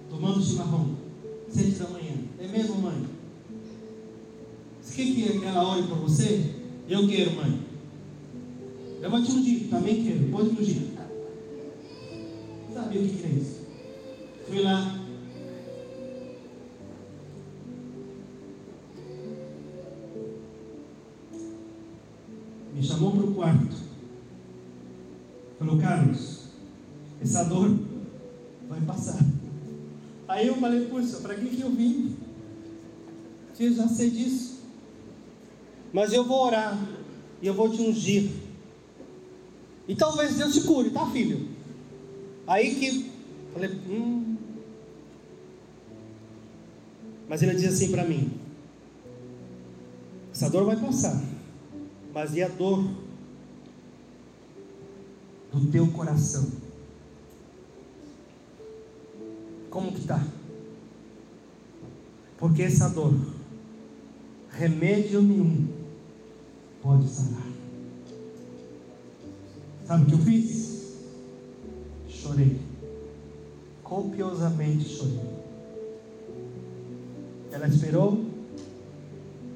Tomando 0.10 0.44
chimarrão. 0.44 0.98
Sete 1.48 1.74
da 1.74 1.88
manhã. 1.90 2.16
É 2.40 2.48
mesmo, 2.48 2.82
mãe? 2.82 3.06
Você 4.82 5.06
quer 5.06 5.40
que 5.40 5.46
ela 5.46 5.68
ore 5.68 5.84
por 5.84 6.00
você? 6.00 6.56
Eu 6.90 7.08
quero, 7.08 7.36
mãe. 7.36 7.67
Eu 9.08 9.12
vou 9.12 9.24
te 9.24 9.32
ungir, 9.32 9.70
também 9.70 10.04
quero, 10.04 10.30
pode 10.30 10.50
me 10.50 10.60
ungir. 10.60 10.82
Sabia 12.74 13.02
o 13.02 13.08
que 13.08 13.24
é 13.24 13.30
isso? 13.30 13.62
Fui 14.46 14.62
lá. 14.62 15.00
Me 22.76 22.84
chamou 22.84 23.12
para 23.14 23.24
o 23.24 23.34
quarto. 23.34 23.76
Falou, 25.58 25.80
Carlos, 25.80 26.42
essa 27.22 27.46
dor 27.46 27.80
vai 28.68 28.82
passar. 28.82 29.26
Aí 30.28 30.48
eu 30.48 30.56
falei, 30.58 30.86
puxa, 30.88 31.22
para 31.22 31.36
que, 31.36 31.56
que 31.56 31.62
eu 31.62 31.72
vim? 31.72 32.14
Eu 33.58 33.74
já 33.74 33.88
sei 33.88 34.10
disso. 34.10 34.60
Mas 35.94 36.12
eu 36.12 36.26
vou 36.26 36.46
orar 36.46 36.78
e 37.42 37.48
eu 37.48 37.54
vou 37.54 37.70
te 37.70 37.82
ungir. 37.82 38.47
E 39.88 39.96
talvez 39.96 40.36
Deus 40.36 40.54
te 40.54 40.62
cure, 40.62 40.90
tá, 40.90 41.10
filho? 41.12 41.48
Aí 42.46 42.76
que 42.76 43.12
falei, 43.54 43.72
hum. 43.90 44.36
Mas 47.28 47.42
ele 47.42 47.56
diz 47.56 47.74
assim 47.74 47.92
para 47.92 48.06
mim: 48.06 48.32
essa 50.32 50.50
dor 50.50 50.66
vai 50.66 50.78
passar, 50.78 51.22
mas 52.14 52.36
e 52.36 52.44
a 52.44 52.48
dor 52.48 52.88
do 55.52 55.72
teu 55.72 55.88
coração? 55.88 56.52
Como 59.70 59.92
que 59.92 60.06
tá? 60.06 60.26
Porque 62.38 62.64
essa 62.64 62.90
dor, 62.90 63.14
remédio 64.50 65.22
nenhum 65.22 65.68
pode 66.82 67.10
sanar. 67.10 67.57
Sabe 69.88 70.04
o 70.04 70.06
que 70.06 70.14
eu 70.16 70.20
fiz? 70.20 70.98
Chorei. 72.10 72.60
Copiosamente 73.84 74.90
chorei. 74.90 75.22
Ela 77.54 77.70
esperou 77.70 78.26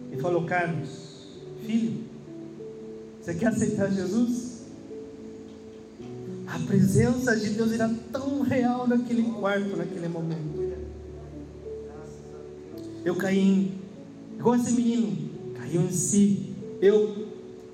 e 0.09 0.15
falou: 0.17 0.45
Carlos, 0.45 1.37
filho, 1.65 2.05
você 3.21 3.33
quer 3.33 3.47
aceitar 3.47 3.91
Jesus? 3.91 4.61
A 6.47 6.59
presença 6.59 7.35
de 7.35 7.49
Deus 7.49 7.73
era 7.73 7.93
tão 8.11 8.41
real 8.41 8.87
naquele 8.87 9.23
quarto, 9.23 9.75
naquele 9.75 10.07
momento. 10.07 10.61
Eu 13.03 13.15
caí 13.15 13.39
em, 13.39 13.71
igual 14.37 14.55
esse 14.55 14.71
menino, 14.71 15.29
caiu 15.55 15.81
em 15.81 15.91
si. 15.91 16.55
Eu 16.81 17.27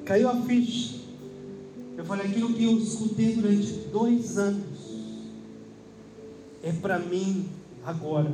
caiu 0.05 0.29
a 0.29 0.41
ficha. 0.41 1.06
Eu 1.97 2.05
falei, 2.05 2.27
aquilo 2.27 2.53
que 2.53 2.63
eu 2.63 2.77
escutei 2.77 3.33
durante 3.33 3.73
dois 3.91 4.37
anos 4.37 4.77
é 6.61 6.71
para 6.71 6.99
mim 6.99 7.49
agora. 7.83 8.31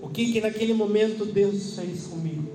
O 0.00 0.08
que 0.08 0.32
que 0.32 0.40
naquele 0.40 0.72
momento 0.72 1.26
Deus 1.26 1.74
fez 1.74 2.06
comigo? 2.06 2.48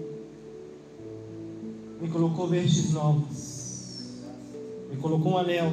Me 2.01 2.09
colocou 2.09 2.47
vestes 2.47 2.91
novas, 2.91 4.23
me 4.89 4.97
colocou 4.97 5.33
um 5.33 5.37
anel, 5.37 5.71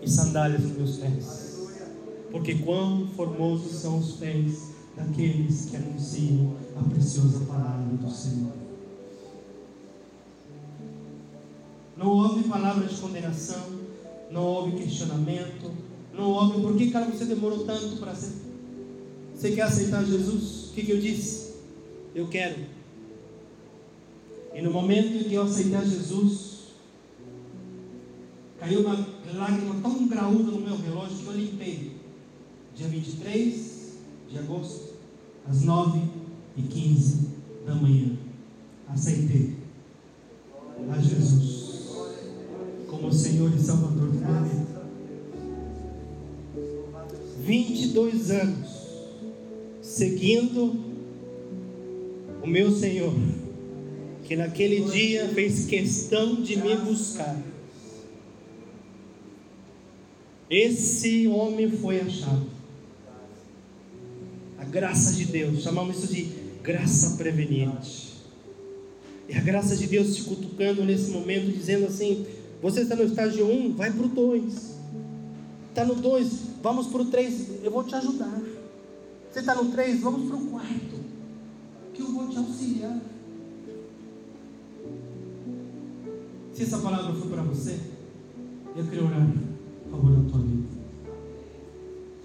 e 0.00 0.08
sandálias 0.08 0.62
nos 0.62 0.76
meus 0.76 0.96
pés. 0.98 1.68
Porque 2.30 2.54
quão 2.54 3.08
formosos 3.08 3.72
são 3.72 3.98
os 3.98 4.12
pés 4.12 4.70
daqueles 4.96 5.66
que 5.66 5.76
anunciam 5.76 6.54
a 6.76 6.82
preciosa 6.88 7.44
palavra 7.44 7.96
do 7.96 8.10
Senhor. 8.10 8.69
Não 12.00 12.08
houve 12.08 12.48
palavra 12.48 12.86
de 12.86 12.96
condenação, 12.98 13.62
não 14.30 14.42
houve 14.42 14.82
questionamento, 14.82 15.70
não 16.14 16.30
houve 16.30 16.62
por 16.62 16.74
que, 16.74 16.90
cara, 16.90 17.04
você 17.04 17.26
demorou 17.26 17.66
tanto 17.66 17.98
para 17.98 18.14
ser. 18.14 18.40
Você 19.34 19.50
quer 19.50 19.62
aceitar 19.64 20.02
Jesus? 20.06 20.70
O 20.70 20.72
que, 20.72 20.82
que 20.82 20.92
eu 20.92 20.98
disse? 20.98 21.56
Eu 22.14 22.26
quero. 22.28 22.56
E 24.54 24.62
no 24.62 24.70
momento 24.70 25.14
em 25.14 25.24
que 25.24 25.34
eu 25.34 25.42
aceitei 25.42 25.78
Jesus, 25.84 26.68
caiu 28.58 28.80
uma 28.80 29.06
lágrima 29.34 29.74
tão 29.82 30.08
graúda 30.08 30.52
no 30.52 30.60
meu 30.62 30.78
relógio 30.78 31.18
que 31.18 31.26
eu 31.26 31.34
limpei. 31.34 31.96
Dia 32.74 32.88
23 32.88 33.98
de 34.30 34.38
agosto, 34.38 34.94
às 35.46 35.60
9 35.64 36.00
e 36.56 36.62
15 36.62 37.28
da 37.66 37.74
manhã. 37.74 38.16
Aceitei 38.88 39.54
a 40.90 40.98
Jesus 40.98 41.60
como 42.90 43.09
Senhor 43.20 43.52
e 43.54 43.60
Salvador 43.60 44.12
minha 44.12 44.40
vida. 44.42 44.80
22 47.44 48.30
anos 48.30 48.80
seguindo 49.82 50.74
o 52.42 52.46
meu 52.46 52.70
Senhor, 52.74 53.12
que 54.24 54.34
naquele 54.36 54.80
dia 54.90 55.28
fez 55.28 55.66
questão 55.66 56.40
de 56.40 56.56
me 56.56 56.74
buscar. 56.76 57.36
Esse 60.48 61.28
homem 61.28 61.70
foi 61.70 62.00
achado. 62.00 62.46
A 64.58 64.64
graça 64.64 65.14
de 65.14 65.26
Deus, 65.26 65.62
chamamos 65.62 65.98
isso 65.98 66.14
de 66.14 66.28
graça 66.62 67.16
preveniente. 67.16 68.10
E 69.28 69.34
a 69.34 69.40
graça 69.40 69.76
de 69.76 69.86
Deus 69.86 70.16
te 70.16 70.22
cutucando 70.22 70.84
nesse 70.84 71.10
momento, 71.10 71.52
dizendo 71.52 71.86
assim: 71.86 72.26
você 72.62 72.82
está 72.82 72.96
no 72.96 73.04
estágio 73.04 73.46
1, 73.46 73.66
um, 73.66 73.74
vai 73.74 73.90
para 73.92 74.04
o 74.04 74.08
2. 74.08 74.78
Está 75.68 75.84
no 75.84 75.94
2, 75.94 76.32
vamos 76.62 76.86
para 76.88 77.02
o 77.02 77.04
3, 77.06 77.64
eu 77.64 77.70
vou 77.70 77.84
te 77.84 77.94
ajudar. 77.94 78.40
Você 79.30 79.40
está 79.40 79.54
no 79.54 79.70
3, 79.70 80.00
vamos 80.00 80.28
para 80.28 80.36
o 80.36 80.46
quarto, 80.46 81.00
que 81.94 82.02
eu 82.02 82.12
vou 82.12 82.28
te 82.28 82.36
auxiliar. 82.36 83.00
Se 86.52 86.62
essa 86.64 86.78
palavra 86.78 87.14
for 87.14 87.28
para 87.28 87.42
você, 87.42 87.78
eu 88.76 88.84
queria 88.84 89.04
orar 89.04 89.26
favor 89.90 90.12
da 90.12 90.30
tua 90.30 90.40
vida. 90.40 90.68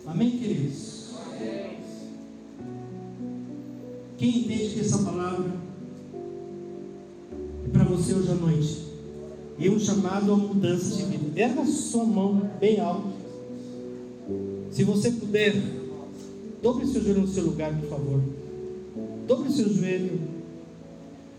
Amém, 0.05 0.37
queridos? 0.37 1.05
Quem 4.17 4.39
entende 4.39 4.73
que 4.73 4.79
essa 4.79 4.99
palavra 4.99 5.51
é 7.65 7.69
para 7.69 7.83
você 7.83 8.13
hoje 8.13 8.31
à 8.31 8.35
noite? 8.35 8.64
E 9.57 9.69
um 9.69 9.79
chamado 9.79 10.33
a 10.33 10.35
mudança 10.35 10.95
de 10.95 11.03
vida. 11.03 11.39
Erga 11.39 11.65
sua 11.65 12.03
mão 12.03 12.49
bem 12.59 12.79
alto. 12.79 13.07
Se 14.71 14.83
você 14.83 15.11
puder, 15.11 15.55
dobre 16.61 16.85
seu 16.87 17.01
joelho 17.01 17.21
no 17.21 17.27
seu 17.27 17.45
lugar, 17.45 17.73
por 17.79 17.89
favor. 17.89 18.21
Dobre 19.27 19.51
seu 19.51 19.73
joelho. 19.73 20.19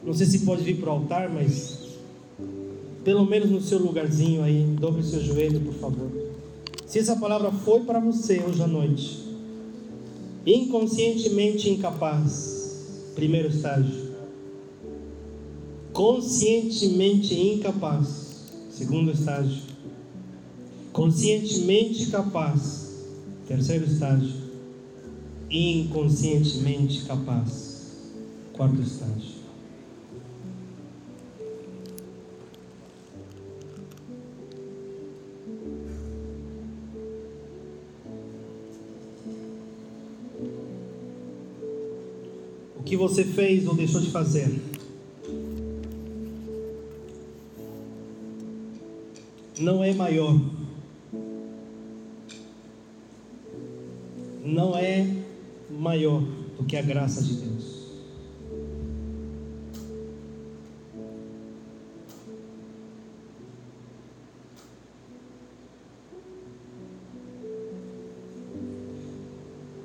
Não 0.03 0.15
sei 0.15 0.27
se 0.27 0.41
pode 0.41 0.63
vir 0.63 0.79
para 0.79 0.91
o 0.91 0.93
altar, 0.93 1.29
mas 1.29 1.87
pelo 3.05 3.25
menos 3.25 3.51
no 3.51 3.61
seu 3.61 3.79
lugarzinho 3.79 4.43
aí, 4.43 4.65
dobre 4.81 5.03
seu 5.03 5.21
joelho, 5.21 5.61
por 5.61 5.75
favor. 5.75 6.11
Se 6.87 6.99
essa 6.99 7.17
palavra 7.17 7.53
foi 7.53 7.81
para 7.81 8.01
você 8.01 8.41
hoje 8.41 8.63
à 8.63 8.67
noite, 8.67 9.25
inconscientemente 10.47 11.69
incapaz, 11.69 13.13
primeiro 13.15 13.49
estágio. 13.49 14.06
Conscientemente 15.97 17.35
incapaz, 17.35 18.53
segundo 18.69 19.13
estágio. 19.13 19.63
Conscientemente 20.93 22.11
capaz, 22.11 23.03
terceiro 23.49 23.87
estágio. 23.87 24.35
Inconscientemente 25.51 27.07
capaz, 27.07 28.13
quarto 28.53 28.83
estágio. 28.83 29.37
que 42.85 42.97
você 42.97 43.25
fez 43.25 43.67
ou 43.67 43.75
deixou 43.75 44.01
de 44.01 44.13
fazer. 44.13 44.77
Não 49.59 49.83
é 49.83 49.93
maior. 49.95 50.39
Não 54.45 54.77
é 54.77 55.07
maior 55.71 56.21
do 56.59 56.65
que 56.65 56.77
a 56.77 56.83
graça 56.83 57.23
de 57.23 57.35
Deus. 57.35 57.77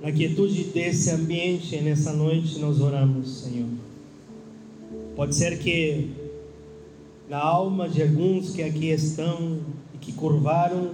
Na 0.01 0.11
quietude 0.11 0.65
desse 0.65 1.11
ambiente, 1.11 1.79
nessa 1.79 2.11
noite, 2.11 2.59
nós 2.59 2.81
oramos, 2.81 3.43
Senhor. 3.43 3.69
Pode 5.15 5.33
ser 5.35 5.59
que 5.59 6.20
na 7.31 7.39
alma 7.39 7.87
de 7.87 8.03
alguns 8.03 8.49
que 8.49 8.61
aqui 8.61 8.89
estão 8.89 9.59
e 9.95 9.97
que 9.99 10.11
curvaram 10.11 10.89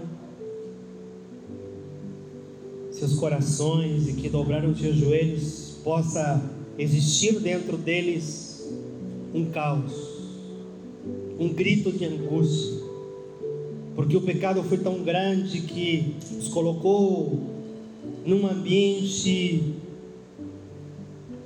seus 2.91 3.15
corações 3.15 4.07
e 4.07 4.13
que 4.13 4.29
dobraram 4.29 4.75
seus 4.75 4.97
joelhos, 4.97 5.79
possa 5.83 6.39
existir 6.77 7.39
dentro 7.39 7.75
deles 7.75 8.71
um 9.33 9.45
caos, 9.45 9.91
um 11.39 11.49
grito 11.49 11.91
de 11.91 12.05
angústia, 12.05 12.83
porque 13.95 14.15
o 14.15 14.21
pecado 14.21 14.61
foi 14.61 14.77
tão 14.77 15.01
grande 15.01 15.61
que 15.61 16.17
os 16.37 16.49
colocou 16.49 17.39
num 18.23 18.45
ambiente 18.45 19.73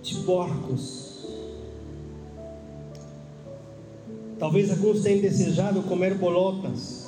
de 0.04 0.16
porcos. 0.26 1.11
Talvez 4.42 4.72
alguns 4.72 5.02
tenham 5.02 5.22
desejado 5.22 5.84
comer 5.84 6.16
bolotas, 6.16 7.06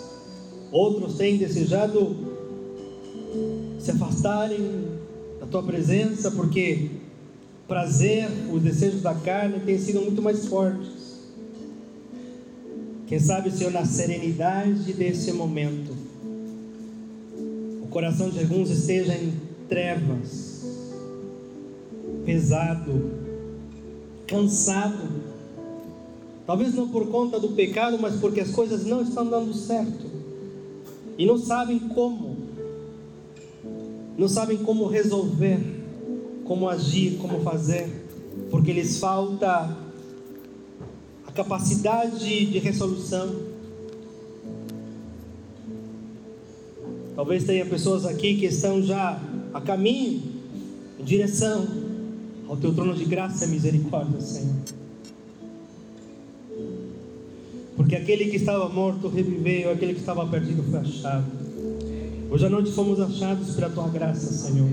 outros 0.72 1.16
tenham 1.16 1.40
desejado 1.40 2.16
se 3.80 3.90
afastarem 3.90 4.86
da 5.40 5.48
tua 5.48 5.64
presença, 5.64 6.30
porque 6.30 6.92
prazer, 7.68 8.30
os 8.52 8.62
desejos 8.62 9.02
da 9.02 9.16
carne 9.16 9.60
têm 9.62 9.80
sido 9.80 10.02
muito 10.02 10.22
mais 10.22 10.46
fortes. 10.46 11.24
Quem 13.08 13.18
sabe, 13.18 13.50
Senhor, 13.50 13.74
na 13.74 13.84
serenidade 13.84 14.94
desse 14.94 15.32
momento, 15.32 15.92
o 17.82 17.88
coração 17.88 18.30
de 18.30 18.42
alguns 18.42 18.70
esteja 18.70 19.16
em 19.16 19.34
trevas, 19.68 20.64
pesado, 22.28 23.10
cansado. 24.28 25.23
Talvez 26.46 26.74
não 26.74 26.90
por 26.90 27.08
conta 27.08 27.40
do 27.40 27.50
pecado, 27.50 27.98
mas 28.00 28.16
porque 28.16 28.42
as 28.42 28.52
coisas 28.52 28.86
não 28.86 29.02
estão 29.02 29.26
dando 29.26 29.54
certo. 29.54 30.06
E 31.18 31.26
não 31.26 31.38
sabem 31.38 31.80
como. 31.80 32.36
Não 34.18 34.28
sabem 34.28 34.58
como 34.58 34.88
resolver, 34.88 35.60
como 36.44 36.70
agir, 36.70 37.18
como 37.18 37.42
fazer, 37.42 37.90
porque 38.52 38.72
lhes 38.72 39.00
falta 39.00 39.76
a 41.26 41.32
capacidade 41.32 42.46
de 42.46 42.60
resolução 42.60 43.54
Talvez 47.16 47.44
tenha 47.44 47.66
pessoas 47.66 48.06
aqui 48.06 48.36
que 48.36 48.46
estão 48.48 48.82
já 48.82 49.22
a 49.54 49.62
caminho, 49.62 50.22
em 51.00 51.04
direção 51.04 51.68
ao 52.50 52.58
teu 52.58 52.74
trono 52.74 52.96
de 52.96 53.06
graça 53.06 53.46
e 53.46 53.50
misericórdia, 53.50 54.20
Senhor. 54.20 54.56
Porque 57.76 57.96
aquele 57.96 58.26
que 58.26 58.38
estava 58.38 58.70
morto 58.70 59.08
reviveu, 59.08 59.72
aquele 59.72 59.94
que 59.94 60.00
estava 60.00 60.26
perdido 60.28 60.64
foi 60.64 60.80
achado. 60.80 61.26
Hoje 62.30 62.46
à 62.46 62.50
noite 62.50 62.72
fomos 62.72 63.00
achados 63.00 63.56
pela 63.56 63.70
tua 63.70 63.88
graça, 63.90 64.32
Senhor. 64.32 64.70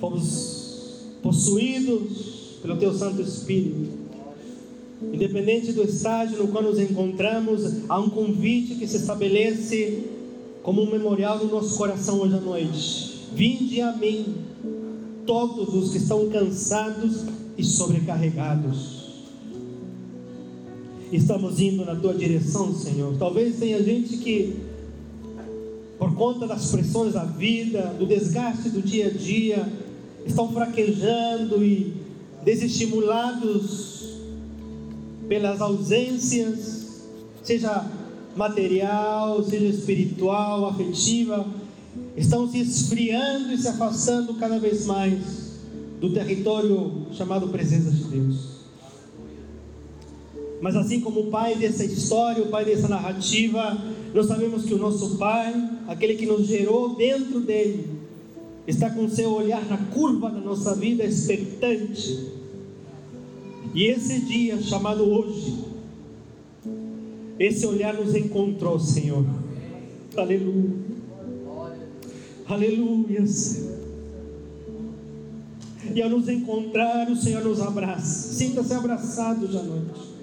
Fomos 0.00 1.18
possuídos 1.22 2.58
pelo 2.62 2.76
teu 2.76 2.94
Santo 2.94 3.22
Espírito. 3.22 3.98
Independente 5.12 5.72
do 5.72 5.84
estágio 5.84 6.38
no 6.38 6.48
qual 6.48 6.64
nos 6.64 6.78
encontramos, 6.78 7.88
há 7.88 7.98
um 8.00 8.10
convite 8.10 8.74
que 8.74 8.86
se 8.86 8.96
estabelece 8.96 10.04
como 10.62 10.82
um 10.82 10.90
memorial 10.90 11.38
no 11.38 11.50
nosso 11.50 11.76
coração 11.76 12.20
hoje 12.20 12.34
à 12.34 12.40
noite. 12.40 13.28
Vinde 13.32 13.80
a 13.80 13.96
mim, 13.96 14.34
todos 15.24 15.74
os 15.74 15.92
que 15.92 15.98
estão 15.98 16.28
cansados 16.28 17.24
e 17.56 17.64
sobrecarregados. 17.64 18.97
Estamos 21.12 21.58
indo 21.58 21.86
na 21.86 21.96
tua 21.96 22.12
direção, 22.12 22.74
Senhor. 22.74 23.16
Talvez 23.18 23.58
tenha 23.58 23.82
gente 23.82 24.18
que, 24.18 24.56
por 25.98 26.14
conta 26.14 26.46
das 26.46 26.70
pressões 26.70 27.14
da 27.14 27.24
vida, 27.24 27.94
do 27.98 28.04
desgaste 28.04 28.68
do 28.68 28.82
dia 28.82 29.06
a 29.06 29.10
dia, 29.10 29.72
estão 30.26 30.52
fraquejando 30.52 31.64
e 31.64 31.94
desestimulados 32.44 34.18
pelas 35.28 35.62
ausências, 35.62 37.06
seja 37.42 37.86
material, 38.36 39.42
seja 39.42 39.66
espiritual, 39.66 40.66
afetiva, 40.66 41.46
estão 42.16 42.50
se 42.50 42.60
esfriando 42.60 43.52
e 43.52 43.56
se 43.56 43.68
afastando 43.68 44.34
cada 44.34 44.58
vez 44.58 44.84
mais 44.84 45.58
do 46.00 46.12
território 46.12 47.06
chamado 47.12 47.48
presença 47.48 47.90
de 47.90 48.04
Deus. 48.04 48.57
Mas 50.60 50.74
assim 50.74 51.00
como 51.00 51.20
o 51.20 51.26
pai 51.26 51.54
dessa 51.54 51.84
história, 51.84 52.42
o 52.42 52.48
pai 52.48 52.64
dessa 52.64 52.88
narrativa, 52.88 53.78
nós 54.12 54.26
sabemos 54.26 54.64
que 54.64 54.74
o 54.74 54.78
nosso 54.78 55.16
pai, 55.16 55.54
aquele 55.86 56.14
que 56.14 56.26
nos 56.26 56.46
gerou 56.46 56.96
dentro 56.96 57.40
dele, 57.40 57.86
está 58.66 58.90
com 58.90 59.08
seu 59.08 59.32
olhar 59.32 59.64
na 59.66 59.76
curva 59.76 60.30
da 60.30 60.40
nossa 60.40 60.74
vida 60.74 61.04
expectante. 61.04 62.28
E 63.74 63.84
esse 63.84 64.20
dia 64.20 64.60
chamado 64.60 65.04
hoje, 65.04 65.64
esse 67.38 67.64
olhar 67.64 67.94
nos 67.94 68.14
encontrou, 68.14 68.80
Senhor. 68.80 69.24
Aleluia. 70.16 70.88
Aleluia, 72.46 73.26
Senhor. 73.26 73.78
E 75.94 76.02
ao 76.02 76.10
nos 76.10 76.28
encontrar, 76.28 77.08
o 77.10 77.16
Senhor 77.16 77.44
nos 77.44 77.60
abraça. 77.60 78.34
Sinta-se 78.34 78.74
abraçado 78.74 79.46
hoje 79.46 79.56
à 79.56 79.62
noite. 79.62 80.17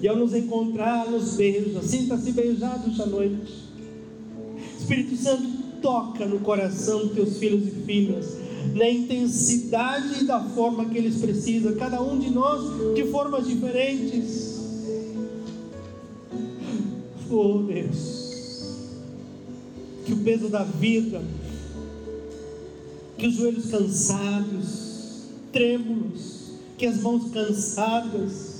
E 0.00 0.08
ao 0.08 0.16
nos 0.16 0.34
encontrar, 0.34 1.10
nos 1.10 1.36
beija. 1.36 1.82
Sinta-se 1.82 2.32
beijado 2.32 3.02
à 3.02 3.06
noite. 3.06 3.66
Espírito 4.78 5.16
Santo, 5.16 5.48
toca 5.80 6.26
no 6.26 6.40
coração 6.40 7.06
dos 7.06 7.14
teus 7.14 7.38
filhos 7.38 7.66
e 7.66 7.70
filhas. 7.84 8.36
Na 8.74 8.88
intensidade 8.88 10.22
e 10.22 10.24
da 10.24 10.40
forma 10.40 10.84
que 10.86 10.98
eles 10.98 11.16
precisam. 11.16 11.74
Cada 11.76 12.02
um 12.02 12.18
de 12.18 12.30
nós 12.30 12.94
de 12.94 13.04
formas 13.06 13.46
diferentes 13.46 14.56
Oh 17.28 17.58
Deus, 17.58 18.76
que 20.04 20.12
o 20.12 20.18
peso 20.18 20.48
da 20.48 20.62
vida, 20.62 21.20
que 23.18 23.26
os 23.26 23.34
joelhos 23.34 23.66
cansados, 23.66 25.22
trêmulos, 25.52 26.52
que 26.78 26.86
as 26.86 27.00
mãos 27.00 27.32
cansadas, 27.32 28.55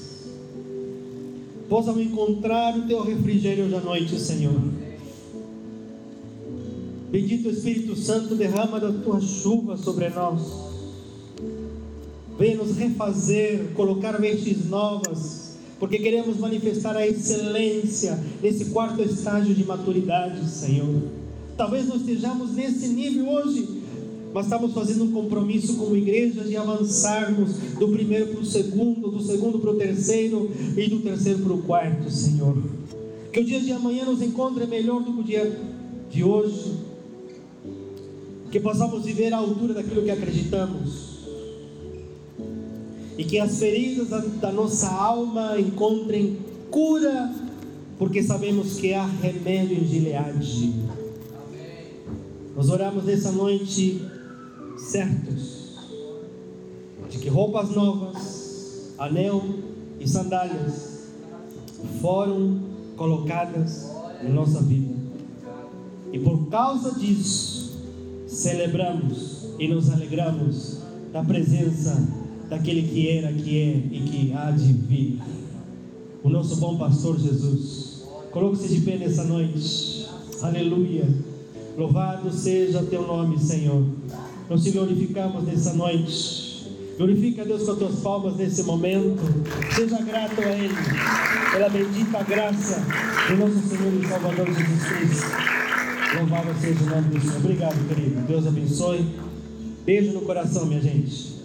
possam 1.69 2.01
encontrar 2.01 2.77
o 2.77 2.87
teu 2.87 3.03
refrigério 3.03 3.64
hoje 3.64 3.75
à 3.75 3.81
noite, 3.81 4.19
Senhor. 4.19 4.61
Bendito 7.11 7.49
Espírito 7.49 7.97
Santo, 7.97 8.35
derrama 8.35 8.81
da 8.81 8.93
tua 8.93 9.21
chuva 9.21 9.77
sobre 9.77 10.09
nós. 10.11 10.43
Venha 12.39 12.57
nos 12.57 12.77
refazer, 12.77 13.73
colocar 13.75 14.21
vestes 14.21 14.69
novas 14.69 15.47
porque 15.79 15.99
queremos 15.99 16.39
manifestar 16.39 16.97
a 16.97 17.07
excelência 17.07 18.19
nesse 18.43 18.67
quarto 18.67 19.03
estágio 19.03 19.55
de 19.55 19.64
maturidade, 19.64 20.49
Senhor. 20.49 21.03
Talvez 21.57 21.87
não 21.87 21.97
estejamos 21.97 22.53
nesse 22.53 22.89
nível 22.89 23.29
hoje, 23.29 23.76
mas 24.37 24.45
estamos 24.45 24.74
fazendo 24.74 25.05
um 25.05 25.12
compromisso 25.12 25.78
como 25.78 25.97
igreja 25.97 26.45
de 26.45 26.55
avançarmos 26.59 27.55
do 27.78 27.89
primeiro 27.89 28.26
para 28.26 28.41
o 28.41 28.45
segundo, 28.45 29.11
do 29.11 29.22
segundo 29.22 29.59
para 29.59 29.70
o 29.70 29.76
terceiro 29.76 30.51
e 30.76 30.91
do 30.91 30.99
terceiro 30.99 31.39
para 31.39 31.55
o 31.55 31.62
quarto, 31.62 32.11
Senhor. 32.11 32.55
Que 33.32 33.41
o 33.41 33.45
dia 33.47 33.59
de 33.59 33.72
amanhã 33.72 34.05
nos 34.05 34.20
encontre 34.20 34.66
melhor 34.66 35.03
do 35.03 35.14
que 35.14 35.20
o 35.20 35.24
dia 35.24 35.59
de 36.11 36.22
hoje, 36.22 36.74
que 38.53 38.61
possamos 38.61 39.07
viver 39.07 39.32
à 39.32 39.39
altura 39.39 39.72
daquilo 39.72 40.03
que 40.03 40.11
acreditamos 40.11 41.16
e 43.16 43.24
que 43.24 43.39
as 43.39 43.59
feridas 43.59 44.11
da, 44.11 44.18
da 44.18 44.53
nossa 44.53 44.91
alma 44.91 45.59
encontrem 45.59 46.37
cura, 46.70 47.34
porque 47.99 48.22
sabemos 48.22 48.76
que 48.76 48.93
há 48.93 49.07
remédio 49.07 49.78
em 49.78 49.87
Gileade. 49.87 50.74
Nós 52.55 52.68
oramos 52.68 53.05
nessa 53.05 53.32
noite 53.32 54.16
certos 54.87 55.57
de 57.11 57.18
que 57.18 57.28
roupas 57.28 57.70
novas, 57.70 58.93
anel 58.99 59.43
e 60.01 60.09
sandálias 60.09 61.09
foram 62.01 62.61
colocadas 62.97 63.91
em 64.22 64.32
nossa 64.32 64.61
vida. 64.62 64.95
E 66.12 66.18
por 66.18 66.47
causa 66.49 66.99
disso, 66.99 67.76
celebramos 68.26 69.51
e 69.59 69.68
nos 69.68 69.91
alegramos 69.91 70.78
da 71.12 71.22
presença 71.22 72.07
daquele 72.49 72.89
que 72.89 73.09
era, 73.09 73.32
que 73.32 73.59
é 73.59 73.76
e 73.76 74.01
que 74.01 74.32
há 74.32 74.51
de 74.51 74.72
vir. 74.72 75.20
O 76.22 76.28
nosso 76.28 76.57
bom 76.57 76.76
pastor 76.76 77.18
Jesus. 77.18 78.05
Coloque-se 78.30 78.68
de 78.68 78.80
pé 78.80 78.97
nessa 78.97 79.24
noite. 79.24 80.09
Aleluia. 80.43 81.09
Louvado 81.76 82.32
seja 82.32 82.82
teu 82.82 83.07
nome, 83.07 83.39
Senhor. 83.39 83.84
Nós 84.49 84.62
te 84.62 84.70
glorificamos 84.70 85.44
nessa 85.44 85.72
noite. 85.72 86.47
Glorifica 86.97 87.42
a 87.42 87.44
Deus 87.44 87.64
com 87.64 87.72
as 87.72 87.78
tuas 87.78 87.94
palmas 87.97 88.36
nesse 88.36 88.62
momento. 88.62 89.18
Seja 89.74 90.01
grato 90.03 90.40
a 90.40 90.53
Ele 90.53 90.74
pela 91.53 91.68
bendita 91.68 92.22
graça 92.22 92.86
do 93.28 93.36
nosso 93.36 93.68
Senhor 93.68 93.92
e 94.03 94.07
Salvador 94.07 94.47
Jesus 94.47 94.84
Cristo. 94.84 95.26
Louvado 96.16 96.61
seja 96.61 96.84
o 96.84 96.86
nome 96.86 97.09
do 97.09 97.20
Senhor. 97.20 97.36
Obrigado, 97.36 97.88
querido. 97.88 98.20
Deus 98.22 98.47
abençoe. 98.47 99.05
Beijo 99.84 100.12
no 100.12 100.22
coração, 100.22 100.64
minha 100.66 100.80
gente. 100.80 101.36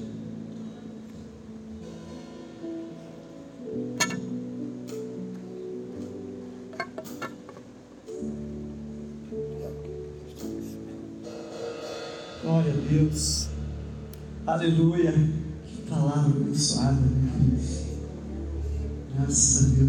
Aleluia. 14.46 15.12
Que 15.66 15.82
palavra 15.88 16.32
abençoada, 16.32 16.94
né? 16.94 17.60
Graças 19.16 19.66
a 19.66 19.76
Deus. 19.76 19.82